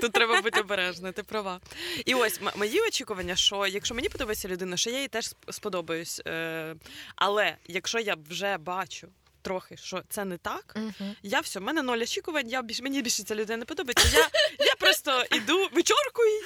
Тут 0.00 0.12
треба 0.12 0.40
бути 0.42 0.60
обережною, 0.60 1.12
ти 1.12 1.22
права. 1.22 1.60
І 2.04 2.14
ось 2.14 2.38
м- 2.42 2.50
мої 2.56 2.80
очікування, 2.80 3.36
що 3.36 3.66
якщо 3.66 3.94
мені 3.94 4.08
подобається 4.08 4.48
людина, 4.48 4.76
що 4.76 4.90
я 4.90 5.00
їй 5.00 5.08
теж 5.08 5.24
сп- 5.24 5.52
сподобаюсь. 5.52 6.20
Е, 6.26 6.74
але 7.16 7.56
якщо 7.66 7.98
я 7.98 8.16
вже 8.30 8.58
бачу 8.58 9.08
трохи, 9.42 9.76
що 9.76 10.02
це 10.08 10.24
не 10.24 10.38
так, 10.38 10.72
Мгм. 10.76 11.16
я 11.22 11.40
все, 11.40 11.58
в 11.58 11.62
мене 11.62 11.82
ноль 11.82 11.98
очікувань, 12.02 12.48
я 12.50 12.62
більш, 12.62 12.80
мені 12.80 13.02
більше 13.02 13.22
ця 13.22 13.34
людина 13.34 13.56
не 13.56 13.64
подобається. 13.64 14.08
Я, 14.12 14.28
я 14.66 14.74
просто 14.78 15.24
іду, 15.30 15.68
вичоркую 15.72 16.28
її 16.28 16.42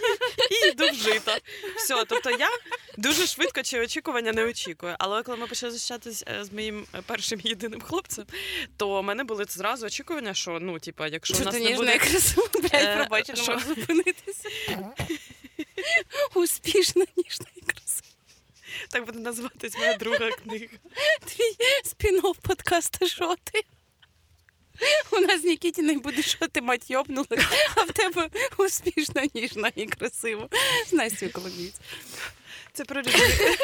і 0.65 0.69
йду 0.69 0.85
в 0.89 0.95
жито. 0.95 1.33
Все, 1.77 2.05
тобто 2.09 2.31
я 2.31 2.49
дуже 2.97 3.27
швидко 3.27 3.63
чи 3.63 3.81
очікування 3.81 4.33
не 4.33 4.45
очікую. 4.45 4.97
Але 4.99 5.23
коли 5.23 5.39
ми 5.39 5.47
почали 5.47 5.73
зустрічатись 5.73 6.25
е, 6.29 6.45
з 6.45 6.53
моїм 6.53 6.87
е, 6.95 7.03
першим 7.07 7.41
єдиним 7.45 7.81
хлопцем, 7.81 8.25
то 8.77 9.01
в 9.01 9.05
мене 9.05 9.25
були 9.25 9.45
зразу 9.49 9.87
очікування, 9.87 10.35
що 10.35 10.59
ну, 10.61 10.79
типа, 10.79 11.07
якщо 11.09 11.35
у 11.35 11.41
нас 11.41 11.55
не 11.55 11.61
буде 11.77 11.99
блядь, 12.63 12.73
Е, 12.73 13.25
не 13.29 13.37
що? 13.43 13.59
зупинитися. 13.67 14.49
Успішна, 16.35 17.05
ніжна 17.17 17.47
і 17.57 17.61
красива. 17.61 17.86
Так 18.91 19.07
буде 19.07 19.19
називатись 19.19 19.79
моя 19.79 19.95
друга 19.95 20.31
книга. 20.31 20.67
Твій 21.25 21.57
спін-офф 21.85 22.37
Жоти. 23.07 23.65
«Що. 24.79 25.17
У 25.17 25.21
нас 25.21 25.41
з 25.41 25.45
Нікітіною 25.45 26.01
буде 26.01 26.23
що 26.23 26.49
ти 26.49 26.61
мать 26.61 26.91
йобнули, 26.91 27.27
а 27.75 27.83
в 27.83 27.93
тебе 27.93 28.31
успішна, 28.57 29.29
ніжна 29.35 29.71
і 29.77 29.87
красиво. 29.87 30.49
З 30.87 30.93
Настю 30.93 31.31
Коломіць. 31.31 31.75
Це 32.73 32.85
про 32.85 33.01
людей. 33.01 33.57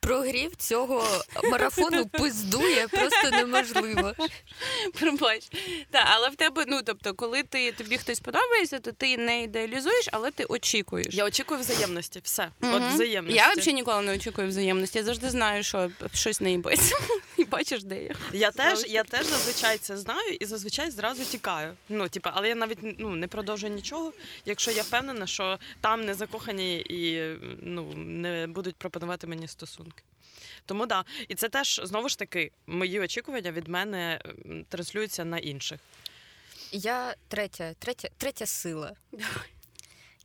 Прогрів 0.00 0.56
цього 0.56 1.24
марафону 1.50 2.06
пиздує 2.06 2.88
просто 2.88 3.30
неможливо. 3.30 4.12
Пробач. 5.00 5.48
Так, 5.90 6.04
але 6.10 6.28
в 6.28 6.36
тебе, 6.36 6.64
ну 6.68 6.80
тобто, 6.84 7.14
коли 7.14 7.42
ти 7.42 7.72
тобі 7.72 7.98
хтось 7.98 8.20
подобається, 8.20 8.78
то 8.78 8.92
ти 8.92 9.16
не 9.16 9.42
ідеалізуєш, 9.42 10.08
але 10.12 10.30
ти 10.30 10.44
очікуєш. 10.44 11.14
Я 11.14 11.24
очікую 11.24 11.60
взаємності. 11.60 12.20
Все. 12.24 12.48
От 12.60 12.82
взаємності. 12.82 13.36
Я 13.36 13.52
взагалі 13.52 13.74
ніколи 13.74 14.02
не 14.02 14.14
очікую 14.14 14.48
взаємності. 14.48 14.98
Я 14.98 15.04
завжди 15.04 15.30
знаю, 15.30 15.62
що 15.62 15.90
щось 16.14 16.40
не 16.40 16.50
їбеться. 16.50 16.96
І 17.36 17.44
бачиш, 17.44 17.84
де 17.84 18.02
я. 18.02 18.14
Я 18.32 18.50
теж, 18.50 18.84
я 18.88 19.04
теж 19.04 19.26
зазвичай 19.26 19.78
це 19.78 19.96
знаю 19.96 20.34
і 20.40 20.44
зазвичай 20.44 20.90
зразу 20.90 21.24
тікаю. 21.24 21.72
Ну, 21.88 22.08
типа, 22.08 22.32
але 22.34 22.48
я 22.48 22.54
навіть 22.54 22.78
ну, 22.98 23.10
не 23.10 23.28
продовжую 23.28 23.72
нічого, 23.72 24.12
якщо 24.44 24.70
я 24.70 24.82
впевнена, 24.82 25.26
що 25.26 25.58
там 25.80 26.04
не 26.04 26.14
закохані 26.14 26.76
і 26.76 27.22
ну, 27.62 27.92
не 27.94 28.46
будуть 28.46 28.76
пропонувати 28.76 29.26
мені 29.26 29.48
стосунки. 29.54 30.04
Тому 30.66 30.86
да. 30.86 31.04
І 31.28 31.34
це 31.34 31.48
теж 31.48 31.80
знову 31.84 32.08
ж 32.08 32.18
таки 32.18 32.50
мої 32.66 33.00
очікування 33.00 33.52
від 33.52 33.68
мене 33.68 34.20
транслюються 34.68 35.24
на 35.24 35.38
інших. 35.38 35.80
Я 36.72 37.14
третя, 37.28 37.74
третя, 37.78 38.08
третя 38.16 38.46
сила. 38.46 38.96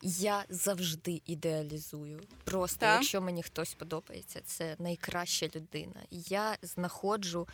Я 0.01 0.45
завжди 0.49 1.21
ідеалізую. 1.25 2.21
Просто 2.43 2.79
Так. 2.79 2.95
якщо 2.95 3.21
мені 3.21 3.43
хтось 3.43 3.73
подобається, 3.73 4.41
це 4.45 4.75
найкраща 4.79 5.49
людина. 5.55 6.01
Я 6.11 6.57
знаходжу 6.61 7.47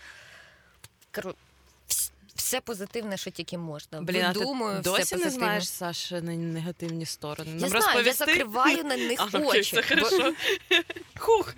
все 2.35 2.61
позитивне, 2.61 3.17
що 3.17 3.31
тільки 3.31 3.57
можна. 3.57 3.99
Видумую 3.99 4.81
досі 4.81 5.01
все 5.03 5.15
не 5.15 5.23
позитивне. 5.23 5.29
знаєш 5.45 5.69
Саша 5.69 6.21
на 6.21 6.35
негативні 6.35 7.05
сторони. 7.05 7.51
Я 7.51 7.67
Нам 7.69 7.81
знаю, 7.81 8.05
я 8.05 8.13
закриваю 8.13 8.83
на 8.83 8.97
них 8.97 9.19
А, 9.33 9.37
окей, 9.37 9.41
очі. 9.43 9.61
все 9.61 9.95
бо- 9.95 10.05
хорошо. 10.09 10.33
Хух. 11.17 11.53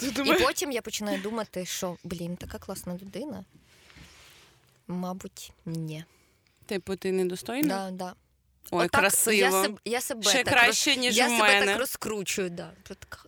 Ти 0.00 0.06
І 0.06 0.34
потім 0.34 0.72
я 0.72 0.82
починаю 0.82 1.20
думати, 1.20 1.66
що 1.66 1.96
блін, 2.04 2.36
така 2.36 2.58
класна 2.58 2.94
людина. 3.02 3.44
Мабуть, 4.88 5.52
ні. 5.66 6.04
Типу, 6.66 6.96
ти 6.96 7.12
недостойна? 7.12 7.68
Да, 7.68 7.90
да. 7.90 8.14
Ой, 8.70 8.86
Отак 8.86 9.00
красиво. 9.00 9.32
Я 9.36 9.50
себе, 9.62 9.78
я 9.84 10.00
себе 10.00 10.22
Ще 10.22 10.44
так 10.44 10.54
краще, 10.54 10.96
ніж 10.96 11.16
я 11.16 11.26
у 11.26 11.36
себе 11.38 11.66
так 11.66 11.78
розкручую, 11.78 12.50
да. 12.50 12.70
Це 12.88 12.94
така. 12.94 13.18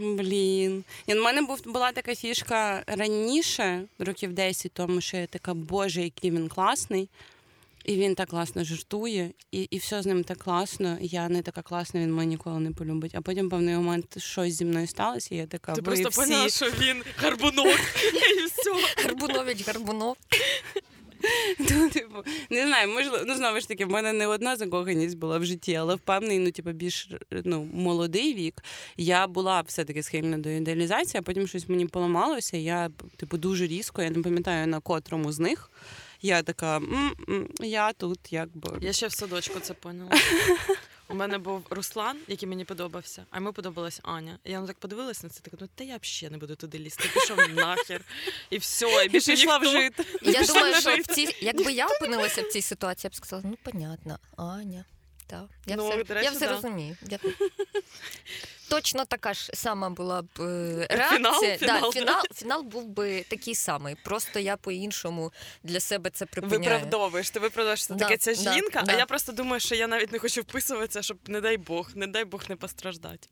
Блін. 0.00 0.84
Ні, 1.08 1.14
У 1.14 1.22
мене 1.22 1.42
був, 1.42 1.62
була 1.64 1.92
така 1.92 2.14
фішка 2.14 2.82
раніше, 2.86 3.82
років 3.98 4.32
10 4.32 4.72
тому, 4.72 5.00
що 5.00 5.16
я 5.16 5.26
така, 5.26 5.54
боже, 5.54 6.02
який 6.02 6.30
він 6.30 6.48
класний. 6.48 7.08
І 7.84 7.96
він 7.96 8.14
так 8.14 8.28
класно 8.28 8.64
жартує, 8.64 9.30
і, 9.52 9.62
і 9.62 9.78
все 9.78 10.02
з 10.02 10.06
ним 10.06 10.24
так 10.24 10.38
класно. 10.38 10.98
Я 11.00 11.28
не 11.28 11.42
така 11.42 11.62
класна, 11.62 12.00
він 12.00 12.12
мене 12.14 12.26
ніколи 12.26 12.60
не 12.60 12.70
полюбить. 12.70 13.14
А 13.14 13.20
потім 13.20 13.48
певний 13.50 13.74
момент 13.74 14.22
щось 14.22 14.54
зі 14.54 14.64
мною 14.64 14.86
сталося, 14.86 15.34
і 15.34 15.38
я 15.38 15.46
така, 15.46 15.72
Ти 15.72 15.82
просто 15.82 16.08
всі... 16.08 16.20
поняла, 16.20 16.48
що 16.48 16.66
він 16.66 17.02
гарбунок. 17.16 17.66
І 18.38 18.44
все. 18.44 19.02
Гарбунович 19.02 19.66
Гарбунов. 19.66 20.16
Ну, 21.58 21.90
типу, 21.90 22.24
не 22.50 22.66
знаю, 22.66 22.88
можливо, 22.88 23.18
ну 23.26 23.34
знову 23.34 23.60
ж 23.60 23.68
таки, 23.68 23.84
в 23.84 23.90
мене 23.90 24.12
не 24.12 24.26
одна 24.26 24.56
закоханість 24.56 25.18
була 25.18 25.38
в 25.38 25.44
житті, 25.44 25.74
але 25.74 25.94
впевнений, 25.94 26.38
ну, 26.38 26.50
типу, 26.50 26.70
більш 26.70 27.10
ну, 27.44 27.68
молодий 27.72 28.34
вік. 28.34 28.62
Я 28.96 29.26
була 29.26 29.60
все-таки 29.60 30.02
схильна 30.02 30.38
до 30.38 30.48
ідеалізації, 30.50 31.18
а 31.18 31.22
потім 31.22 31.46
щось 31.46 31.68
мені 31.68 31.86
поламалося. 31.86 32.56
Я, 32.56 32.90
типу, 33.16 33.36
дуже 33.36 33.66
різко, 33.66 34.02
я 34.02 34.10
не 34.10 34.22
пам'ятаю 34.22 34.66
на 34.66 34.80
котрому 34.80 35.32
з 35.32 35.38
них. 35.38 35.70
Я 36.22 36.42
така, 36.42 36.80
я 37.60 37.92
тут 37.92 38.18
якби. 38.30 38.78
Я 38.80 38.92
ще 38.92 39.06
в 39.06 39.12
садочку 39.12 39.60
це 39.60 39.74
поняла. 39.74 40.10
У 41.10 41.14
мене 41.14 41.38
був 41.38 41.66
Руслан, 41.70 42.18
який 42.28 42.48
мені 42.48 42.64
подобався, 42.64 43.26
а 43.30 43.36
йому 43.36 43.52
подобалась 43.52 44.00
Аня. 44.02 44.38
І 44.44 44.50
я 44.50 44.66
так 44.66 44.78
подивилась 44.78 45.22
на 45.22 45.28
це, 45.28 45.40
так 45.40 45.54
ну 45.60 45.68
та 45.74 45.84
я 45.84 45.98
взагалі 46.02 46.32
не 46.32 46.38
буду 46.38 46.56
туди 46.56 46.78
лізти. 46.78 47.08
Пішов 47.14 47.38
нахер. 47.54 48.04
І 48.50 48.58
все, 48.58 49.04
і 49.04 49.08
більше 49.08 49.34
в 49.34 49.64
жит. 49.64 49.92
Я 50.22 50.42
думаю, 50.46 50.74
що 50.74 50.96
в 50.96 51.06
цій, 51.06 51.36
якби 51.40 51.72
я 51.72 51.86
опинилася 51.86 52.42
в 52.42 52.48
цій 52.48 52.62
ситуації, 52.62 53.08
я 53.08 53.10
б 53.10 53.14
сказала, 53.14 53.42
ну 53.46 53.58
понятно, 53.62 54.18
Аня. 54.36 54.84
Так, 55.26 55.48
я 55.66 55.76
ну, 55.76 55.88
все, 55.88 56.14
речі, 56.14 56.24
я 56.24 56.30
все 56.30 56.46
да. 56.46 56.52
розумію. 56.52 56.96
Я... 57.08 57.18
Точно 58.70 59.04
така 59.04 59.34
ж 59.34 59.50
сама 59.54 59.90
була 59.90 60.22
б 60.22 60.28
е, 60.40 60.86
реакція. 60.90 61.16
Фінал, 61.18 61.40
фінал, 61.58 61.80
да, 61.80 62.00
фінал, 62.00 62.22
фінал 62.34 62.62
був 62.62 62.84
би 62.84 63.22
такий 63.22 63.54
самий. 63.54 63.96
Просто 64.04 64.38
я 64.38 64.56
по-іншому 64.56 65.32
для 65.62 65.80
себе 65.80 66.10
це 66.10 66.26
припиняю. 66.26 66.60
Виправдовуєш, 66.60 67.30
ти 67.30 67.40
виправдовуєш, 67.40 67.84
що 67.84 67.94
да, 67.94 68.04
таке 68.04 68.16
ця 68.16 68.44
да, 68.44 68.52
жінка, 68.52 68.84
а 68.86 68.92
я 68.92 69.06
просто 69.06 69.32
думаю, 69.32 69.60
що 69.60 69.74
я 69.74 69.86
навіть 69.86 70.12
не 70.12 70.18
хочу 70.18 70.40
вписуватися, 70.40 71.02
щоб 71.02 71.18
не 71.26 71.40
дай 71.40 71.56
Бог, 71.56 71.90
не 71.94 72.06
дай 72.06 72.24
Бог 72.24 72.42
не 72.48 72.56
постраждати. 72.56 73.28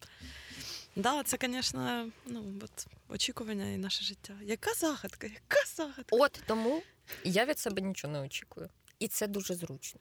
Да, 0.96 1.22
це, 1.22 1.38
звісно, 1.40 2.10
ну 2.26 2.44
от 2.62 2.86
очікування 3.08 3.70
і 3.70 3.76
наше 3.76 4.04
життя. 4.04 4.34
Яка 4.42 4.74
загадка? 4.74 5.26
Яка 5.26 5.64
загадка? 5.76 6.04
От 6.10 6.40
тому 6.46 6.82
я 7.24 7.44
від 7.44 7.58
себе 7.58 7.82
нічого 7.82 8.12
не 8.12 8.20
очікую. 8.20 8.68
І 8.98 9.08
це 9.08 9.26
дуже 9.26 9.54
зручно. 9.54 10.00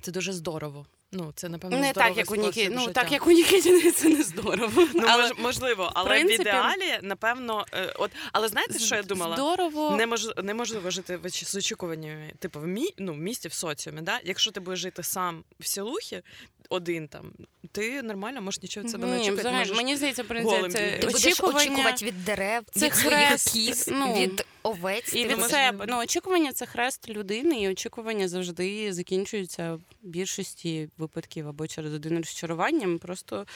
Це 0.00 0.12
дуже 0.12 0.32
здорово. 0.32 0.86
Ну, 1.14 1.32
це 1.34 1.48
напевно 1.48 1.78
не 1.78 1.92
так, 1.92 2.16
як 2.16 2.30
у 2.30 2.36
Нікі... 2.36 2.68
Ну, 2.72 2.86
так, 2.86 3.12
як 3.12 3.26
у 3.26 3.30
Нікітіни, 3.30 3.92
це 3.92 4.08
не 4.08 4.22
здорово. 4.22 4.88
Ну, 4.94 5.02
але, 5.08 5.30
можливо, 5.38 5.90
але 5.94 6.04
в, 6.04 6.08
принципі... 6.08 6.38
в 6.38 6.40
ідеалі, 6.40 6.98
напевно, 7.02 7.64
е, 7.72 7.94
от, 7.98 8.10
але 8.32 8.48
знаєте, 8.48 8.78
що 8.78 8.94
я 8.94 9.02
думала? 9.02 9.36
Здорово. 9.36 9.96
Немож, 9.96 10.28
неможливо 10.42 10.90
жити 10.90 11.20
з 11.30 11.54
очікуваннями, 11.54 12.32
типу, 12.38 12.60
в 12.60 12.66
мі, 12.66 12.94
ну, 12.98 13.12
в 13.12 13.18
місті, 13.18 13.48
в 13.48 13.52
соціумі. 13.52 14.00
Да? 14.00 14.20
Якщо 14.24 14.50
ти 14.50 14.60
будеш 14.60 14.80
жити 14.80 15.02
сам 15.02 15.44
в 15.60 15.66
сілухі, 15.66 16.22
один 16.68 17.08
там, 17.08 17.32
ти 17.72 18.02
нормально 18.02 18.42
можеш 18.42 18.62
нічого 18.62 18.84
від 18.84 18.90
себе 18.90 19.06
не 19.06 19.20
очікувати. 19.20 19.50
Можеш 19.50 19.76
мені 19.76 19.96
здається, 19.96 20.24
принципі, 20.24 20.68
це 20.68 20.98
ти 21.00 21.06
будеш 21.06 21.26
очікувати 21.26 22.04
від 22.04 22.24
дерев, 22.24 22.62
це 22.72 22.86
від 22.86 22.94
своїх 22.94 23.34
кіз, 23.52 23.88
ну, 23.92 24.14
від 24.14 24.46
овець. 24.62 25.14
І 25.14 25.26
від 25.26 25.42
себе. 25.42 25.84
Ну, 25.88 25.98
очікування 25.98 26.52
це 26.52 26.66
хрест 26.66 27.08
людини, 27.08 27.60
і 27.60 27.68
очікування 27.68 28.28
завжди 28.28 28.92
закінчуються 28.92 29.74
в 29.74 29.80
більшості 30.02 30.88
випадків 31.04 31.48
або 31.48 31.66
через 31.66 31.94
один 31.94 32.16
розчаруванням. 32.16 32.98
Просто 32.98 33.46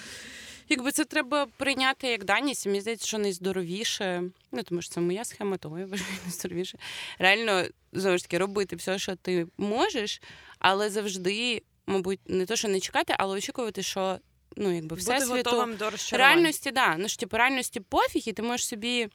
якби 0.69 0.93
це 0.93 1.05
треба 1.05 1.47
прийняти 1.57 2.09
як 2.09 2.25
даність. 2.25 2.67
Мені 2.67 2.81
здається, 2.81 3.07
що 3.07 3.19
найздоровіше, 3.19 4.23
ну 4.53 4.63
тому 4.63 4.83
що 4.83 4.95
це 4.95 5.01
моя 5.01 5.25
схема, 5.25 5.57
того 5.57 5.79
я 5.79 5.87
вважаю 5.87 6.11
найздоровіше. 6.25 6.79
Реально 7.19 7.65
знову 7.93 8.19
ж 8.19 8.25
таки 8.25 8.39
робити 8.39 8.77
все, 8.77 8.99
що 8.99 9.17
ти 9.17 9.47
можеш, 9.59 10.23
але 10.59 10.91
завжди 10.91 11.63
мабуть, 11.89 12.21
не 12.27 12.47
то, 12.47 12.57
що 12.57 12.69
не 12.69 12.81
чекати, 12.81 13.15
але 13.19 13.39
очікувати, 13.39 13.83
що 13.83 14.19
ну, 14.57 14.75
якби 14.75 14.97
все 14.97 15.21
світу 15.21 15.69
реальності, 16.13 16.71
да, 16.71 16.97
ну 16.97 17.09
ж 17.09 17.19
типу 17.19 17.37
реальності 17.37 17.81
пофіг, 17.81 18.23
і 18.27 18.33
ти 18.33 18.43
можеш 18.43 18.67
собі. 18.67 19.09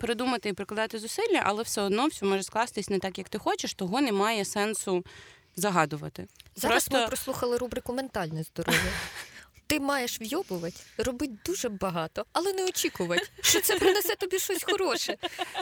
Придумати 0.00 0.48
і 0.48 0.52
прикладати 0.52 0.98
зусилля, 0.98 1.42
але 1.44 1.62
все 1.62 1.82
одно 1.82 2.06
все 2.06 2.26
може 2.26 2.42
скластись 2.42 2.90
не 2.90 2.98
так, 2.98 3.18
як 3.18 3.28
ти 3.28 3.38
хочеш, 3.38 3.74
того 3.74 4.00
немає 4.00 4.44
сенсу 4.44 5.04
загадувати. 5.56 6.26
Зараз 6.56 6.88
Просто... 6.88 7.02
ми 7.02 7.06
прослухали 7.06 7.58
рубрику 7.58 7.92
Ментальне 7.92 8.42
здоров'я. 8.42 8.80
Ти 9.66 9.80
маєш 9.80 10.20
вйобувати, 10.20 10.76
робити 10.98 11.32
дуже 11.46 11.68
багато, 11.68 12.26
але 12.32 12.52
не 12.52 12.64
очікувати, 12.64 13.26
що 13.40 13.60
це 13.60 13.78
принесе 13.78 14.14
тобі 14.16 14.38
щось 14.38 14.62
хороше. 14.62 15.16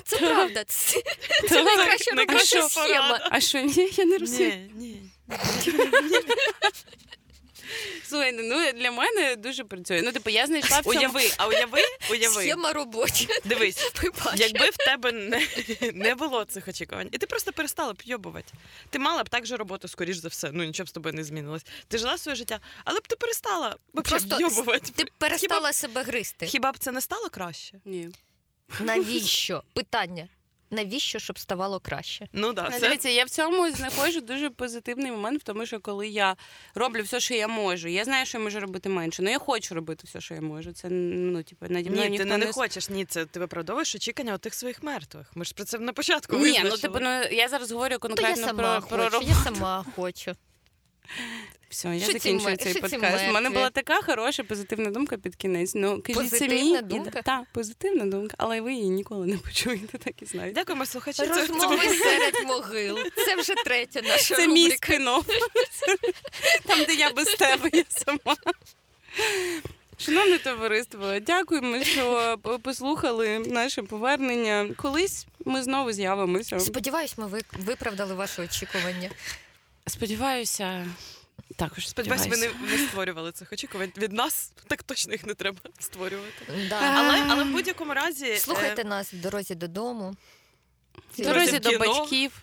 Це 0.04 0.16
правда. 0.16 0.64
Це, 0.64 1.02
це 1.48 1.64
найкраща 1.64 2.10
робоча 2.10 2.68
схема. 2.68 3.28
А 3.30 3.40
що 3.40 3.60
ні? 3.60 3.90
Я 3.96 4.04
не 4.04 4.18
розумію. 4.18 4.70
Ні, 4.74 5.10
ні. 5.28 5.36
Слухай, 8.08 8.32
ну 8.32 8.72
для 8.72 8.90
мене 8.90 9.36
дуже 9.36 9.64
працює. 9.64 10.02
Ну, 10.04 10.12
типу, 10.12 10.30
я 10.30 10.46
знайшла 10.46 10.80
в 10.80 10.84
цьому... 10.84 10.98
Уяви, 10.98 11.30
а 11.36 11.46
уяви, 11.48 11.78
уяви. 12.10 12.42
Схема 12.42 12.72
робоча. 12.72 13.26
Дивись, 13.44 13.92
якби 14.36 14.70
в 14.70 14.76
тебе 14.76 15.12
не, 15.12 15.46
не 15.94 16.14
було 16.14 16.44
цих 16.44 16.68
очікувань, 16.68 17.08
і 17.12 17.18
ти 17.18 17.26
просто 17.26 17.52
перестала 17.52 17.92
б 17.92 18.02
йобувати. 18.04 18.52
Ти 18.90 18.98
мала 18.98 19.22
б 19.22 19.28
так 19.28 19.46
же 19.46 19.56
роботу, 19.56 19.88
скоріш 19.88 20.16
за 20.16 20.28
все. 20.28 20.50
Ну 20.52 20.64
нічого 20.64 20.84
б 20.84 20.88
з 20.88 20.92
тобою 20.92 21.14
не 21.14 21.24
змінилось. 21.24 21.62
Ти 21.88 21.98
жила 21.98 22.18
своє 22.18 22.36
життя, 22.36 22.60
але 22.84 23.00
б 23.00 23.08
ти 23.08 23.16
перестала 23.16 23.76
просто 24.04 24.40
йобувати. 24.40 24.92
Ти 24.96 25.04
перестала 25.18 25.60
хіба, 25.60 25.72
себе 25.72 26.02
гристи. 26.02 26.46
Хіба 26.46 26.72
б 26.72 26.78
це 26.78 26.92
не 26.92 27.00
стало 27.00 27.28
краще? 27.28 27.80
Ні. 27.84 28.10
Навіщо? 28.80 29.62
Питання 29.74 30.28
навіщо 30.70 31.18
щоб 31.18 31.38
ставало 31.38 31.80
краще? 31.80 32.28
Ну 32.32 32.52
да, 32.52 32.70
це... 32.70 32.80
Дивіться, 32.80 33.08
я 33.08 33.24
в 33.24 33.30
цьому 33.30 33.70
знаходжу 33.70 34.20
дуже 34.20 34.50
позитивний 34.50 35.12
момент, 35.12 35.40
в 35.40 35.44
тому 35.44 35.66
що 35.66 35.80
коли 35.80 36.08
я 36.08 36.36
роблю 36.74 37.02
все, 37.02 37.20
що 37.20 37.34
я 37.34 37.48
можу, 37.48 37.88
я 37.88 38.04
знаю, 38.04 38.26
що 38.26 38.38
я 38.38 38.44
можу 38.44 38.60
робити 38.60 38.88
менше. 38.88 39.22
Ну 39.22 39.30
я 39.30 39.38
хочу 39.38 39.74
робити 39.74 40.02
все, 40.06 40.20
що 40.20 40.34
я 40.34 40.40
можу. 40.40 40.72
Це 40.72 40.88
ну 40.90 41.42
типу 41.42 41.66
наді 41.68 41.90
мною 41.90 42.10
Ні, 42.10 42.18
ти 42.18 42.24
не, 42.24 42.38
не 42.38 42.52
хочеш. 42.52 42.90
Ні, 42.90 43.04
це 43.04 43.24
ти 43.24 43.40
виправдовуєш 43.40 43.94
очікування 43.94 44.38
тих 44.38 44.54
своїх 44.54 44.82
мертвих. 44.82 45.26
Ми 45.34 45.44
ж 45.44 45.54
про 45.54 45.64
це 45.64 45.78
на 45.78 45.92
початку. 45.92 46.36
Ні, 46.36 46.42
визначили. 46.42 46.70
ну 46.70 46.76
типу, 46.76 46.98
ну 47.00 47.36
я 47.36 47.48
зараз 47.48 47.72
говорю 47.72 47.98
конкретно 47.98 48.34
То 48.34 48.40
я 48.40 48.46
сама 48.46 48.62
про, 48.62 48.80
хочу, 48.80 48.94
про 48.96 49.08
роботу. 49.08 49.26
Я 49.28 49.34
сама 49.34 49.84
хочу. 49.96 50.32
Все, 51.70 51.96
я 51.96 52.02
що 52.02 52.12
закінчую 52.12 52.56
ці, 52.56 52.64
цей 52.64 52.72
що 52.72 52.80
подкаст. 52.80 53.24
У 53.28 53.32
мене 53.32 53.50
була 53.50 53.70
така 53.70 54.02
хороша 54.02 54.44
позитивна 54.44 54.90
думка 54.90 55.16
під 55.16 55.36
кінець. 55.36 55.72
Ну, 55.74 56.02
кажіть 56.02 56.16
позитивна 56.16 56.76
самі. 56.76 56.82
думка? 56.82 57.18
І, 57.18 57.22
та, 57.22 57.44
позитивна 57.52 58.06
думка, 58.06 58.34
але 58.38 58.60
ви 58.60 58.72
її 58.74 58.88
ніколи 58.88 59.26
не 59.26 59.38
почуєте, 59.38 59.98
так 59.98 60.22
і 60.22 60.24
знаєте. 60.24 60.54
Дякуємо, 60.54 60.86
слухачі. 60.86 61.22
Розмови 61.24 61.78
серед 61.78 62.34
могил. 62.46 62.98
Це 63.16 63.36
вже 63.36 63.54
третя 63.54 64.00
наша 64.02 64.34
Це 64.34 64.46
рубрика. 64.46 64.52
мій 64.52 64.70
спін 64.70 65.08
Там, 66.66 66.84
де 66.84 66.94
я 66.94 67.10
без 67.10 67.26
тебе, 67.26 67.70
я 67.72 67.84
сама. 67.88 68.36
Шановне 69.98 70.38
товариство, 70.38 71.18
дякуємо, 71.18 71.84
що 71.84 72.38
послухали 72.62 73.38
наше 73.38 73.82
повернення. 73.82 74.68
Колись 74.76 75.26
ми 75.44 75.62
знову 75.62 75.92
з'явимося. 75.92 76.60
Сподіваюсь, 76.60 77.18
ми 77.18 77.40
виправдали 77.58 78.14
ваше 78.14 78.42
очікування. 78.42 79.10
Сподіваюся. 79.86 80.86
Також 81.60 81.88
сподіваюся, 81.88 82.28
ви 82.28 82.36
не, 82.36 82.50
не 82.70 82.78
створювали 82.78 83.32
цих 83.32 83.52
очікувань 83.52 83.92
від 83.96 84.12
нас. 84.12 84.52
Так 84.66 84.82
точно 84.82 85.12
їх 85.12 85.26
не 85.26 85.34
треба 85.34 85.58
створювати. 85.80 86.68
Да. 86.68 86.80
Але 86.80 87.24
але 87.28 87.44
в 87.44 87.50
будь-якому 87.50 87.94
разі 87.94 88.36
слухайте 88.36 88.82
е... 88.82 88.84
нас 88.84 89.12
в 89.12 89.16
дорозі 89.16 89.54
додому, 89.54 90.16
в 91.18 91.22
дорозі 91.22 91.58
до 91.58 91.78
батьків. 91.78 92.32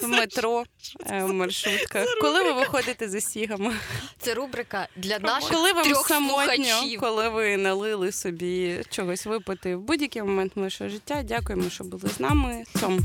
В 0.00 0.08
метро, 0.08 0.64
е, 1.06 1.24
в 1.24 1.32
маршрутках. 1.32 2.06
Коли 2.20 2.42
ви 2.42 2.52
виходите 2.52 3.08
за 3.08 3.20
сігами? 3.20 3.74
Це 4.18 4.34
рубрика 4.34 4.88
для 4.96 5.18
наших 5.18 5.50
Коли 5.50 5.72
вам 5.72 5.84
трьох 5.84 6.08
самотньо, 6.08 6.64
слухачів. 6.64 7.00
коли 7.00 7.28
ви 7.28 7.56
налили 7.56 8.12
собі 8.12 8.82
чогось 8.90 9.26
випити 9.26 9.76
в 9.76 9.80
будь-який 9.80 10.22
момент 10.22 10.56
нашого 10.56 10.90
життя. 10.90 11.22
Дякуємо, 11.22 11.70
що 11.70 11.84
були 11.84 12.08
з 12.08 12.20
нами. 12.20 12.64
Цьому. 12.80 13.00